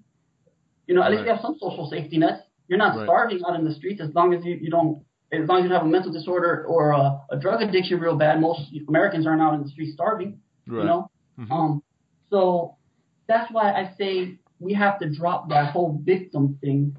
[0.86, 2.42] You know, at least you have some social safety nets.
[2.68, 3.06] You're not Right.
[3.06, 5.02] starving out in the streets as long as you, you don't.
[5.32, 8.16] As long as you don't have a mental disorder or a, a drug addiction real
[8.16, 10.38] bad, most Americans aren't out in the streets starving.
[10.66, 10.80] Right.
[10.80, 11.10] You know,
[11.40, 11.50] Mhm.
[11.50, 11.82] um,
[12.28, 12.76] so
[13.28, 16.96] that's why I say we have to drop that whole victim thing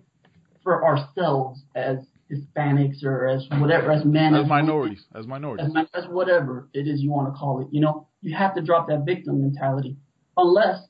[0.63, 1.99] for ourselves as
[2.34, 5.73] Hispanics or as whatever, as men, as women, minorities, as minorities.
[5.75, 7.67] as, as whatever it is you want to call it.
[7.71, 9.95] You know, you have to drop that victim mentality,
[10.38, 10.86] unless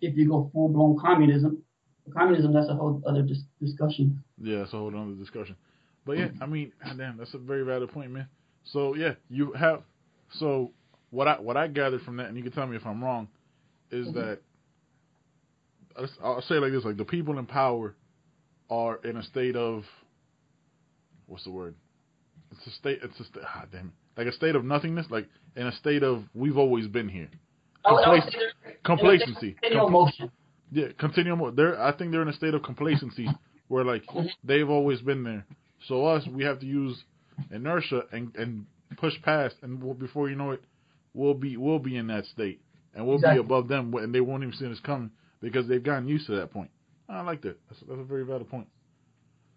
[0.00, 1.62] if you go full blown communism.
[2.16, 4.20] Communism, that's a whole other dis- discussion.
[4.42, 5.54] Yeah, that's a whole other discussion.
[6.04, 8.26] But yeah, I mean, damn, that's a very valid point, man.
[8.64, 9.82] So yeah, you have.
[10.32, 10.72] So
[11.10, 13.28] what I what I gathered from that, and you can tell me if I'm wrong,
[13.92, 14.14] is Mhm.
[14.14, 14.40] that
[15.96, 17.94] I'll- I'll say it like this: like the people in power
[18.70, 19.84] are in a state of
[21.30, 21.74] what's the word?
[22.52, 22.98] It's a state.
[23.02, 23.42] It's a state.
[23.46, 23.92] Ah, damn it!
[24.18, 25.06] Like a state of nothingness.
[25.10, 27.28] Like in a state of we've always been here.
[27.84, 29.56] I would, I would Complac- they're- complacency.
[29.64, 30.30] Compl- motion.
[30.72, 31.54] yeah, continuum.
[31.54, 33.28] They're I think they're in a state of complacency
[33.68, 34.28] where like Mhm.
[34.44, 35.46] they've always been there.
[35.88, 37.02] So us, we have to use
[37.50, 38.66] inertia and and
[38.96, 40.62] push past, and we'll, before you know it,
[41.14, 42.60] we'll be we'll be in that state,
[42.94, 43.40] and we'll Exactly.
[43.40, 45.10] be above them, and they won't even see us coming
[45.40, 46.70] because they've gotten used to that point.
[47.08, 47.56] I like that.
[47.68, 48.66] That's, that's a very valid point.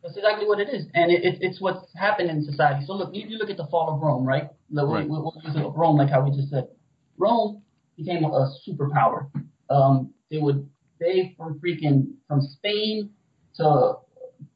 [0.03, 2.85] That's exactly what it is, and it, it, it's what's happened in society.
[2.85, 4.49] So look, you, you look at the fall of Rome, right?
[4.69, 5.07] Like, Right.
[5.09, 6.67] We'll, we'll use it- Rome, like how we just said.
[7.17, 7.61] Rome
[7.95, 9.29] became a superpower.
[9.69, 10.67] Um, they would
[10.99, 13.11] they from freaking from Spain
[13.55, 13.93] to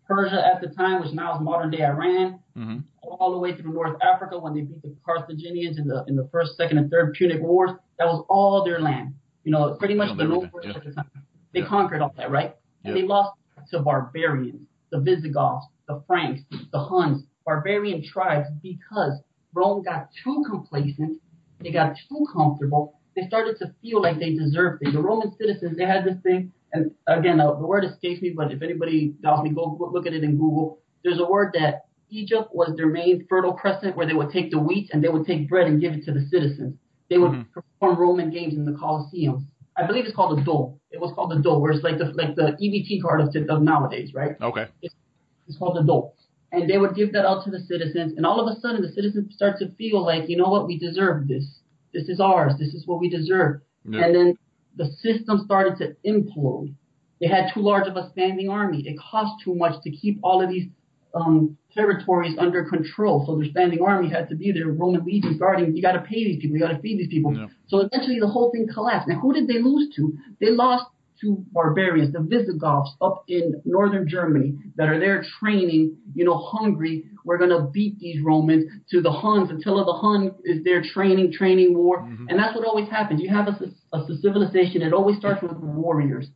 [0.07, 3.71] Persia at the time, which now is modern day Iran, hmm all the way through
[3.71, 7.13] North Africa when they beat the Carthaginians in the in the first, second, and third
[7.13, 7.71] Punic Wars.
[7.99, 9.13] That was all their land.
[9.45, 10.71] You know, pretty much the known yeah.
[10.71, 11.09] at the time.
[11.53, 11.67] They Yeah.
[11.67, 12.53] conquered all that, right?
[12.83, 13.31] And they lost
[13.71, 16.41] to barbarians, the Visigoths, the Franks,
[16.71, 19.19] the Huns, barbarian tribes, because
[19.53, 21.19] Rome got too complacent.
[21.61, 22.99] They got too comfortable.
[23.15, 24.93] They started to feel like they deserved it.
[24.93, 28.51] The Roman citizens, they had this thing, and again, uh, the word escapes me, but
[28.51, 30.79] if anybody doubts me, go look at it in Google.
[31.03, 34.59] There's a word that Egypt was their main fertile crescent where they would take the
[34.59, 36.75] wheat and they would take bread and give it to the citizens.
[37.09, 37.45] They would Mhm.
[37.51, 39.47] perform Roman games in the Colosseum.
[39.77, 40.79] I believe it's called the dole.
[40.91, 43.61] It was called the dole, where it's like the like the EBT card of, of
[43.61, 44.35] nowadays, right?
[44.41, 44.65] Okay.
[44.81, 46.15] It's called the dole.
[46.51, 48.91] And they would give that out to the citizens, and all of a sudden the
[48.91, 51.59] citizens start to feel like, you know what, we deserve this.
[51.93, 52.53] This is ours.
[52.57, 53.61] This is what we deserve.
[53.85, 54.05] Yeah.
[54.05, 54.37] And then
[54.75, 56.73] the system started to implode.
[57.19, 58.87] They had too large of a standing army.
[58.87, 60.67] It cost too much to keep all of these
[61.13, 63.25] um, territories under control.
[63.25, 65.75] So their standing army had to be there, Roman legions guarding.
[65.75, 66.57] You got to pay these people.
[66.57, 67.35] You got to feed these people.
[67.35, 67.47] Yeah.
[67.67, 69.07] So eventually the whole thing collapsed.
[69.07, 70.13] Now who did they lose to?
[70.39, 70.85] They lost
[71.21, 77.05] to barbarians, the Visigoths up in northern Germany that are there training, you know, hungry.
[77.25, 81.75] We're gonna beat these Romans to the Huns until the Hun is there training, training
[81.75, 82.27] war, Mhm.
[82.29, 83.19] and that's what always happens.
[83.19, 84.83] You have a civilization.
[84.83, 86.29] It always starts with warriors,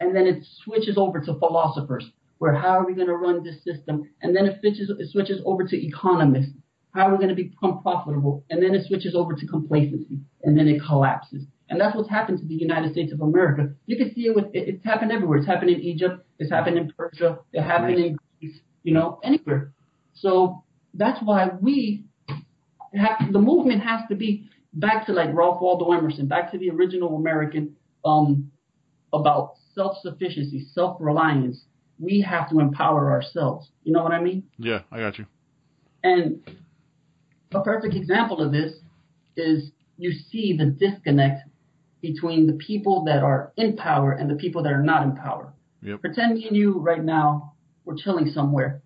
[0.00, 2.12] and then it switches over to philosophers.
[2.38, 4.10] Where how are we gonna run this system?
[4.22, 6.52] And then it switches it switches over to economists.
[6.96, 8.46] How are we going to become profitable?
[8.48, 11.44] And then it switches over to complacency, and then it collapses.
[11.68, 13.74] And that's what's happened to the United States of America.
[13.84, 15.38] You can see it with it, it's happened everywhere.
[15.38, 16.24] It's happened in Egypt.
[16.38, 17.38] It's happened in Persia.
[17.52, 18.56] It happened in Greece.
[18.82, 19.72] You know, anywhere.
[20.14, 20.64] So
[20.94, 22.06] that's why we
[22.94, 26.70] have the movement has to be back to like Ralph Waldo Emerson, back to the
[26.70, 28.50] original American um,
[29.12, 31.64] about self-sufficiency, self-reliance.
[31.98, 33.70] We have to empower ourselves.
[33.84, 34.44] You know what I mean?
[34.58, 35.26] Yeah, I got you.
[36.04, 36.40] And
[37.52, 38.74] a perfect example of this
[39.36, 41.48] is you see the disconnect
[42.02, 45.52] between the people that are in power and the people that are not in power.
[45.82, 46.00] Yep.
[46.00, 47.54] Pretend me and you right now
[47.84, 48.82] we're chilling somewhere,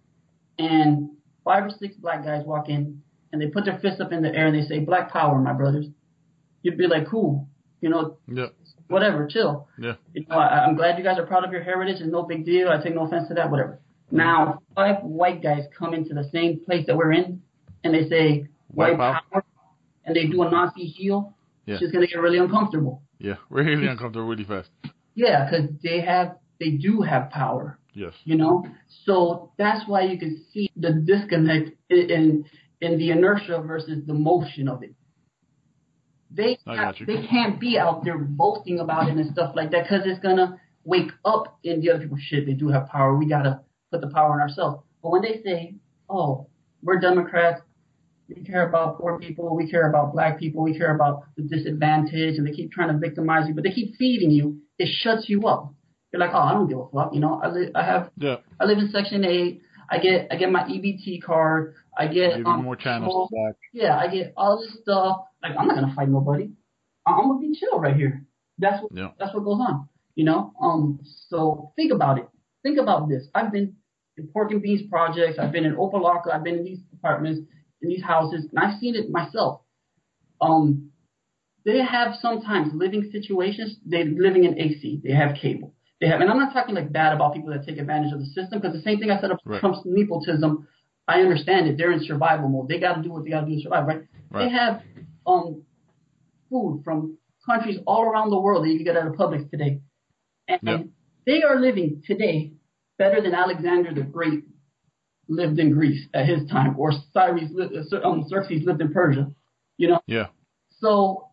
[0.59, 1.11] and
[1.45, 4.35] five or six black guys walk in and they put their fists up in the
[4.35, 5.87] air and they say "Black Power, my brothers."
[6.63, 7.49] You'd be like, "Cool,
[7.81, 8.49] you know, Yeah,
[8.91, 11.97] whatever, chill." yeah, You know, I, I'm glad you guys are proud of your heritage.
[12.01, 12.69] It's no big deal.
[12.69, 13.51] I take no offense to that.
[13.51, 13.81] Whatever.
[14.11, 17.43] Now, five white guys come into the same place that we're in,
[17.85, 19.45] and they say White white power.
[20.05, 21.35] and they do a Nazi heel.
[21.67, 21.75] Yeah.
[21.75, 23.03] It's just gonna get really uncomfortable.
[23.19, 23.35] yeah.
[23.49, 24.71] Really uncomfortable really fast.
[25.15, 27.79] Yeah, because they have, they do have power.
[27.95, 28.15] Yes.
[28.25, 28.65] You know,
[29.05, 32.45] so that's why you can see the disconnect in,
[32.81, 34.95] in the inertia versus the motion of it.
[36.33, 40.07] They have- they can't be out there boasting about it and stuff like that because
[40.07, 42.17] it's gonna wake up in the other people.
[42.19, 43.17] Shit, they do have power.
[43.17, 44.83] We gotta put the power in ourselves.
[45.03, 45.75] But when they say,
[46.09, 46.47] "Oh,
[46.83, 47.61] we're Democrats,"
[48.29, 52.39] we care about poor people, we care about black people, we care about the disadvantaged,
[52.39, 54.59] and they keep trying to victimize you, but they keep feeding you.
[54.79, 55.75] It shuts you up.
[56.13, 57.41] You're like, "Oh, I don't give a fuck," you know.
[57.43, 58.37] I li- I have Yeah.
[58.59, 59.63] I live in Section Eight.
[59.91, 61.75] I get I get my EBT card.
[61.97, 63.57] I get um, more channels back.
[63.73, 65.19] yeah, I get all this stuff.
[65.43, 66.51] Like I'm not gonna fight nobody.
[67.07, 68.25] I- I'm gonna be chill right here.
[68.59, 69.11] That's what Yeah.
[69.19, 69.89] that's what goes on.
[70.15, 70.53] You know.
[70.63, 71.01] Um.
[71.29, 72.29] So think about it.
[72.63, 73.27] Think about this.
[73.35, 73.77] I've been
[74.17, 75.39] in pork and beans projects.
[75.39, 76.33] I've been in Opa-locka.
[76.33, 77.41] I've been in these apartments,
[77.83, 79.63] in these houses, and I've seen it myself.
[80.41, 80.87] Um.
[81.67, 83.77] They have sometimes living situations.
[83.85, 85.03] They're living in AC.
[85.05, 85.75] They have cable.
[86.01, 88.27] They have, and I'm not talking like bad about people that take advantage of the
[88.27, 89.61] system because the same thing I said about Right.
[89.61, 90.67] Trump's nepotism.
[91.07, 91.77] I understand it.
[91.77, 92.69] They're in survival mode.
[92.69, 94.03] They got to do what they got to do to survive, right?
[94.31, 94.45] Right.
[94.45, 94.83] They have
[95.27, 95.63] um
[96.49, 99.81] food from countries all around the world that you can get at a Publix today,
[100.49, 100.87] and Yep.
[101.27, 102.53] they are living today
[102.99, 104.45] better than Alexander the Great
[105.29, 107.51] lived in Greece at his time, or Cyrus,
[108.05, 109.31] um, Xerxes lived in Persia.
[109.77, 110.27] You know, Yeah.
[110.71, 111.30] so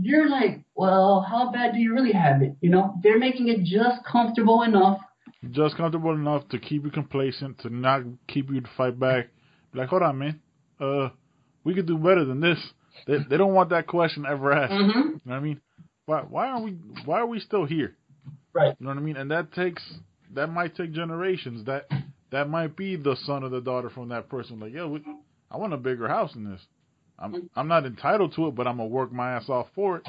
[0.00, 2.56] you're like, well, how bad do you really have it?
[2.60, 4.98] You know, they're making it just comfortable enough.
[5.50, 9.28] Just comfortable enough to keep you complacent, to not keep you to fight back.
[9.74, 10.40] Like, hold on, man.
[10.80, 11.10] Uh,
[11.64, 12.58] we could do better than this.
[13.06, 14.72] They, they don't want that question ever asked.
[14.72, 14.98] Mm-hmm.
[14.98, 15.60] You know what I mean?
[16.06, 16.70] Why why are we
[17.04, 17.96] why are we still here?
[18.52, 18.74] Right.
[18.78, 19.16] You know what I mean?
[19.16, 19.82] And that takes
[20.34, 21.66] that might take generations.
[21.66, 21.88] That
[22.30, 24.60] that might be the son or the daughter from that person.
[24.60, 25.04] Like, yo, we,
[25.50, 26.60] I want a bigger house than this.
[27.18, 30.08] I'm I'm not entitled to it, but I'm gonna work my ass off for it.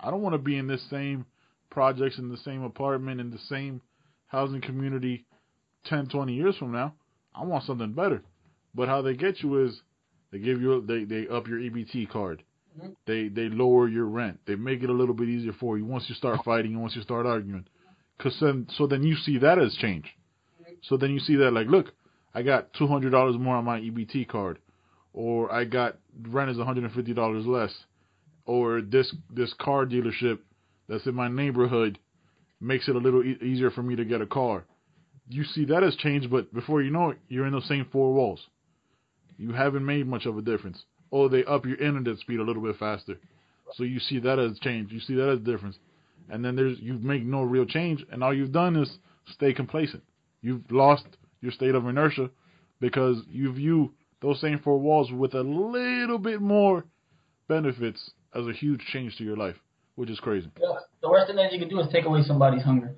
[0.00, 1.26] I don't want to be in this same
[1.70, 3.80] projects in the same apartment in the same
[4.26, 5.24] housing community
[5.86, 6.94] 10, 20 years from now.
[7.34, 8.22] I want something better.
[8.74, 9.80] But how they get you is
[10.32, 12.42] they give you they they up your EBT card.
[12.80, 12.94] Mhm.
[13.06, 14.40] They they lower your rent.
[14.46, 16.96] They make it a little bit easier for you once you start fighting and once
[16.96, 17.66] you start arguing.
[18.18, 20.06] Cause then so then you see that as change.
[20.82, 21.92] So then you see that like look,
[22.34, 24.58] I got two hundred dollars more on my EBT card,
[25.12, 27.72] or I got rent is one hundred and fifty dollars less,
[28.46, 30.38] or this this car dealership
[30.88, 31.98] that's in my neighborhood
[32.60, 34.64] makes it a little e- easier for me to get a car.
[35.28, 38.12] You see that has changed, but before you know it, you're in the same four
[38.12, 38.40] walls.
[39.38, 40.82] You haven't made much of a difference.
[41.12, 43.16] Oh, they up your internet speed a little bit faster.
[43.74, 44.92] So you see that has changed.
[44.92, 45.76] You see that as a difference.
[46.28, 48.98] And then there's you make no real change, and all you've done is
[49.32, 50.02] stay complacent.
[50.42, 51.06] You've lost
[51.40, 52.30] your state of inertia
[52.80, 53.92] because you view
[54.22, 56.84] those same four walls with a little bit more
[57.48, 59.56] benefits as a huge change to your life,
[59.96, 60.50] which is crazy.
[60.56, 62.94] The the worst thing that you can do is take away somebody's hunger.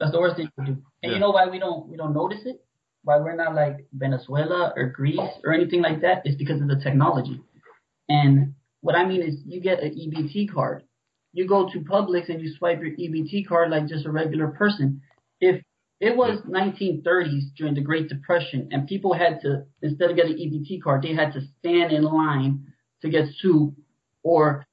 [0.00, 0.82] That's the worst thing you can do.
[1.02, 1.14] And Yeah.
[1.14, 2.64] you know why we don't we don't notice it?
[3.04, 6.26] Why we're not like Venezuela or Greece or anything like that?
[6.26, 7.40] Is because of the technology.
[8.08, 10.82] And what I mean is, you get an EBT card.
[11.32, 15.00] You go to Publix and you swipe your EBT card like just a regular person.
[15.40, 15.62] If
[16.00, 20.38] It was 1930s during the Great Depression, and people had to instead of getting an
[20.38, 22.66] EBT card, they had to stand in line
[23.02, 23.74] to get soup
[24.22, 24.66] or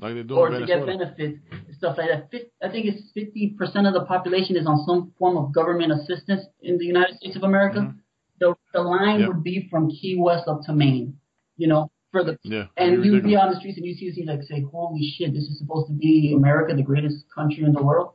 [0.00, 1.38] Like they do or to get benefits
[1.76, 2.42] stuff like that.
[2.62, 6.76] I think it's 50% of the population is on some form of government assistance in
[6.78, 7.78] the United States of America.
[7.80, 7.94] Mhm.
[8.40, 9.28] The the line Yep.
[9.28, 11.18] would be from Key West up to Maine,
[11.56, 12.66] you know, for the Yeah.
[12.76, 15.44] and you'd be on the streets and you see see like say, holy shit, this
[15.48, 18.12] is supposed to be America, the greatest country in the world.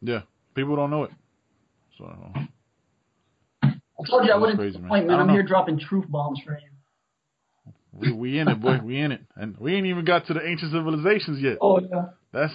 [0.00, 0.22] Yeah.
[0.54, 1.10] People don't know it.
[1.98, 2.32] So
[3.62, 4.82] I told you I wouldn't crazy, man.
[4.82, 5.16] disappoint, man.
[5.16, 5.20] man.
[5.20, 5.32] I'm know.
[5.34, 7.72] here dropping truth bombs for you.
[7.92, 8.78] we we in it, boy.
[8.82, 9.22] We in it.
[9.36, 11.58] And we ain't even got to the ancient civilizations yet.
[11.60, 12.06] Oh yeah.
[12.32, 12.52] That's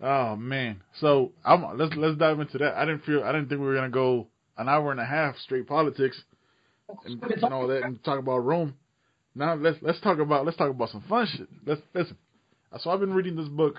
[0.00, 0.82] oh man.
[1.00, 2.74] So I'm let's let's dive into that.
[2.74, 5.36] I didn't feel I didn't think we were gonna go an hour and a half
[5.38, 6.20] straight politics
[7.04, 8.74] and, and all that and talk about Rome.
[9.34, 11.48] Now let's let's talk about let's talk about some fun shit.
[11.66, 12.16] Let's listen.
[12.78, 13.76] So I've been reading this book.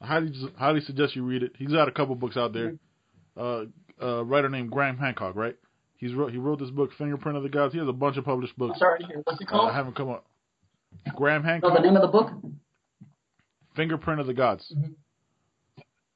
[0.00, 1.52] I highly highly suggest you read it.
[1.58, 2.74] He's got a couple books out there.
[3.36, 3.64] Uh,
[4.02, 5.56] a writer named Graham Hancock, right?
[5.96, 7.72] He's wrote he wrote this book, Fingerprint of the Gods.
[7.72, 8.78] He has a bunch of published I'm books.
[8.78, 9.00] sorry.
[9.24, 9.70] What's it Uh, called?
[9.70, 10.26] I haven't come up.
[11.14, 11.74] Graham No, Hancock.
[11.74, 12.30] the name of the book?
[13.76, 14.70] Fingerprint of the Gods.
[14.76, 14.94] Mhm.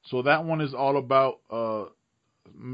[0.05, 1.85] So that one is all about uh,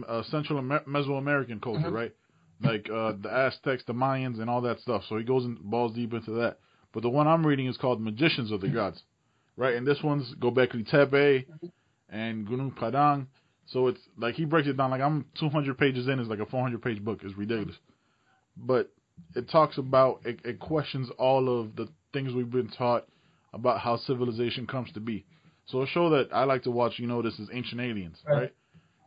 [0.08, 1.94] uh Central Amer- Mesoamerican culture, Mhm.
[1.94, 2.14] right?
[2.62, 5.04] Like uh, the Aztecs, the Mayans, and all that stuff.
[5.06, 6.60] So he goes and balls deep into that.
[6.94, 9.04] But the one I'm reading is called Magicians of the Gods,
[9.58, 9.76] right?
[9.76, 11.46] And this one's Gobekli Tepe
[12.10, 13.28] and Gunung Padang.
[13.68, 16.20] So it's like he breaks it down like I'm 200 pages in.
[16.20, 17.20] It's like a 400 page book.
[17.24, 17.76] It's ridiculous,
[18.58, 18.92] but
[19.36, 23.06] it talks about it, it questions all of the things we've been taught
[23.54, 25.26] about how civilization comes to be.
[25.66, 28.36] So a show that I like to watch, you know, this is Ancient Aliens, Right.
[28.36, 28.54] right?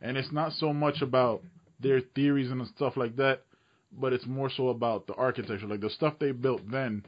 [0.01, 1.43] And it's not so much about
[1.79, 3.43] their theories and stuff like that,
[3.91, 7.03] but it's more so about the architecture, like the stuff they built then.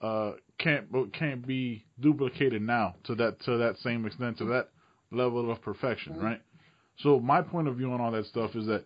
[0.00, 4.68] Uh, can't can't be duplicated now to that to that same extent to that
[5.14, 6.24] level of perfection, mm-hmm.
[6.24, 6.42] right?
[6.98, 8.84] So my point of view on all that stuff is that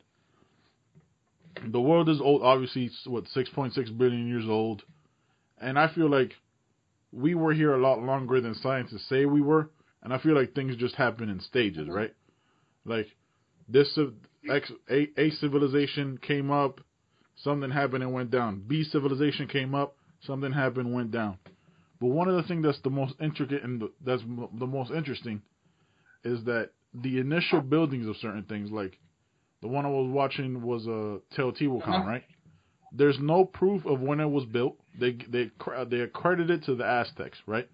[1.66, 4.82] the world is old, obviously, it's, what six point six billion years old,
[5.60, 6.32] and I feel like
[7.12, 9.70] we were here a lot longer than scientists say we were,
[10.02, 11.92] and I feel like things just happen in stages, mm-hmm.
[11.92, 12.14] right?
[12.84, 13.09] Like
[13.68, 13.98] this
[14.48, 16.80] X, a, a civilization came up,
[17.42, 18.62] something happened and went down.
[18.66, 19.96] B civilization came up,
[20.26, 21.38] something happened, went down.
[22.00, 24.92] But one of the things that's the most intricate and the, that's m- the most
[24.92, 25.42] interesting
[26.24, 28.99] is that the initial buildings of certain things, like
[29.62, 32.09] the one I was watching was uh, Teotihuacan, Uh-huh.
[32.09, 32.24] right?
[32.93, 34.77] There's no proof of when it was built.
[34.99, 35.51] They they
[35.90, 37.69] they accredit it to the Aztecs, right?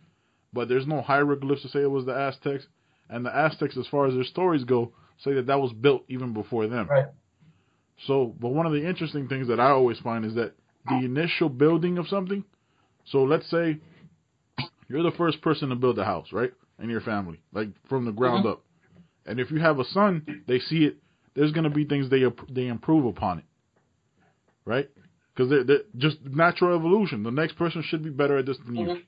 [0.53, 2.67] But there's no hieroglyphs to say it was the Aztecs,
[3.09, 4.93] and the Aztecs, as far as their stories go,
[5.23, 6.89] say that that was built even before them.
[6.89, 7.07] Right.
[8.07, 10.55] So, but one of the interesting things that I always find is that
[10.89, 12.45] the initial building of something.
[13.07, 13.79] So let's say
[14.89, 16.53] you're the first person to build a house, right,
[16.83, 18.53] in your family, like from the ground Mhm.
[18.53, 18.65] up.
[19.27, 20.97] And if you have a son, they see it.
[21.35, 23.45] There's going to be things they they improve upon it,
[24.65, 24.89] right?
[25.35, 27.23] Because they're, they're just natural evolution.
[27.23, 29.03] The next person should be better at this than you, Mhm.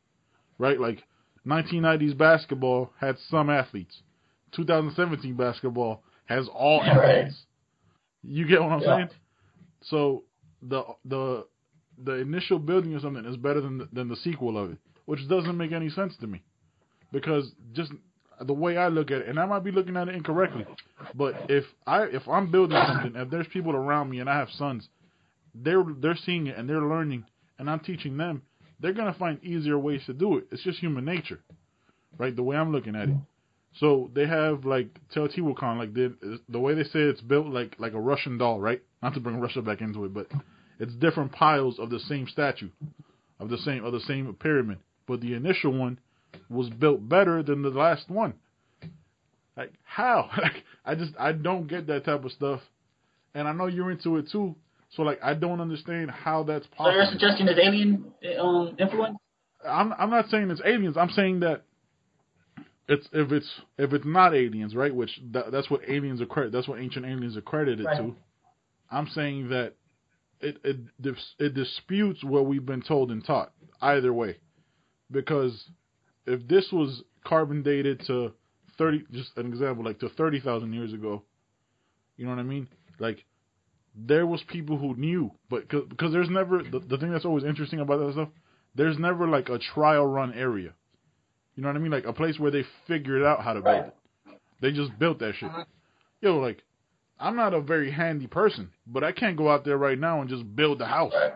[0.58, 0.80] right?
[0.80, 1.04] Like
[1.44, 4.02] 1990s basketball had some athletes.
[4.52, 7.18] 2017 basketball has all Yeah, right.
[7.18, 7.46] athletes.
[8.22, 8.96] You get what I'm Yeah.
[8.96, 9.10] saying?
[9.82, 10.24] So
[10.62, 11.46] the the
[11.98, 15.26] the initial building of something is better than the, than the sequel of it, which
[15.28, 16.42] doesn't make any sense to me,
[17.12, 17.92] because just
[18.40, 20.66] the way I look at it, and I might be looking at it incorrectly,
[21.14, 24.50] but if I if I'm building something, if there's people around me and I have
[24.50, 24.88] sons,
[25.54, 27.24] they're they're seeing it and they're learning,
[27.58, 28.42] and I'm teaching them,
[28.80, 30.48] they're gonna find easier ways to do it.
[30.50, 31.40] It's just human nature,
[32.18, 32.34] right?
[32.34, 33.16] The way I'm looking at it.
[33.80, 37.92] So they have like Teotihuacan, like the the way they say it's built like like
[37.92, 38.82] a Russian doll, right?
[39.02, 40.28] Not to bring Russia back into it, but
[40.78, 42.70] it's different piles of the same statue,
[43.38, 44.78] of the same of the same pyramid.
[45.06, 45.98] But the initial one
[46.48, 48.34] was built better than the last one.
[49.56, 50.30] Like how?
[50.36, 52.60] Like I just I don't get that type of stuff,
[53.34, 54.54] and I know you're into it too.
[54.94, 57.12] So like I don't understand how that's So your possible.
[57.12, 59.18] suggestion is alien um, influence?
[59.66, 60.96] I'm I'm not saying it's aliens.
[60.96, 61.64] I'm saying that
[62.88, 64.94] it's if it's if it's not aliens, right?
[64.94, 66.52] Which that, that's what aliens are credit.
[66.52, 67.96] That's what ancient aliens are credited Right.
[67.96, 68.14] to.
[68.90, 69.74] I'm saying that
[70.40, 70.76] it it
[71.38, 74.36] it disputes what we've been told and taught either way,
[75.10, 75.68] because
[76.26, 78.32] if this was carbon dated to
[78.78, 81.22] thirty, just an example, like to thirty thousand years ago,
[82.16, 82.68] you know what I mean?
[82.98, 83.24] Like
[83.94, 87.80] there was people who knew, but cause, there's never the, the thing that's always interesting
[87.80, 88.28] about that stuff.
[88.74, 90.72] There's never like a trial run area.
[91.54, 91.92] You know what I mean?
[91.92, 93.86] Like a place where they figured out how to build Right.
[93.86, 93.94] it.
[94.60, 95.48] They just built that shit.
[95.48, 95.64] Uh-huh.
[96.20, 96.62] Yo, like
[97.18, 100.28] I'm not a very handy person, but I can't go out there right now and
[100.28, 101.32] just build the house Right.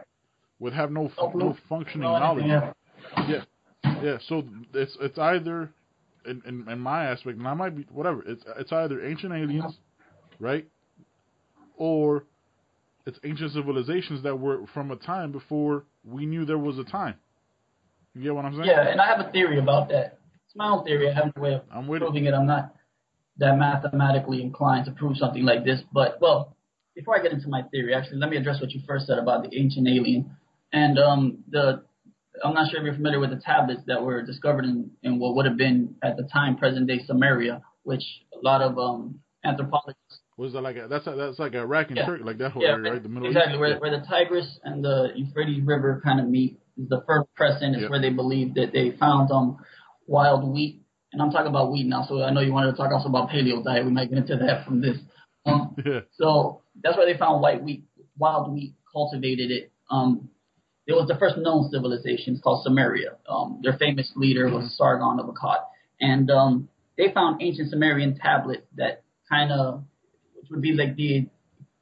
[0.58, 2.44] with have no No no functioning No, knowledge.
[2.44, 2.72] yeah.
[3.26, 3.44] Yeah,
[4.02, 4.18] yeah.
[4.28, 4.44] So
[4.74, 5.70] it's it's either
[6.26, 8.22] in, in in my aspect, and I might be whatever.
[8.26, 9.78] It's it's either ancient aliens
[10.40, 10.66] right?
[11.76, 12.24] Or
[13.06, 17.14] it's ancient civilizations that were from a time before we knew there was a time.
[18.14, 18.66] You get what I'm saying?
[18.66, 20.18] Yeah, and I have a theory about that.
[20.46, 21.08] It's my own theory.
[21.08, 22.06] I have no way of I'm with it.
[22.06, 22.34] proving it.
[22.34, 22.74] I'm not
[23.38, 25.80] that mathematically inclined to prove something like this.
[25.92, 26.56] But well,
[26.96, 29.48] before I get into my theory, actually, let me address what you first said about
[29.48, 30.36] the ancient alien
[30.72, 31.84] and um, the.
[32.44, 35.34] I'm not sure if you're familiar with the tablets that were discovered in, in what
[35.36, 38.02] would have been at the time present day Sumeria, which
[38.34, 41.96] a lot of um, anthropologists Was that like a, that's a, that's like Iraq and
[41.98, 42.06] Yeah.
[42.06, 43.02] Turkey, like that whole Yeah, area, right?
[43.02, 43.60] The Middle exactly East.
[43.60, 46.58] where where the Tigris and the Euphrates River kind of meet.
[46.76, 47.90] The first Crescent is Yep.
[47.90, 49.58] where they believe that they found um
[50.06, 50.80] wild wheat,
[51.12, 52.04] and I'm talking about wheat now.
[52.08, 53.84] So I know you wanted to talk also about paleo diet.
[53.84, 54.96] We might get into that from this.
[55.46, 56.00] Um, Yeah.
[56.12, 57.84] so that's where they found white wheat,
[58.16, 59.72] wild wheat, cultivated it.
[59.90, 60.30] Um,
[60.90, 62.34] it was the first known civilization.
[62.34, 63.16] It's called Sumeria.
[63.28, 65.60] Um, their famous leader was Sargon of Akkad,
[66.00, 66.68] and um,
[66.98, 69.84] they found ancient Sumerian tablets that kind of,
[70.34, 71.26] which would be like the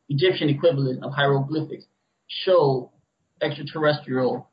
[0.08, 1.84] Egyptian equivalent of hieroglyphics,
[2.26, 2.92] show
[3.40, 4.48] extraterrestrial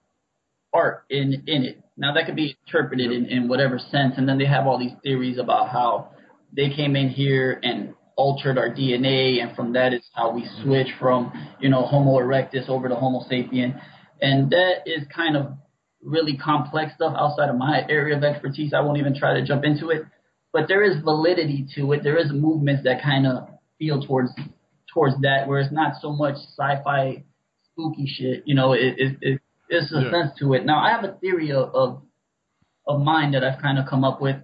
[0.74, 1.82] art in in it.
[1.98, 4.92] Now that could be interpreted in, in whatever sense, and then they have all these
[5.04, 6.12] theories about how
[6.56, 10.88] they came in here and altered our DNA, and from that is how we switch
[11.00, 13.80] from you know Homo erectus over to Homo sapien,
[14.22, 15.54] and that is kind of
[16.02, 18.74] really complex stuff outside of my area of expertise.
[18.74, 20.04] I won't even try to jump into it,
[20.54, 22.04] but there is validity to it.
[22.04, 24.32] There is movements that kind of feel towards
[24.94, 27.24] towards that, where it's not so much sci-fi
[27.72, 28.44] spooky shit.
[28.46, 30.12] You know, it, it, it there's a Yeah.
[30.12, 30.66] sense to it.
[30.66, 32.02] Now, I have a theory of, of
[32.88, 34.36] of mine that I've kind of come up with,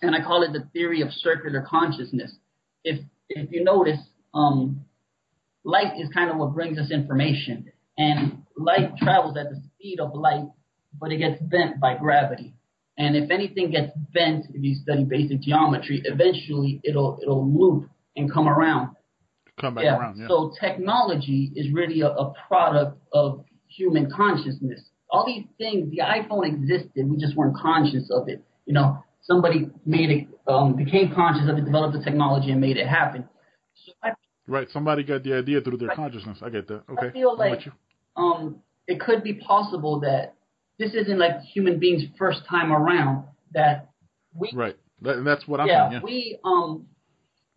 [0.00, 2.34] and I call it the theory of circular consciousness.
[2.82, 4.00] If if you notice,
[4.34, 4.86] um,
[5.64, 10.14] light is kind of what brings us information, and light travels at the speed of
[10.14, 10.44] light,
[11.00, 12.54] but it gets bent by gravity.
[12.98, 18.30] And if anything gets bent, if you study basic geometry, eventually it'll it'll loop and
[18.32, 18.94] come around.
[19.60, 19.98] Come back Yeah.
[19.98, 20.18] around.
[20.18, 20.28] Yeah.
[20.28, 24.80] So technology is really a, a product of human consciousness.
[25.10, 28.42] All these things, the iPhone existed, we just weren't conscious of it.
[28.66, 32.76] You know, somebody made it, um, became conscious of it, developed the technology, and made
[32.76, 33.24] it happen.
[33.86, 34.12] So I,
[34.46, 34.68] right.
[34.70, 35.96] Somebody got the idea through their Right.
[35.96, 36.38] consciousness.
[36.42, 36.82] I get that.
[36.90, 37.10] Okay.
[37.12, 37.68] feel I'm like-.
[38.16, 38.56] Um,
[38.86, 40.34] it could be possible that
[40.78, 43.24] this isn't like human beings' first time around.
[43.54, 43.90] That
[44.34, 44.76] we Right.
[45.02, 45.92] That, that's what I'm yeah, saying.
[45.92, 46.00] Yeah.
[46.04, 46.86] we um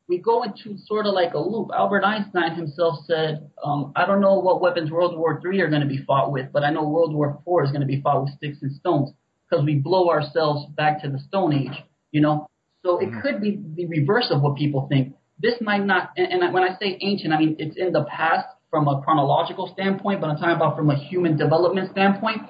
[0.08, 1.70] we go into sort of like a loop.
[1.74, 5.82] Albert Einstein himself said, um, I don't know what weapons World War Three are going
[5.82, 8.24] to be fought with, but I know World War Four is going to be fought
[8.24, 9.12] with sticks and stones
[9.50, 11.84] because we blow ourselves back to the Stone Age.
[12.12, 12.48] You know,
[12.84, 13.22] so it Mhm.
[13.22, 15.16] could be the reverse of what people think.
[15.40, 18.48] This might not, and, and when I say ancient, I mean it's in the past
[18.70, 22.42] from a chronological standpoint, but I'm talking about from a human development standpoint.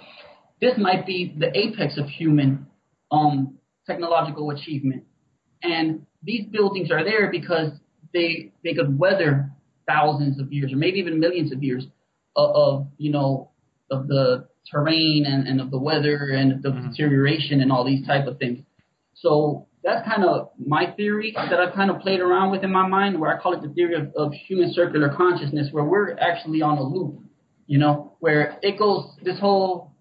[0.61, 2.67] This might be the apex of human
[3.11, 5.03] um, technological achievement.
[5.61, 7.71] And these buildings are there because
[8.13, 9.51] they they could weather
[9.87, 11.85] thousands of years or maybe even millions of years
[12.35, 13.51] of, of you know
[13.91, 16.89] of the terrain and, and of the weather and the Mhm.
[16.89, 18.59] deterioration and all these type of things.
[19.13, 22.87] So that's kind of my theory that I've kind of played around with in my
[22.87, 26.63] mind, where I call it the theory of, of human circular consciousness, where we're actually
[26.63, 27.19] on a loop,
[27.67, 29.91] you know, where it goes this whole,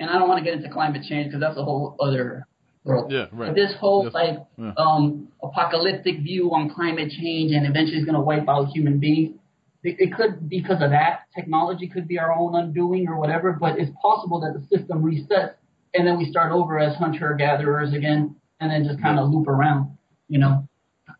[0.00, 2.48] and I don't want to get into climate change because that's a whole other
[2.82, 3.12] world.
[3.12, 3.26] Yeah.
[3.32, 3.48] Right.
[3.48, 4.14] But this whole Yes.
[4.14, 4.72] like Yeah.
[4.76, 9.36] um, apocalyptic view on climate change and eventually it's going to wipe out human beings.
[9.84, 11.20] It, it could because of that.
[11.34, 15.54] Technology could be our own undoing or whatever, but it's possible that the system resets
[15.94, 19.48] and then we start over as hunter gatherers again and then just kind of loop
[19.48, 19.96] around.
[20.28, 20.68] You know?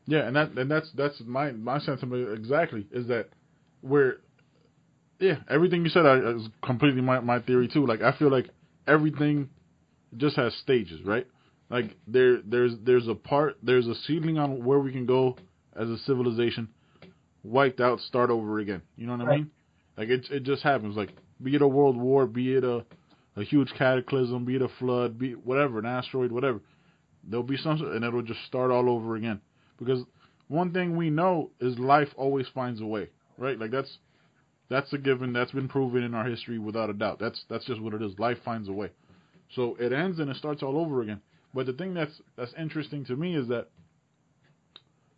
[0.06, 3.28] Yeah, and that and that's that's my my sentiment exactly is that
[3.82, 4.16] we're
[5.18, 6.04] yeah everything you said
[6.36, 7.86] is completely my my theory too.
[7.86, 8.48] Like I feel like
[8.86, 9.48] everything
[10.16, 11.26] just has stages, right?
[11.70, 15.36] Like there there's there's a part there's a ceiling on where we can go
[15.76, 16.68] as a civilization,
[17.42, 18.82] wiped out, start over again.
[18.96, 19.50] You know what I mean?
[19.96, 20.96] Like it it just happens.
[20.96, 21.10] Like
[21.42, 22.84] be it a world war, be it a
[23.36, 26.60] a huge cataclysm, be it a flood, be it whatever, an asteroid, whatever.
[27.28, 29.40] There'll be some, and it'll just start all over again.
[29.78, 30.04] Because
[30.48, 33.58] one thing we know is life always finds a way, right?
[33.58, 33.98] Like that's
[34.68, 35.32] that's a given.
[35.32, 37.18] That's been proven in our history without a doubt.
[37.18, 38.18] That's that's just what it is.
[38.18, 38.90] Life finds a way.
[39.54, 41.20] So it ends and it starts all over again.
[41.54, 43.68] But the thing that's that's interesting to me is that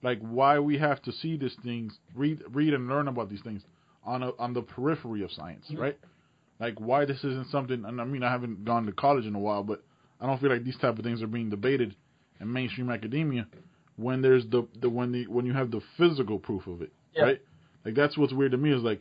[0.03, 3.63] like why we have to see these things, read read and learn about these things
[4.05, 5.99] on a, on the periphery of science, right?
[6.59, 7.85] Like why this isn't something.
[7.85, 9.83] And I mean, I haven't gone to college in a while, but
[10.21, 11.95] I don't feel like these type of things are being debated
[12.41, 13.47] in mainstream academia
[13.97, 17.23] when there's the, the when the when you have the physical proof of it, Yeah.
[17.25, 17.41] right?
[17.85, 19.01] Like that's what's weird to me is like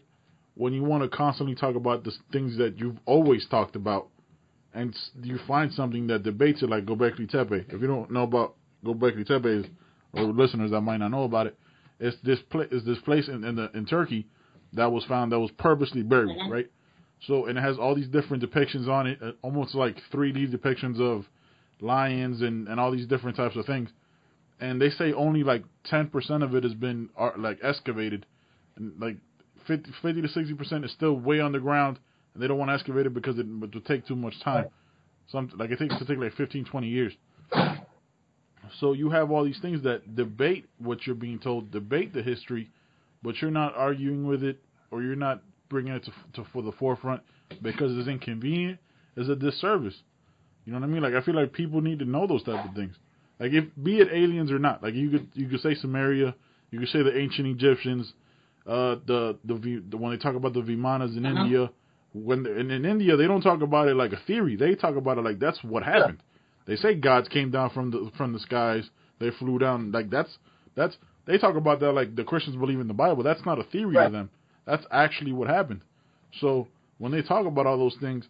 [0.56, 4.08] when you want to constantly talk about the things that you've always talked about,
[4.74, 4.94] and
[5.24, 7.66] you find something that debates it, like Gobekli Tepe.
[7.70, 8.56] If you don't know about
[8.86, 9.70] Gobekli Tepe,
[10.14, 11.58] or listeners that might not know about it,
[12.00, 14.28] It's this pla- is this place in in, the, in Turkey
[14.74, 16.50] that was found that was purposely buried, Mhm.
[16.52, 16.70] right?
[17.28, 21.00] So and it has all these different depictions on it, uh, almost like 3D depictions
[21.00, 21.26] of
[21.82, 23.90] lions and and all these different types of things.
[24.62, 28.26] And they say only like 10% of it has been like excavated,
[28.76, 29.16] and like
[29.68, 31.98] 50, 50 to 60% is still way underground,
[32.34, 34.66] and they don't want to excavate it because it would take too much time.
[35.32, 37.14] Some like it takes to take like 15, 20 years.
[38.80, 42.70] So you have all these things that debate what you're being told, debate the history,
[43.24, 44.60] but you're not arguing with it
[44.92, 47.22] or you're not bringing it to, to for the forefront
[47.62, 48.80] because it's inconvenient.
[49.16, 49.96] it's a disservice.
[50.70, 51.02] You know what I mean?
[51.02, 52.94] Like I feel like people need to know those type of things.
[53.40, 56.36] Like if be it aliens or not, like you could you could say Sumeria,
[56.70, 58.14] you could say the ancient Egyptians,
[58.68, 61.42] uh, the the, V, the when they talk about the Vimanas in Uh-huh.
[61.44, 61.72] India,
[62.14, 64.56] when and in India they don't talk about it like a theory.
[64.56, 66.20] They talk about it like that's what happened.
[66.68, 68.88] They say gods came down from the from the skies.
[69.20, 69.92] They flew down.
[69.92, 70.38] Like that's
[70.76, 73.24] that's they talk about that like the Christians believe in the Bible.
[73.24, 74.30] That's not a theory to them.
[74.68, 75.82] That's actually what happened.
[76.40, 76.68] So
[77.00, 78.26] when they talk about all those things,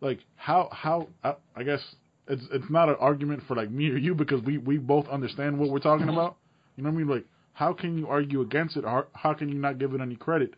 [0.00, 1.80] like how how I, I guess
[2.28, 5.58] it's it's not an argument for like me or you because we we both understand
[5.58, 6.12] what we're talking Mhm.
[6.12, 6.36] about.
[6.76, 7.08] You know what I mean?
[7.08, 8.84] Like how can you argue against it?
[8.84, 10.54] Or how can you not give it any credit?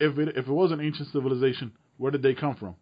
[0.00, 2.74] If it if it was an ancient civilization, where did they come from?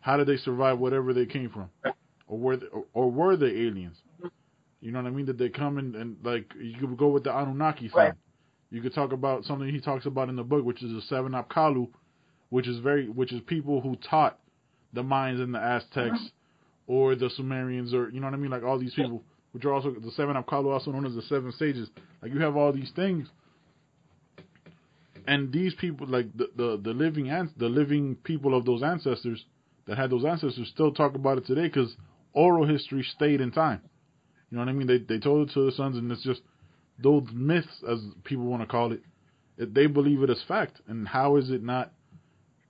[0.00, 1.68] How did they survive whatever they came from?
[2.28, 3.96] Or were they, or, or were they aliens?
[4.80, 5.26] You know what I mean?
[5.26, 7.96] Did they come and, and like you could go with the Anunnaki thing.
[7.96, 8.12] Right.
[8.70, 11.32] You could talk about something he talks about in the book, which is the seven
[11.32, 11.88] Apkallu,
[12.50, 14.38] which is very which is people who taught
[14.96, 16.30] the Mayans and the Aztecs Mhm.
[16.88, 19.72] or the Sumerians or you know what I mean, like all these people, which are
[19.72, 21.88] also the seven Apkallu, also known as the seven sages.
[22.22, 23.28] Like you have all these things,
[25.26, 29.44] and these people, like the the, the living an- the living people of those ancestors
[29.86, 31.96] that had those ancestors, still talk about it today because
[32.32, 33.80] oral history stayed in time.
[34.50, 34.86] You know what I mean?
[34.86, 36.42] They they told it to the sons, and it's just
[36.98, 39.02] those myths, as people want to call it,
[39.58, 40.80] it, they believe it as fact.
[40.88, 41.92] And how is it not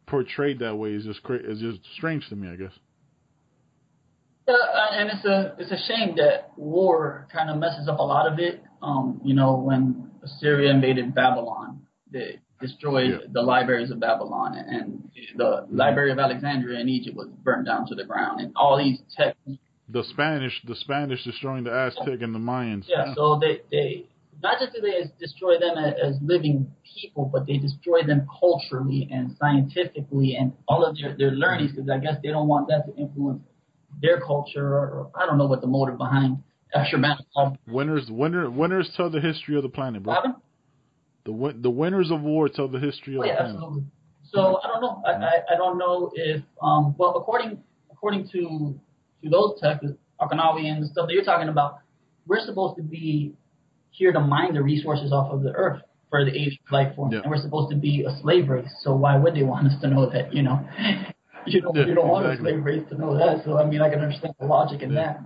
[0.07, 0.91] portrayed that way?
[0.93, 2.73] Is just cra- is just strange to me, I guess.
[4.49, 8.03] Yeah, uh, and it's a it's a shame that war kind of messes up a
[8.03, 8.63] lot of it.
[8.83, 11.81] Um, you know, when Assyria invaded Babylon,
[12.13, 13.27] they destroyed Yeah.
[13.33, 17.95] the libraries of Babylon, and the Library of Alexandria in Egypt was burned down to
[17.95, 19.41] the ground, and all these texts.
[19.89, 22.85] The Spanish, the Spanish destroying the Aztec and the Mayans.
[22.89, 24.07] Yeah, so they they
[24.43, 29.09] not just do they destroy them as, as living people, but they destroy them culturally
[29.11, 32.87] and scientifically and all of their their learnings because I guess they don't want that
[32.87, 33.43] to influence
[34.03, 36.39] their culture or, I don't know what the motive behind
[36.75, 37.57] Ashurbanipal.
[37.67, 40.15] Winners, winner, winners tell the history of the planet, bro.
[40.15, 40.35] happened.
[41.25, 43.55] The win- the winners of war tell the history of Oh the yeah, planet.
[43.57, 43.85] absolutely.
[44.33, 45.03] So I don't know.
[45.07, 47.59] I, I, I don't know if um well according
[47.91, 48.79] according to
[49.23, 51.79] to those texts, Akanawi and stuff that you're talking about,
[52.27, 53.33] we're supposed to be
[53.97, 57.13] here to mine the resources off of the earth for the age of life form,
[57.13, 57.21] Yeah.
[57.23, 58.71] and we're supposed to be a slave race.
[58.83, 60.33] So why would they want us to know that?
[60.33, 60.59] You know,
[61.47, 63.45] you don't Yeah, you don't want a slave race to know that.
[63.45, 65.15] So I mean, I can understand the logic in Yeah.
[65.15, 65.21] that.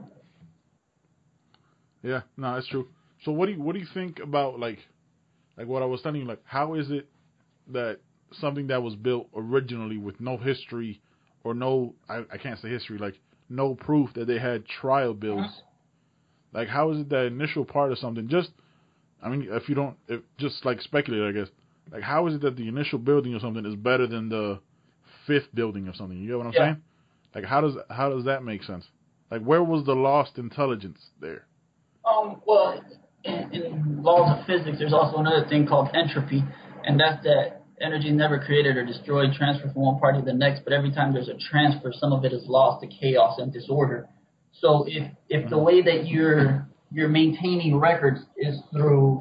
[2.03, 2.89] Yeah, no, that's true.
[3.25, 4.79] So what do you what do you think about like
[5.59, 7.07] like what I was telling you like how is it
[7.69, 7.99] that
[8.33, 11.03] something that was built originally with no history
[11.45, 13.17] or no I, I can't say history like
[13.51, 15.63] no proof that they had trial bills
[16.53, 18.51] like how is it that initial part of something just
[19.23, 21.49] I mean if you don't if just like speculate I guess
[21.93, 24.61] like how is it that the initial building of something is better than the
[25.27, 26.59] fifth building of something you get what I'm Yeah.
[26.61, 26.83] saying
[27.35, 28.85] like how does how does that make sense
[29.31, 31.47] like where was the lost intelligence there
[32.05, 32.81] Um, well,
[33.25, 36.43] in, in laws of physics, there's also another thing called entropy,
[36.85, 40.65] and that's that energy never created or destroyed, transferred from one party to the next.
[40.65, 44.09] But every time there's a transfer, some of it is lost to chaos and disorder.
[44.53, 49.21] So if if the way that you're you're maintaining records is through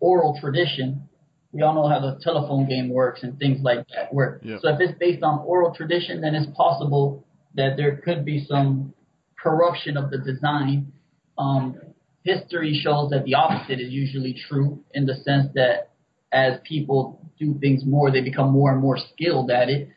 [0.00, 1.08] oral tradition,
[1.52, 4.42] we all know how the telephone game works and things like that work.
[4.60, 7.24] So if it's based on oral tradition, then it's possible
[7.54, 8.92] that there could be some
[9.40, 10.92] corruption of the design.
[11.38, 11.76] Um,
[12.24, 15.90] history shows that the opposite is usually true in the sense that
[16.32, 19.88] as people do things more, they become more and more skilled at it.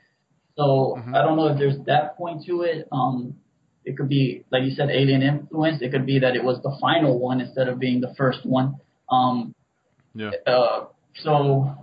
[0.55, 1.15] So Mhm.
[1.15, 2.87] I don't know if there's that point to it.
[2.91, 3.35] Um,
[3.87, 5.81] it could be, like you said, alien influence.
[5.81, 8.75] It could be that it was the final one instead of being the first one.
[9.09, 9.55] Um,
[10.13, 10.85] yeah uh,
[11.23, 11.73] so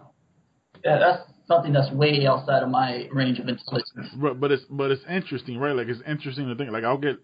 [0.84, 4.08] yeah, that's something that's way outside of my range of intelligence.
[4.16, 5.74] But but it's but it's interesting, right?
[5.74, 6.70] Like it's interesting to think.
[6.70, 7.16] Like I'll get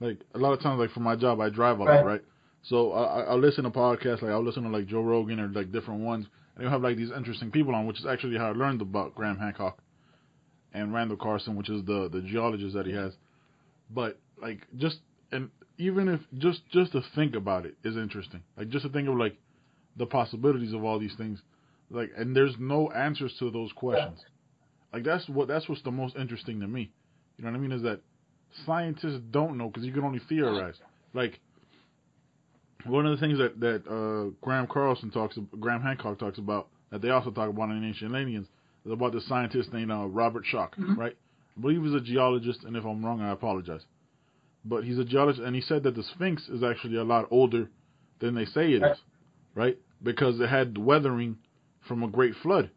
[0.00, 2.04] like a lot of times, like for my job, I drive a lot, Right.
[2.04, 2.22] right?
[2.62, 5.48] So I, I- I'll listen to podcasts, like I'll listen to like Joe Rogan or
[5.48, 8.48] like different ones, and you'll have like these interesting people on, which is actually how
[8.48, 9.78] I learned about Graham Hancock
[10.74, 13.12] and Randall Carlson, which is the the geologist that he has.
[13.88, 14.98] But like just
[15.32, 18.42] and even if just just to think about it is interesting.
[18.56, 19.36] Like just to think of like
[19.96, 21.40] the possibilities of all these things.
[21.90, 24.18] Like, and there's no answers to those questions.
[24.92, 26.90] Like that's what that's what's the most interesting to me.
[27.36, 27.72] You know what I mean?
[27.72, 28.00] Is that
[28.64, 30.76] scientists don't know because you can only theorize.
[31.14, 31.40] Like
[32.84, 37.02] one of the things that that uh, Graham Carlson talks, Graham Hancock talks about, that
[37.02, 38.46] they also talk about in Ancient Aliens,
[38.84, 40.96] is about the scientist named uh, Robert Schoch, Mhm.
[40.96, 41.16] right?
[41.56, 43.84] I believe he's a geologist, and if I'm wrong, I apologize.
[44.68, 47.68] But he's a geologist, and he said that the Sphinx is actually a lot older
[48.18, 48.98] than they say it is,
[49.54, 49.78] Right.
[50.02, 51.38] Because it had weathering
[51.88, 52.70] from a great flood,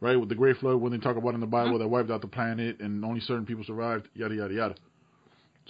[0.00, 0.18] right?
[0.18, 2.26] With the great flood, when they talk about in the Bible, that wiped out the
[2.26, 4.74] planet and only certain people survived, yada yada yada.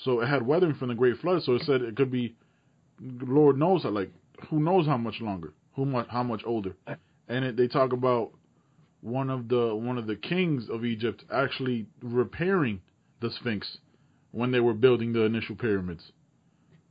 [0.03, 1.43] So it had weathering from the great flood.
[1.45, 2.35] So it said it could be,
[3.01, 4.11] Lord knows like
[4.49, 6.75] who knows how much longer, who much how much older,
[7.29, 8.33] and it, they talk about
[9.01, 12.81] one of the one of the kings of Egypt actually repairing
[13.21, 13.79] the Sphinx
[14.35, 16.03] when they were building the initial pyramids.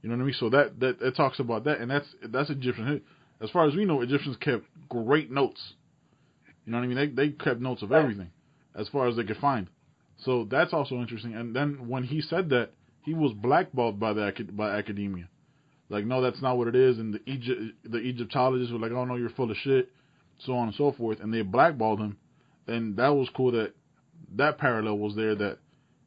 [0.02, 0.36] You know what I mean?
[0.40, 3.02] So that that it talks about that, and that's that's Egyptian.
[3.42, 5.74] As far as we know, Egyptians kept great notes.
[6.66, 6.98] You know what I mean?
[6.98, 8.32] They they kept notes of everything,
[8.76, 9.68] as far as they could find.
[10.18, 11.36] So that's also interesting.
[11.36, 12.72] And then when he said that,
[13.04, 15.28] he was blackballed by the by academia.
[15.90, 16.98] Like, no, that's not what it is.
[16.98, 19.90] And the Egypt the Egyptologists were like, oh no, you're full of shit,
[20.40, 21.20] so on and so forth.
[21.20, 22.18] And they blackballed him.
[22.68, 23.74] And that was cool that
[24.36, 25.36] that parallel was there.
[25.36, 25.60] That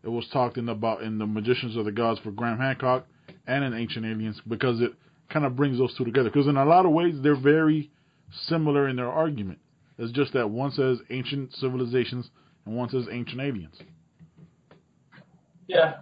[0.07, 3.07] it was talked in about in the Magicians of the Gods for Graham Hancock
[3.47, 4.93] and in Ancient Aliens because it
[5.31, 6.31] kind of brings those two together.
[6.31, 7.91] Because in a lot of ways, they're very
[8.47, 9.59] similar in their argument.
[9.99, 12.31] It's just that one says ancient civilizations
[12.65, 13.75] and one says ancient aliens.
[15.67, 15.97] Yeah.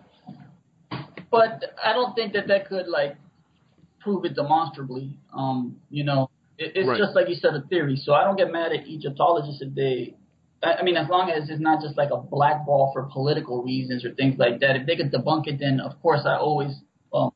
[1.30, 3.16] But I don't think that that could like
[4.00, 5.16] prove it demonstrably.
[5.32, 6.28] Um, you know,
[6.58, 6.98] it, it's Right.
[6.98, 7.96] just like you said, a theory.
[7.96, 10.14] So I don't get mad at Egyptologists if they.
[10.64, 14.14] I mean, as long as it's not just like a blackball for political reasons or
[14.14, 14.76] things like that.
[14.76, 16.72] If they could debunk it, then of course I always.
[17.12, 17.32] Um,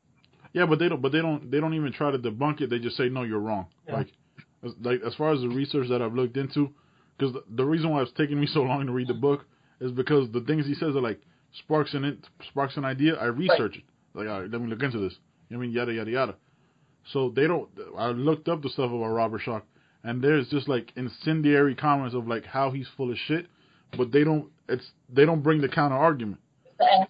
[0.53, 1.01] Yeah, but they don't.
[1.01, 1.49] But they don't.
[1.51, 2.69] They don't even try to debunk it.
[2.69, 3.67] They just say no, you're wrong.
[3.87, 3.97] Yeah.
[3.97, 4.07] Like,
[4.63, 6.69] as, like as far as the research that I've looked into,
[7.17, 9.45] because the, the reason why it's taking me so long to read the book
[9.79, 11.21] is because the things he says are like
[11.57, 12.17] sparks an it
[12.49, 13.15] sparks an idea.
[13.15, 13.83] I research it.
[14.13, 15.13] Like, all right, let me look into this.
[15.49, 16.35] You know what I mean, yada yada yada.
[17.13, 17.69] So they don't.
[17.97, 19.63] I looked up the stuff about Robert Schoch,
[20.03, 23.47] and there's just like incendiary comments of like how he's full of shit,
[23.97, 24.47] but they don't.
[24.67, 26.39] It's they don't bring the counter argument.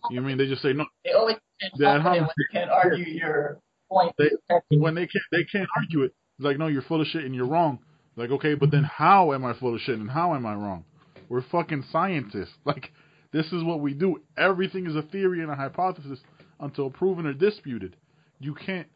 [0.10, 0.38] You know I mean?
[0.38, 0.86] They just say no.
[1.06, 3.60] they always can't when you can't argue your
[3.90, 4.14] point.
[4.18, 6.14] They- when they can't they can't argue it.
[6.38, 7.80] It's like, no, you're full of shit and you're wrong.
[8.16, 10.86] Like, okay, but then how am I full of shit and how am I wrong?
[11.28, 12.54] We're fucking scientists.
[12.66, 12.92] Like,
[13.32, 14.22] this is what we do.
[14.38, 16.20] Everything is a theory and a hypothesis
[16.60, 17.96] until proven or disputed.
[18.40, 18.88] You can't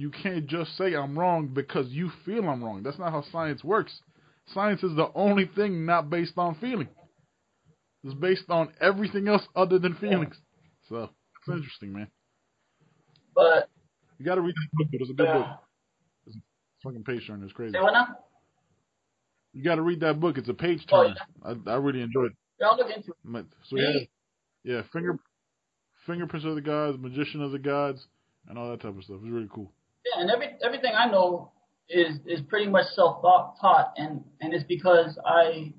[0.00, 2.82] you can't just say I'm wrong because you feel I'm wrong.
[2.82, 3.92] That's not how science works.
[4.54, 6.88] Science is the only thing not based on feeling.
[8.02, 10.34] It's based on everything else other than feelings.
[10.88, 12.08] So it's interesting, man.
[13.34, 13.68] But
[14.18, 14.88] You got to read that book.
[14.90, 15.46] It was a good book.
[15.46, 16.32] uh,
[16.82, 17.74] Fucking page turner It's crazy.
[17.74, 18.06] say what now?
[19.52, 20.38] You got to read that book.
[20.38, 21.12] It's a page Oh,
[21.44, 21.58] turner.
[21.66, 22.32] I, I really enjoyed.
[22.58, 23.38] Yeah, I'll look into it.
[23.38, 23.46] it.
[23.68, 23.98] So yeah,
[24.64, 25.18] yeah, finger,
[26.06, 28.06] fingerprints of the gods, magician of the gods,
[28.48, 29.18] and all that type of stuff.
[29.22, 29.70] It's really cool.
[30.10, 31.52] Yeah, and every everything I know
[31.88, 35.72] is is pretty much self taught, and and it's because I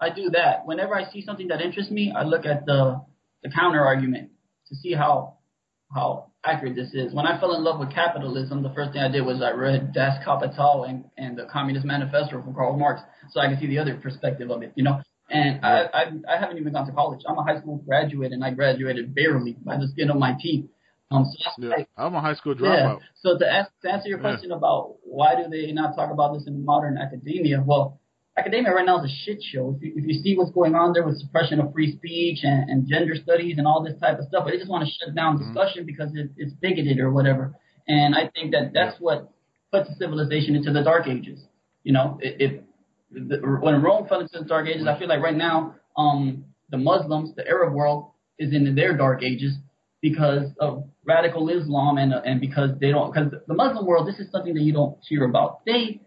[0.00, 0.66] I do that.
[0.66, 3.02] Whenever I see something that interests me, I look at the
[3.42, 4.30] the counter argument
[4.68, 5.38] to see how
[5.92, 7.14] how accurate this is.
[7.14, 9.92] When I fell in love with capitalism, the first thing I did was I read
[9.92, 13.78] Das Kapital and and the Communist Manifesto from Karl Marx, so I could see the
[13.78, 14.72] other perspective of it.
[14.74, 15.00] You know.
[15.30, 17.20] And I, I I haven't even gone to college.
[17.26, 20.66] I'm a high school graduate, and I graduated barely by the skin of my teeth.
[21.10, 22.76] Um, so Yeah, like, I'm a high school yeah.
[22.86, 23.00] dropout.
[23.14, 24.22] So to, ask, to answer your Yeah.
[24.30, 27.62] question about why do they not talk about this in modern academia?
[27.64, 28.00] Well,
[28.36, 29.74] academia right now is a shit show.
[29.76, 32.68] If you, if you see what's going on there with suppression of free speech and,
[32.70, 35.38] and gender studies and all this type of stuff, they just want to shut down
[35.38, 35.46] Mhm.
[35.54, 37.54] discussion because it, it's bigoted or whatever.
[37.86, 39.28] And I think that that's what
[39.70, 41.44] puts civilization into the dark ages.
[41.84, 42.64] You know, it, it
[43.12, 46.78] the, when Rome fell into the dark ages, I feel like right now, um, the
[46.78, 49.54] Muslims, the Arab world, is in their dark ages
[50.04, 54.30] because of radical Islam and and because they don't because the Muslim world this is
[54.30, 55.64] something that you don't hear about.
[55.64, 56.02] They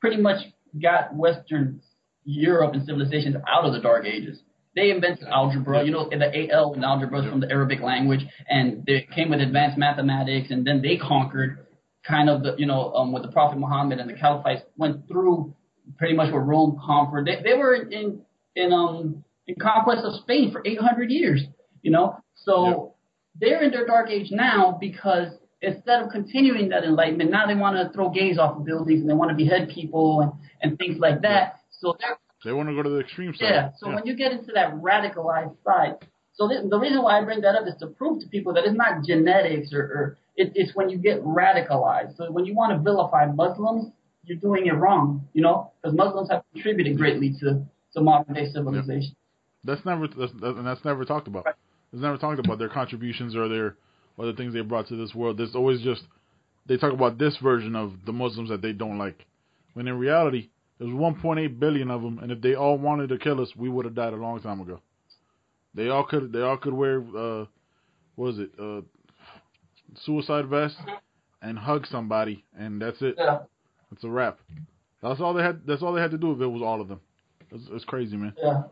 [0.00, 0.46] pretty much
[0.80, 1.82] got Western
[2.24, 4.38] Europe and civilizations out of the Dark Ages.
[4.74, 8.82] They invented algebra, you know, the AL in algebra is from the Arabic language, and
[8.86, 11.66] they came with advanced mathematics, and then they conquered
[12.08, 15.54] kind of the, you know, um, with the Prophet Muhammad and the Caliphates went through
[15.98, 17.26] pretty much what Rome conquered.
[17.26, 18.22] They, they were in
[18.56, 21.44] in um in conquest of Spain for 800 years,
[21.82, 22.18] you know.
[22.34, 22.93] So
[23.40, 25.28] they're in their dark age now because
[25.62, 29.08] instead of continuing that enlightenment, now they want to throw gays off of buildings and
[29.10, 30.32] they want to behead people and
[30.62, 31.60] and things like that.
[31.70, 33.48] So they're They want to go to the extreme side.
[33.50, 33.70] yeah.
[33.78, 35.96] So when you get into that radicalized side,
[36.34, 38.64] so the, the reason why I bring that up is to prove to people that
[38.64, 42.16] it's not genetics or, or it, it's when you get radicalized.
[42.16, 43.92] So when you want to vilify Muslims,
[44.24, 45.28] you're doing it wrong.
[45.32, 49.14] You know, because Muslims have contributed greatly to to modern day civilization.
[49.64, 51.44] That's never that's, that's, and that's never talked about.
[51.46, 51.54] Right.
[51.94, 53.76] It's never talked about their contributions or their
[54.16, 55.38] or the things they brought to this world.
[55.38, 56.02] There's always just
[56.66, 59.24] they talk about this version of the Muslims that they don't like.
[59.74, 60.48] When in reality,
[60.78, 63.84] there's 1.8 billion of them, and if they all wanted to kill us, we would
[63.84, 64.80] have died a long time ago.
[65.72, 67.44] They all could they all could wear uh
[68.16, 68.80] what is it uh
[70.04, 70.76] suicide vest
[71.42, 73.14] and hug somebody, and that's it.
[73.16, 73.38] Yeah,
[73.92, 74.40] It's a wrap.
[75.00, 75.60] That's all they had.
[75.64, 77.00] That's all they had to do if it was all of them.
[77.52, 78.34] It's, it's crazy, man.
[78.42, 78.62] yeah.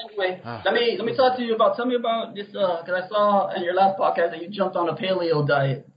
[0.00, 0.62] Anyway, Ah.
[0.64, 1.76] let me let me talk to you about.
[1.76, 2.46] Tell me about this.
[2.54, 5.88] Uh, because I saw in your last podcast that you jumped on a paleo diet.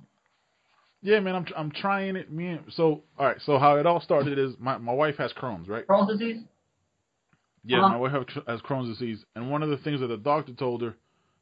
[1.04, 1.36] Yeah, man.
[1.36, 2.32] I'm I'm trying it.
[2.32, 3.38] Me and, so all right.
[3.46, 5.86] So how it all started is my my wife has Crohn's, right?
[5.88, 6.44] Crohn's disease.
[7.64, 7.90] Yeah, Uh-huh.
[7.90, 10.96] my wife has Crohn's disease, and one of the things that the doctor told her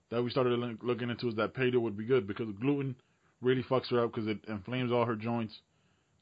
[0.10, 0.52] that we started
[0.84, 2.94] looking into is that paleo would be good because gluten
[3.42, 5.62] really fucks her up because it inflames all her joints.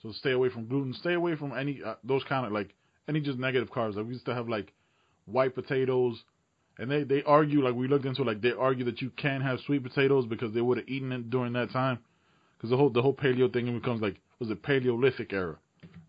[0.04, 0.94] So stay away from gluten.
[0.94, 2.76] Stay away from any uh, those kind of like
[3.08, 3.96] any just negative carbs.
[3.96, 4.72] Like we used to have like
[5.28, 6.24] white potatoes,
[6.80, 9.60] and they they argue like we looked into like they argue that you can't have
[9.66, 12.00] sweet potatoes because they would have eaten it during that time.
[12.58, 15.58] Because the whole the whole paleo thing becomes like was it Paleolithic era,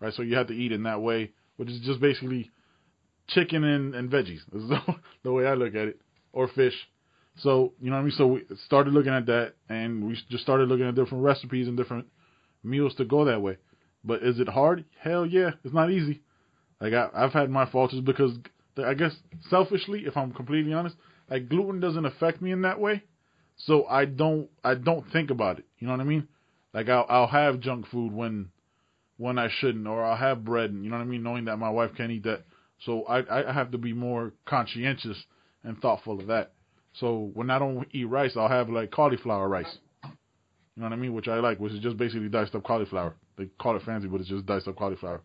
[0.00, 0.12] right?
[0.14, 2.50] So you had to eat in that way, which is just basically
[3.28, 4.40] chicken and, and veggies.
[4.52, 4.80] This is the,
[5.24, 6.00] the way I look at it,
[6.32, 6.74] or fish.
[7.36, 8.14] So you know what I mean.
[8.16, 11.76] So we started looking at that, and we just started looking at different recipes and
[11.76, 12.06] different
[12.62, 13.56] meals to go that way.
[14.04, 14.84] But is it hard?
[15.00, 16.22] Hell yeah, it's not easy.
[16.80, 18.32] Like I, I've had my falters because
[18.86, 19.14] I guess
[19.50, 20.96] selfishly, if I'm completely honest,
[21.30, 23.02] like gluten doesn't affect me in that way,
[23.56, 25.64] so I don't I don't think about it.
[25.78, 26.28] You know what I mean?
[26.72, 28.50] Like I'll I'll have junk food when
[29.16, 30.70] when I shouldn't, or I'll have bread.
[30.70, 31.22] and You know what I mean?
[31.22, 32.44] Knowing that my wife can't eat that,
[32.84, 35.24] so I I have to be more conscientious
[35.64, 36.52] and thoughtful of that.
[36.94, 39.78] So when I don't eat rice, I'll have like cauliflower rice.
[40.04, 41.12] You know what I mean?
[41.12, 43.14] Which I like, which is just basically diced up cauliflower.
[43.36, 45.22] They call it fancy, but it's just diced up cauliflower.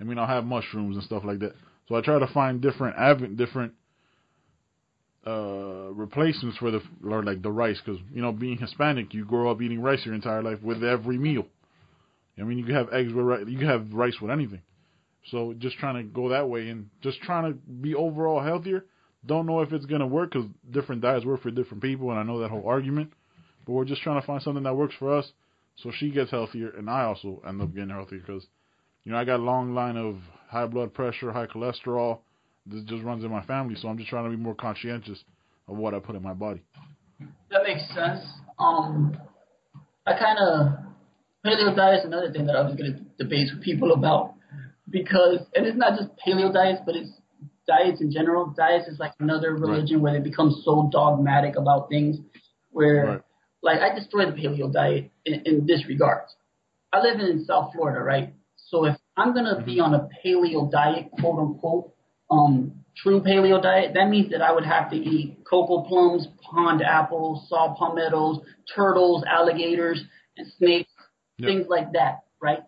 [0.00, 1.54] I mean, I'll have mushrooms and stuff like that.
[1.92, 3.74] So I try to find different av- different
[5.26, 9.50] uh replacements for the or like the rice because you know being Hispanic, you grow
[9.50, 11.44] up eating rice your entire life with every meal.
[12.38, 14.62] I mean, you can have eggs with rice, you can have rice with anything.
[15.30, 18.86] So just trying to go that way and just trying to be overall healthier.
[19.26, 22.22] Don't know if it's gonna work because different diets work for different people, and I
[22.22, 23.12] know that whole argument.
[23.66, 25.30] But we're just trying to find something that works for us,
[25.76, 28.46] so she gets healthier, and I also end up getting healthier because,
[29.04, 30.16] you know, I got a long line of
[30.52, 32.18] high blood pressure, high cholesterol.
[32.66, 35.24] This just runs in my family, so I'm just trying to be more conscientious
[35.66, 36.62] of what I put in my body.
[37.50, 38.24] That makes sense.
[38.58, 39.16] Um,
[40.06, 40.72] I kind of
[41.44, 44.34] paleo diet is another thing that I was going to debate with people about
[44.90, 47.10] because, and it's not just paleo diets, but it's
[47.66, 48.54] diets in general.
[48.56, 52.18] Diets is like another religion where they become so dogmatic about things.
[52.70, 53.22] Where, Right.
[53.62, 56.24] like, I destroy the paleo diet in, in this regard.
[56.92, 58.34] I live in South Florida, right?
[58.56, 61.92] So if I'm gonna be on a paleo diet, quote unquote,
[62.30, 66.82] um, true paleo diet, that means that I would have to eat cocoa plums, pond
[66.82, 68.40] apples, saw palmettos,
[68.74, 70.02] turtles, alligators,
[70.36, 70.90] and snakes,
[71.38, 71.48] Yep.
[71.48, 72.62] things like that, right?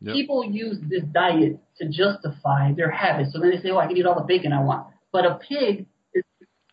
[0.00, 0.14] Yep.
[0.14, 3.32] People use this diet to justify their habits.
[3.32, 5.36] So then they say, "Oh, I can eat all the bacon I want." But a
[5.36, 6.24] pig is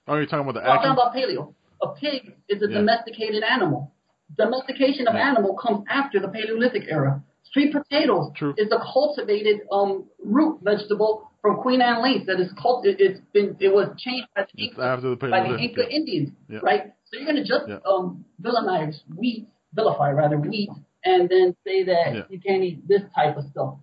[0.07, 1.53] Oh, you're talking about the I'm talking about paleo.
[1.81, 2.80] A pig is a Yeah.
[2.80, 3.93] domesticated animal.
[4.35, 5.30] Domestication of Yeah.
[5.30, 7.21] animal comes after the Paleolithic era.
[7.51, 8.53] Sweet potatoes True.
[8.57, 12.85] is a cultivated um, root vegetable from Queen Anne Lace that is cult.
[12.85, 15.57] It, it's been it was changed by the Inca, the by the.
[15.57, 16.59] Inca Indians, Yeah.
[16.61, 16.93] right?
[17.05, 17.80] So you're gonna just Yeah.
[17.89, 20.69] um, villainize wheat, vilify rather wheat,
[21.05, 22.21] and then say that Yeah.
[22.30, 23.76] you can't eat this type of stuff.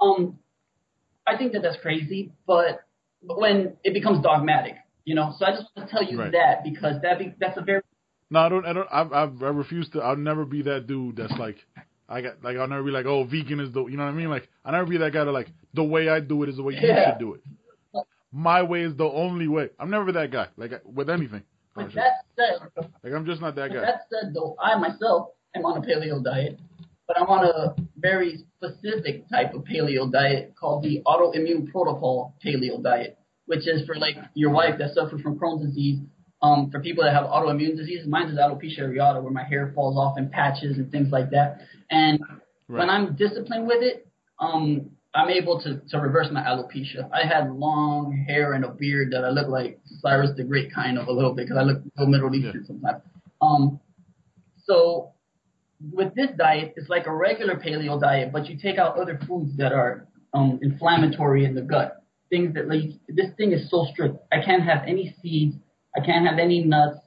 [0.00, 0.38] Um,
[1.26, 2.80] I think that that's crazy, but
[3.22, 5.34] but when it becomes dogmatic, you know.
[5.38, 6.32] So I just want to tell you Right.
[6.32, 7.82] that because that be, that's a very
[8.30, 8.64] No, I don't.
[8.66, 8.88] I don't.
[8.92, 10.02] I, I, I refuse to.
[10.02, 11.56] I'll never be that dude that's like,
[12.08, 12.56] I got like.
[12.56, 13.84] I'll never be like, oh, vegan is the.
[13.86, 14.30] You know what I mean?
[14.30, 16.62] Like, I never be that guy that like the way I do it is the
[16.62, 17.10] way you Yeah.
[17.12, 17.40] should do it.
[18.32, 19.70] My way is the only way.
[19.78, 20.48] I'm never that guy.
[20.56, 21.42] Like with anything.
[21.76, 22.68] With that said,
[23.04, 23.80] Like I'm just not that guy.
[23.80, 26.58] that said though, I myself am on a paleo diet,
[27.06, 32.82] but I'm on a very specific type of paleo diet called the autoimmune protocol paleo
[32.82, 36.00] diet, which is for like your wife that suffers from Crohn's disease.
[36.40, 38.06] Um, for people that have autoimmune diseases.
[38.06, 41.62] mine is alopecia areata, where my hair falls off in patches and things like that.
[41.90, 42.20] And
[42.68, 44.06] when I'm disciplined with it,
[44.38, 47.10] um, I'm able to, to reverse my alopecia.
[47.12, 50.98] I had long hair and a beard that I look like Cyrus the Great kind
[50.98, 53.02] of a little bit because I look so Middle Eastern sometimes.
[53.40, 53.80] Um,
[54.64, 55.12] so
[55.92, 59.56] with this diet, it's like a regular paleo diet, but you take out other foods
[59.56, 62.02] that are um, inflammatory in the gut.
[62.30, 64.18] Things that like this thing is so strict.
[64.30, 65.56] I can't have any seeds.
[65.96, 66.98] I can't have any nuts.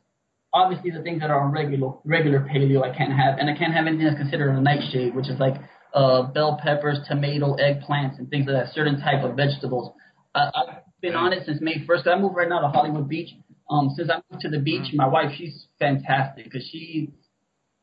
[0.53, 3.73] Obviously, the things that are on regular regular paleo I can't have, and I can't
[3.73, 5.55] have anything that's considered a nightshade, which is like
[5.93, 8.73] uh, bell peppers, tomato, eggplants, and things like that.
[8.73, 9.93] Certain type of vegetables.
[10.35, 12.07] Uh, I've been on it since May 1st.
[12.07, 13.29] I moved right now to Hollywood Beach.
[13.69, 14.97] Um, since I moved to the beach, Mm-hmm.
[14.97, 17.11] my wife, she's fantastic because she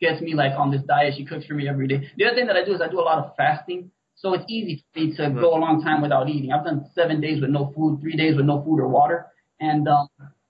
[0.01, 1.15] gets me like on this diet.
[1.17, 2.11] She cooks for me every day.
[2.19, 3.91] The other thing that I do is I do a lot of fasting.
[4.15, 6.53] So it's easy for me to go a long time without eating.
[6.53, 9.27] I've done seven days with no food, three days with no food or water.
[9.61, 10.09] And um,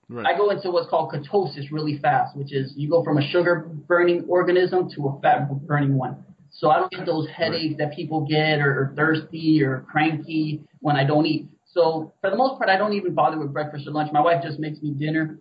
[0.09, 0.25] Right.
[0.25, 3.69] I go into what's called ketosis really fast, which is you go from a sugar
[3.87, 6.23] burning organism to a fat burning one.
[6.51, 10.95] So I don't get those headaches that people get or, or thirsty or cranky when
[10.95, 11.47] I don't eat.
[11.71, 14.11] So for the most part, I don't even bother with breakfast or lunch.
[14.11, 15.39] My wife just makes me dinner.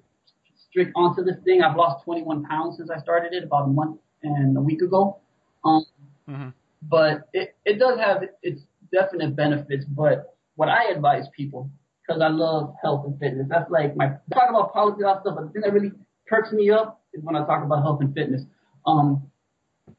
[0.69, 1.63] Strict onto this thing.
[1.63, 5.17] I've lost 21 pounds since I started it about a month and a week ago.
[5.65, 5.85] Um,
[6.29, 6.53] Mhm.
[6.83, 8.61] but it, it does have its
[8.93, 9.87] definite benefits.
[9.87, 11.71] But what I advise people,
[12.09, 15.35] because I love health and fitness, that's like my talk about policy and stuff.
[15.37, 15.93] But the thing that really
[16.27, 18.43] perks me up is when I talk about health and fitness.
[18.87, 19.31] Um,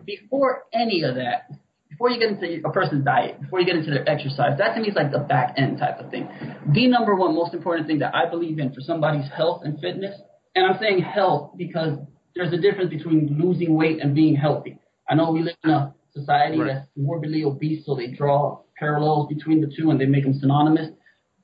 [0.06, 1.52] before any of that,
[1.90, 4.82] before you get into a person's diet, before you get into their exercise, that to
[4.82, 6.28] me is like the back end type of thing.
[6.74, 10.20] The number one most important thing that I believe in for somebody's health and fitness,
[10.56, 12.00] and I'm saying health because
[12.36, 14.80] there's a difference between losing weight and being healthy.
[15.08, 16.74] I know we live in a society Right.
[16.74, 20.90] that's morbidly obese, so they draw parallels between the two and they make them synonymous.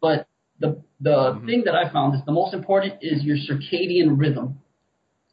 [0.01, 0.27] But
[0.60, 1.45] the the mm-hmm.
[1.45, 4.60] thing that I found is the most important is your circadian rhythm.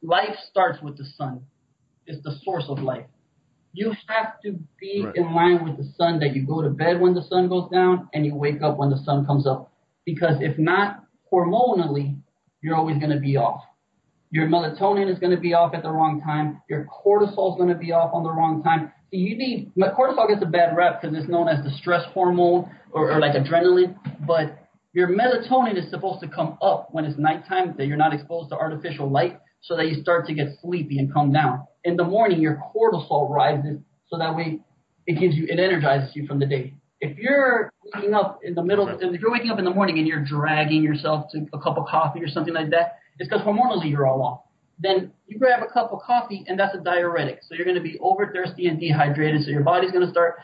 [0.02, 1.42] Life starts with the sun.
[2.06, 3.06] It's the source of life.
[3.72, 5.16] You have to be Right.
[5.16, 8.08] in line with the sun that you go to bed when the sun goes down
[8.12, 9.72] and you wake up when the sun comes up.
[10.04, 12.16] Because if not, hormonally,
[12.60, 13.62] you're always going to be off.
[14.30, 16.60] Your melatonin is going to be off at the wrong time.
[16.68, 18.92] Your cortisol is going to be off on the wrong time.
[19.10, 22.70] So you need cortisol gets a bad rap because it's known as the stress hormone
[22.92, 23.96] or, or like adrenaline,
[24.26, 24.61] but
[24.92, 28.56] your melatonin is supposed to come up when it's nighttime that you're not exposed to
[28.56, 31.66] artificial light so that you start to get sleepy and come down.
[31.84, 33.78] In the morning, your cortisol rises
[34.08, 34.60] so that way
[35.06, 36.74] it gives you, it energizes you from the day.
[37.00, 40.06] If you're waking up in the middle, if you're waking up in the morning and
[40.06, 43.90] you're dragging yourself to a cup of coffee or something like that, it's because hormonally
[43.90, 44.40] you're all off.
[44.78, 47.40] Then you grab a cup of coffee and that's a diuretic.
[47.48, 49.42] So you're going to be over thirsty and dehydrated.
[49.44, 50.36] So your body's going to start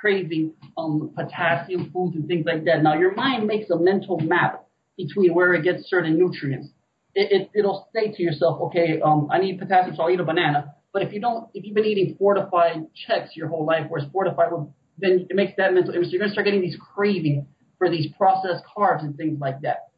[0.00, 2.82] craving um, potassium foods and things like that.
[2.82, 4.66] Now your mind makes a mental map
[4.96, 6.68] between where it gets certain nutrients.
[7.14, 10.24] It, it it'll say to yourself, okay, um, I need potassium, so I'll eat a
[10.24, 10.74] banana.
[10.92, 14.10] But if you don't, if you've been eating fortified checks your whole life, where it's
[14.12, 14.68] fortified, with,
[14.98, 16.06] then it makes that mental image.
[16.06, 17.44] So you're gonna start getting these cravings
[17.78, 19.88] for these processed carbs and things like that.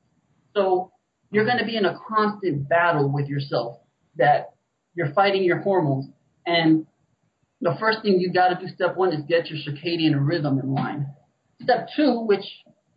[0.55, 0.93] So
[1.31, 3.79] you're gonna be in a constant battle with yourself
[4.17, 4.55] that
[4.95, 6.07] you're fighting your hormones
[6.47, 6.87] and
[7.61, 10.75] the first thing you got to do, step one, is get your circadian rhythm in
[10.75, 11.07] line.
[11.63, 12.45] Step two, which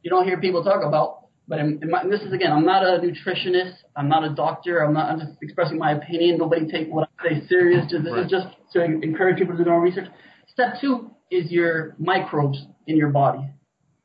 [0.03, 2.83] you don't hear people talk about, but in, in my, this is again, I'm not
[2.83, 6.37] a nutritionist, I'm not a doctor, I'm not, I'm just expressing my opinion.
[6.37, 7.89] Nobody take what I say serious.
[7.89, 8.25] Just, this Right.
[8.25, 10.07] is just to encourage people to do their own research.
[10.47, 13.49] Step two is your microbes in your body.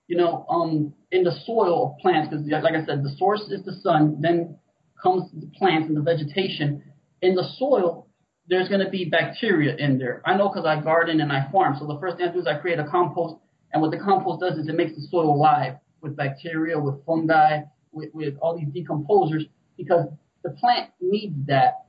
[0.09, 3.65] You know, um, in the soil of plants, because like I said, the source is
[3.65, 4.57] the sun, then
[5.03, 6.83] comes the plants and the vegetation.
[7.23, 8.06] In the soil,
[8.49, 10.23] there's going to be bacteria in there.
[10.25, 11.77] I know because I garden and I farm.
[11.79, 13.37] So the first thing I do is I create a compost,
[13.73, 17.63] and what the compost does is it makes the soil alive with bacteria, with fungi,
[17.93, 20.07] with, with all these decomposers, because
[20.45, 21.87] the plant needs that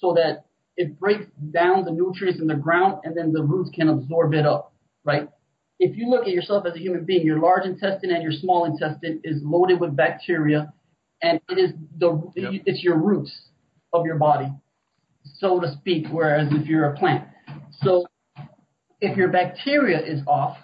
[0.00, 0.46] so that
[0.76, 4.46] it breaks down the nutrients in the ground, and then the roots can absorb it
[4.46, 4.72] up,
[5.04, 5.28] right?
[5.78, 8.64] If you look at yourself as a human being, your large intestine and your small
[8.64, 10.72] intestine is loaded with bacteria,
[11.22, 12.62] and it is the Yep.
[12.64, 13.32] it's your roots
[13.92, 14.50] of your body
[15.24, 17.24] so to speak, whereas if you're a plant.
[17.82, 18.06] So
[19.00, 20.56] if your bacteria is off,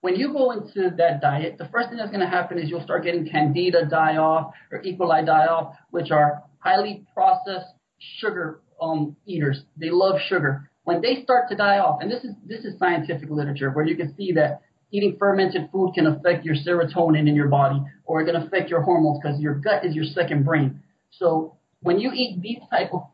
[0.00, 2.82] when you go into that diet, the first thing that's going to happen is you'll
[2.82, 4.96] start getting candida die off or E.
[4.96, 7.72] coli die off, which are highly processed
[8.18, 9.62] sugar um, eaters.
[9.78, 10.70] They love sugar.
[10.82, 13.96] When they start to die off, and this is this is scientific literature where you
[13.96, 14.60] can see that
[14.90, 18.82] eating fermented food can affect your serotonin in your body, or it can affect your
[18.82, 20.82] hormones because your gut is your second brain.
[21.12, 23.04] So when you eat these type of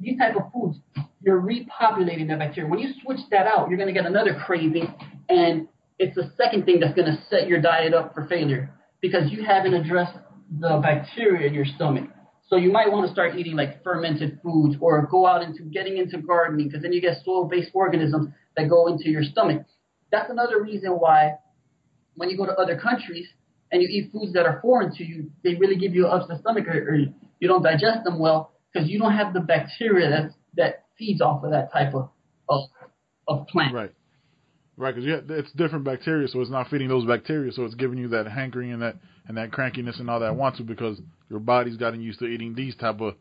[0.00, 0.78] these type of foods,
[1.22, 2.68] you're repopulating that bacteria.
[2.68, 4.92] When you switch that out, you're going to get another craving,
[5.28, 5.68] and
[5.98, 9.44] it's the second thing that's going to set your diet up for failure because you
[9.44, 10.16] haven't addressed
[10.58, 12.08] the bacteria in your stomach.
[12.48, 15.98] So you might want to start eating like fermented foods or go out into getting
[15.98, 19.66] into gardening because then you get soil-based organisms that go into your stomach.
[20.10, 21.34] That's another reason why
[22.14, 23.26] when you go to other countries
[23.70, 26.40] and you eat foods that are foreign to you, they really give you an upset
[26.40, 26.96] stomach or, or
[27.38, 31.44] you don't digest them well because you don't have the bacteria that that feeds off
[31.44, 32.10] of that type of
[32.48, 32.68] of,
[33.26, 33.74] of plant.
[33.74, 33.92] Right.
[34.76, 38.06] Right, because it's different bacteria, so it's not feeding those bacteria, so it's giving you
[38.10, 38.94] that hankering and that
[39.26, 42.54] and that crankiness and all that want to because your body's gotten used to eating
[42.54, 43.16] these type of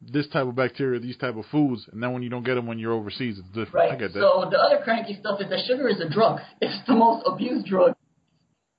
[0.00, 2.66] this type of bacteria, these type of foods, and then when you don't get them
[2.66, 3.74] when you're overseas, it's different.
[3.74, 3.92] Right.
[3.92, 4.20] I get that.
[4.20, 6.38] So the other cranky stuff is that sugar is a drug.
[6.60, 7.95] It's the most abused drug.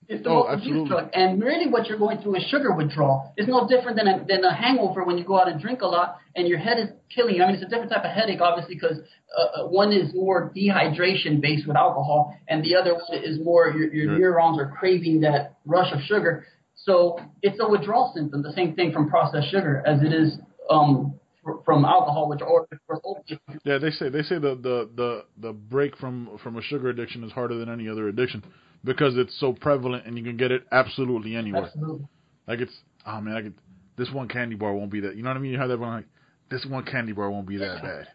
[0.09, 1.09] It's the Oh, abused drug.
[1.13, 3.33] And really what you're going through is sugar withdrawal.
[3.35, 5.87] It's no different than a, than a hangover when you go out and drink a
[5.87, 7.43] lot and your head is killing you.
[7.43, 8.99] I mean, it's a different type of headache, obviously, because
[9.37, 13.69] uh, uh, one is more dehydration based with alcohol, and the other one is more
[13.69, 16.45] your, your neurons are craving that rush of sugar.
[16.75, 20.37] So it's a withdrawal symptom, the same thing from processed sugar as it is
[20.69, 21.19] um,
[21.65, 23.21] from alcohol, which or, or.
[23.65, 27.25] Yeah, they say they say the the the the break from from a sugar addiction
[27.25, 28.43] is harder than any other addiction
[28.83, 31.65] because it's so prevalent and you can get it absolutely anywhere.
[31.65, 32.07] Absolutely.
[32.47, 32.73] Like it's
[33.05, 33.55] oh man, I could
[33.97, 35.15] this one candy bar won't be that.
[35.15, 35.51] You know what I mean?
[35.51, 36.05] You have that one like
[36.49, 38.07] this one candy bar won't be that bad.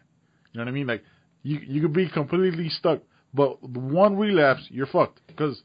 [0.51, 0.87] You know what I mean?
[0.87, 1.03] Like
[1.43, 3.01] you you could be completely stuck,
[3.33, 5.19] but one relapse you're fucked.
[5.27, 5.61] Because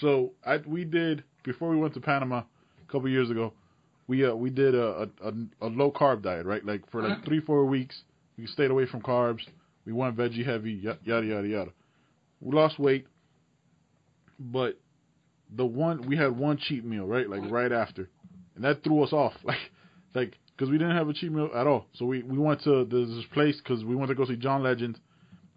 [0.00, 3.52] so I we did before we went to Panama a couple years ago.
[4.06, 6.64] We uh we did a a, a, low carb diet, right?
[6.64, 8.02] Like for like three four weeks,
[8.38, 9.40] we stayed away from carbs.
[9.84, 11.70] We went veggie heavy, yada yada yada.
[12.40, 13.06] We lost weight,
[14.38, 14.78] but
[15.54, 17.28] the one we had one cheat meal, right?
[17.28, 18.08] Like right after,
[18.54, 19.58] and that threw us off, like
[20.14, 21.86] like because we didn't have a cheat meal at all.
[21.94, 24.98] So we we went to this place because we went to go see John Legend,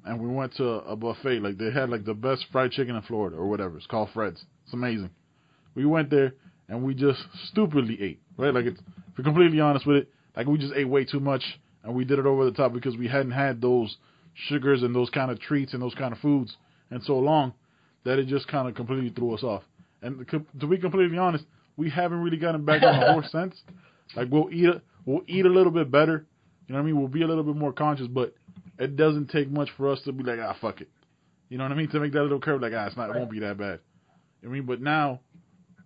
[0.05, 1.39] and we went to a buffet.
[1.39, 3.77] Like they had like the best fried chicken in Florida or whatever.
[3.77, 4.43] It's called Fred's.
[4.65, 5.09] It's amazing.
[5.75, 6.33] We went there
[6.67, 8.53] and we just stupidly ate, right?
[8.53, 11.43] Like it's if we're completely honest with it, like we just ate way too much
[11.83, 13.97] and we did it over the top because we hadn't had those
[14.47, 16.55] sugars and those kind of treats and those kind of foods
[16.91, 17.53] in so long
[18.03, 19.63] that it just kind of completely threw us off.
[20.01, 20.25] And
[20.59, 21.45] to be completely honest,
[21.77, 23.55] we haven't really gotten back on the horse since.
[24.15, 26.25] Like we'll eat a, we'll eat a little bit better.
[26.67, 26.99] You know what I mean?
[26.99, 28.33] We'll be a little bit more conscious, but
[28.77, 30.89] it doesn't take much for us to be like, ah, fuck it.
[31.49, 31.89] You know what I mean?
[31.89, 33.79] To make that little curve, like, ah, it's not, it won't be that bad.
[34.43, 35.19] I mean, but now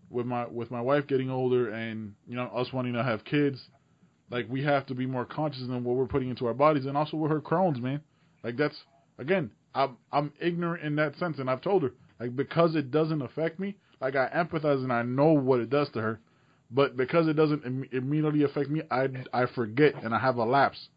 [0.10, 3.60] with my with my wife getting older and you know us wanting to have kids,
[4.30, 6.96] like we have to be more conscious in what we're putting into our bodies, and
[6.96, 8.02] also with her Crohn's, man.
[8.44, 8.76] Like that's
[9.18, 11.92] again, I'm I'm ignorant in that sense, and I've told her
[12.24, 15.90] like because it doesn't affect me, like I empathize and I know what it does
[15.90, 16.22] to her,
[16.72, 20.46] but because it doesn't Im- immediately affect me, I I forget and I have a
[20.46, 20.88] lapse,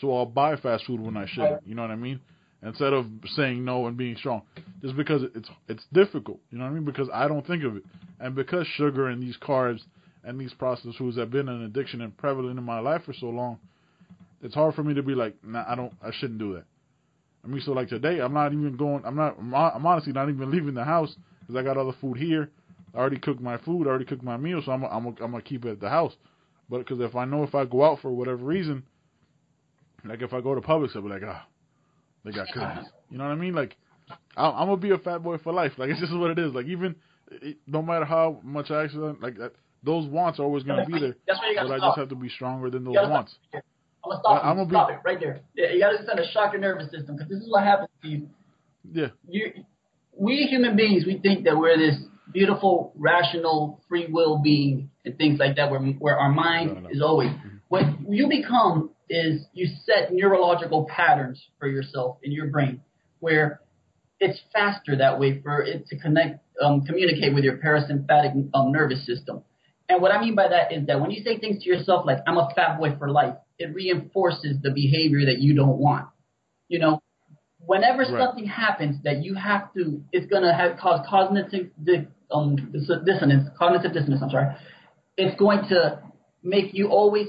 [0.00, 1.60] so I'll buy fast food when I shouldn't.
[1.66, 2.18] You know what I mean?
[2.62, 3.04] Instead of
[3.36, 4.40] saying no and being strong,
[4.80, 6.40] just because it's it's difficult.
[6.50, 6.86] You know what I mean?
[6.86, 7.84] Because I don't think of it,
[8.18, 9.82] and because sugar and these carbs
[10.24, 13.26] and these processed foods have been an addiction and prevalent in my life for so
[13.26, 13.58] long,
[14.42, 16.64] it's hard for me to be like, nah, I don't, I shouldn't do that.
[17.44, 19.02] I mean, so like today, I'm not even going.
[19.04, 19.36] I'm not.
[19.38, 22.50] I'm honestly not even leaving the house because I got other food here.
[22.94, 23.86] I already cooked my food.
[23.86, 24.84] I already cooked my meal, so I'm.
[24.84, 25.06] I'm.
[25.06, 26.14] I'm gonna keep it at the house.
[26.68, 28.82] But because if I know if I go out for whatever reason,
[30.04, 31.46] like if I go to Publix, I'll be like, ah,
[32.24, 32.90] they got cookies.
[33.10, 33.54] You know what I mean?
[33.54, 33.76] Like,
[34.36, 35.72] I, I'm gonna be a fat boy for life.
[35.78, 36.52] Like it's just what it is.
[36.52, 36.94] Like even,
[37.30, 39.52] it, no matter how much I actually like that,
[39.82, 41.16] those wants are always gonna be there.
[41.26, 43.34] That's where you But I just have to be stronger than those wants.
[44.18, 44.44] Stop.
[44.44, 44.88] I'm gonna stop.
[44.88, 45.40] I'm gonna be- it right there.
[45.54, 48.08] Yeah, you gotta kind of shock your nervous system because this is what happens to
[48.08, 48.28] you.
[48.92, 49.08] Yeah.
[49.28, 49.52] You,
[50.16, 51.96] we human beings, we think that we're this
[52.32, 56.88] beautiful, rational, free will being and things like that, where where our mind No, no.
[56.90, 57.30] is always.
[57.68, 62.80] What you become is you set neurological patterns for yourself in your brain,
[63.20, 63.60] where
[64.18, 69.04] it's faster that way for it to connect, um, communicate with your parasympathetic um, nervous
[69.06, 69.42] system.
[69.88, 72.18] And what I mean by that is that when you say things to yourself like
[72.26, 76.06] "I'm a fat boy for life," it reinforces the behavior that you don't want.
[76.68, 77.00] You know,
[77.60, 78.18] whenever Right.
[78.18, 83.48] something happens that you have to, it's gonna have cause cognitive di- um dis- dissonance,
[83.58, 84.22] cognitive dissonance.
[84.22, 84.56] I'm sorry.
[85.16, 86.00] It's going to
[86.42, 87.28] make you always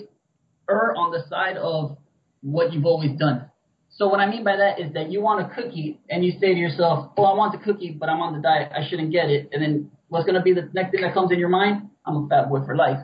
[0.70, 1.98] err on the side of
[2.42, 3.46] what you've always done.
[3.90, 6.54] So what I mean by that is that you want a cookie and you say
[6.54, 8.72] to yourself, "Oh, I want the cookie, but I'm on the diet.
[8.74, 11.32] I shouldn't get it." And then what's going to be the next thing that comes
[11.32, 11.90] in your mind?
[12.06, 13.00] I'm a fat boy for life.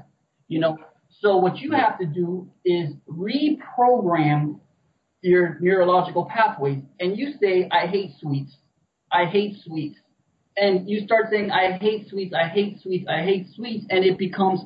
[0.48, 0.78] You know.
[1.22, 4.60] So what you have to do is reprogram
[5.22, 8.56] your neurological pathways, and you say, "I hate sweets.
[9.12, 9.98] I hate sweets."
[10.56, 12.34] And you start saying, "I hate sweets.
[12.34, 13.06] I hate sweets.
[13.10, 14.62] I hate sweets," and it becomes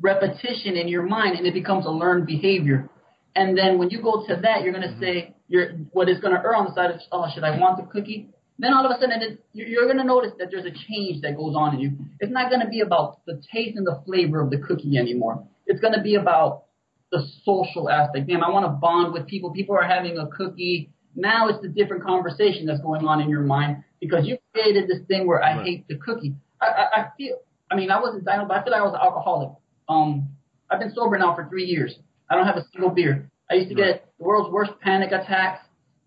[0.00, 2.88] repetition in your mind, and it becomes a learned behavior.
[3.34, 6.34] And then when you go to that, you're going to say, you're, what is going
[6.34, 8.30] to err on the side of, oh, should I want the cookie?
[8.58, 11.36] Then all of a sudden, it, you're going to notice that there's a change that
[11.36, 11.92] goes on in you.
[12.20, 15.46] It's not going to be about the taste and the flavor of the cookie anymore.
[15.66, 16.64] It's going to be about
[17.12, 18.26] the social aspect.
[18.26, 19.50] Damn, I want to bond with people.
[19.52, 20.90] People are having a cookie.
[21.14, 25.00] Now it's the different conversation that's going on in your mind because you created this
[25.08, 25.66] thing where I Right.
[25.66, 26.34] hate the cookie.
[26.60, 27.36] I, I, I feel,
[27.70, 29.50] I mean, I wasn't diagnosed, but I feel like I was an alcoholic.
[29.88, 30.28] Um,
[30.70, 31.96] I've been sober now for three years.
[32.28, 33.30] I don't have a single beer.
[33.50, 33.92] I used to Right.
[33.94, 35.60] get the world's worst panic attacks.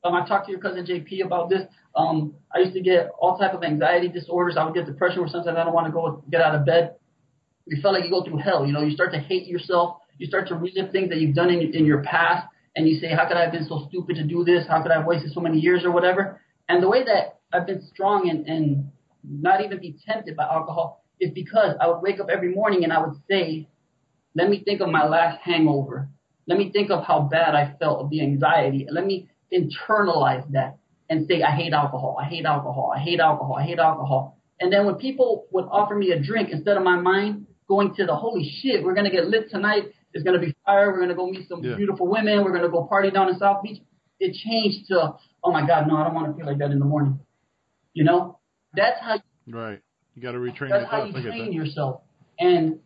[0.03, 1.64] Um, I talked to your cousin JP about this.
[1.95, 4.57] Um, I used to get all type of anxiety disorders.
[4.57, 6.95] I would get depression where sometimes I don't want to go get out of bed.
[7.69, 8.65] You felt like you go through hell.
[8.65, 9.97] You know, you start to hate yourself.
[10.17, 13.09] You start to relive things that you've done in, in your past, and you say,
[13.09, 14.65] how could I have been so stupid to do this?
[14.67, 16.41] How could I have wasted so many years or whatever?
[16.67, 18.91] And the way that I've been strong and, and
[19.23, 22.91] not even be tempted by alcohol is because I would wake up every morning and
[22.91, 23.67] I would say,
[24.35, 26.09] let me think of my last hangover.
[26.47, 28.87] Let me think of how bad I felt of the anxiety.
[28.89, 30.77] Let me internalize that
[31.09, 32.17] and say, I hate alcohol.
[32.19, 32.93] I hate alcohol.
[32.95, 33.55] I hate alcohol.
[33.55, 34.37] I hate alcohol.
[34.59, 38.05] And then when people would offer me a drink, instead of my mind going to
[38.05, 39.83] the holy shit, we're going to get lit tonight.
[40.13, 40.87] It's going to be fire.
[40.91, 41.75] We're going to go meet some Yeah.
[41.75, 42.43] beautiful women.
[42.43, 43.79] We're going to go party down in South Beach.
[44.19, 45.13] It changed to,
[45.43, 47.19] oh my God, no, I don't want to feel like that in the morning.
[47.93, 48.39] You know,
[48.75, 49.79] that's how Right.
[50.15, 52.01] You got to retrain that's how you I train yourself.
[52.39, 52.79] And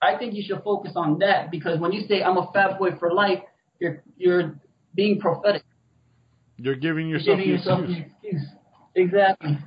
[0.00, 2.90] I think you should focus on that because when you say I'm a fat boy
[2.98, 3.40] for life,
[3.80, 4.60] you're you're
[4.94, 5.62] being prophetic.
[6.56, 8.04] You're giving You're yourself giving the yourself excuse.
[8.22, 8.48] the excuse.
[8.94, 9.58] Exactly.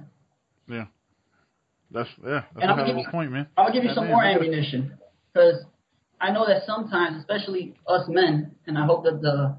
[1.92, 2.42] That's yeah.
[2.42, 3.48] That's And a I'm gonna give you- point, man.
[3.58, 4.98] I'll give you Yeah, some man, more gotta- ammunition
[5.34, 5.66] because
[6.20, 9.56] I know that sometimes, especially us men, and I hope that the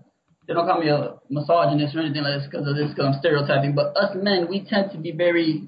[0.46, 3.18] they don't call me a misogynist or anything like this because of this because I'm
[3.20, 5.64] stereotyping, but us men we tend to be very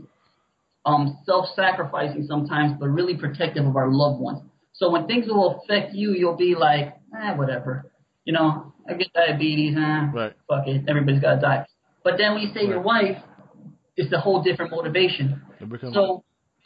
[0.86, 4.40] um, self-sacrificing sometimes, but really protective of our loved ones.
[4.72, 7.90] So when things will affect you, you'll be like, ah, whatever.
[8.24, 10.32] You know, I get diabetes, ah, Right.
[10.48, 11.66] fuck it, everybody's got to die.
[12.04, 13.18] But then when you say your wife,
[13.96, 15.42] it's a whole different motivation.
[15.60, 16.22] It becomes, So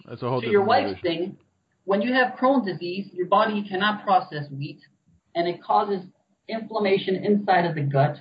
[0.09, 1.27] that's a whole to your wife's motivation.
[1.27, 1.37] thing,
[1.85, 4.81] when you have Crohn's disease, your body cannot process wheat,
[5.35, 6.03] and it causes
[6.49, 8.17] inflammation inside of the gut,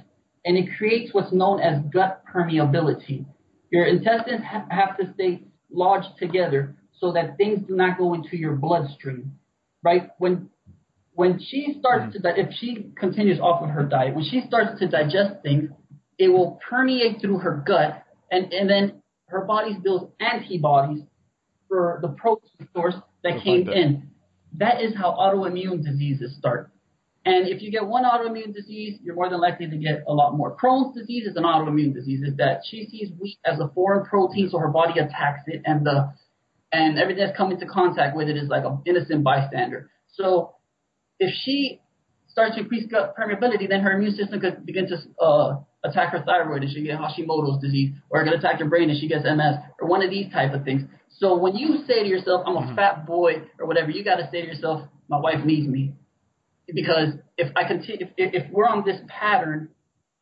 [0.46, 3.26] and it creates what's known as gut permeability.
[3.72, 8.38] Your intestines ha- have to stay lodged together so that things do not go into
[8.38, 9.38] your bloodstream,
[9.84, 10.10] right?
[10.18, 10.50] When
[11.14, 12.14] when she starts mm.
[12.14, 15.70] to di- if she continues off of her diet, when she starts to digest things,
[16.18, 21.04] it will permeate through her gut, and and then her body builds antibodies
[21.72, 24.10] for the protein source that came in.
[24.58, 26.70] That is how autoimmune diseases start.
[27.24, 30.36] And if you get one autoimmune disease, you're more than likely to get a lot
[30.36, 30.58] more.
[30.58, 32.28] Crohn's disease is an autoimmune disease.
[32.28, 35.86] Is that she sees wheat as a foreign protein, so her body attacks it, and
[35.86, 36.14] the
[36.74, 39.90] and everything that's come into contact with it is like an innocent bystander.
[40.14, 40.56] So
[41.20, 41.80] if she
[42.28, 46.24] starts to increase gut permeability, then her immune system could begin to uh, attack her
[46.26, 49.24] thyroid and she get Hashimoto's disease, or it could attack her brain and she gets
[49.24, 50.84] MS, or one of these type of things.
[51.22, 52.76] So when you say to yourself, "I'm a Mhm.
[52.76, 54.78] fat boy" or whatever, you got to say to yourself,
[55.08, 55.94] "My wife needs me,"
[56.68, 59.70] because if I continue, if, if we're on this pattern,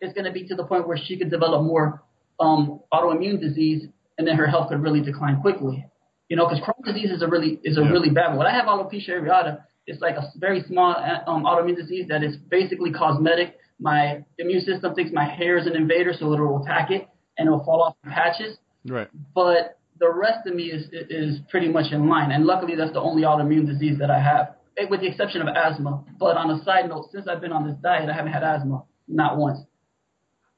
[0.01, 2.03] it's going to be to the point where she could develop more
[2.39, 5.85] um, autoimmune disease, and then her health could really decline quickly.
[6.29, 7.91] You know, because Crohn's disease is a really is a Yeah.
[7.91, 8.37] really bad one.
[8.39, 12.23] When I have alopecia areata, it's like a very small uh, um, autoimmune disease that
[12.23, 13.57] is basically cosmetic.
[13.79, 17.07] My immune system thinks my hair is an invader, so it will attack it
[17.37, 18.57] and it will fall off in patches.
[18.85, 19.07] Right.
[19.33, 23.01] But the rest of me is is pretty much in line, and luckily that's the
[23.01, 24.55] only autoimmune disease that I have,
[24.89, 26.03] with the exception of asthma.
[26.19, 28.83] But on a side note, since I've been on this diet, I haven't had asthma,
[29.07, 29.59] not once.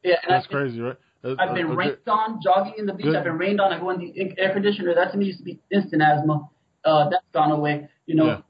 [0.04, 0.98] Yeah, and That's been, crazy, right?
[1.22, 3.06] That's- I've been uh, rained on, jogging in the beach.
[3.06, 3.16] Good.
[3.16, 3.72] I've been rained on.
[3.72, 4.96] I go in the air conditioner.
[4.96, 6.50] That to me used to be instant asthma.
[6.84, 7.88] Uh, that's gone away.
[8.08, 8.26] You know.
[8.26, 8.42] Yeah.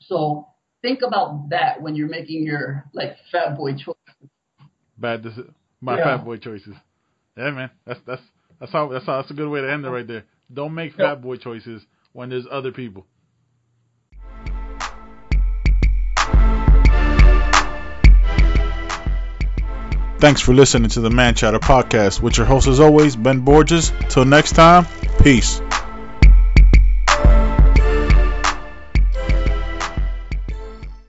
[0.00, 0.46] So
[0.82, 3.96] think about that when you're making your like fat boy choice.
[4.96, 5.22] bad.
[5.24, 5.34] This
[5.80, 6.04] my Yeah.
[6.16, 6.74] fat boy choices.
[7.36, 7.70] Yeah, man.
[7.84, 8.22] That's that's
[8.60, 9.92] that's how that's how that's a good way to end it oh.
[9.92, 10.24] right there.
[10.52, 11.10] Don't make Yeah.
[11.10, 13.06] fat boy choices when there's other people.
[20.20, 23.92] Thanks for listening to the Man Chatter podcast with your host as always, Ben Borges.
[24.08, 24.84] Till next time,
[25.22, 25.60] peace.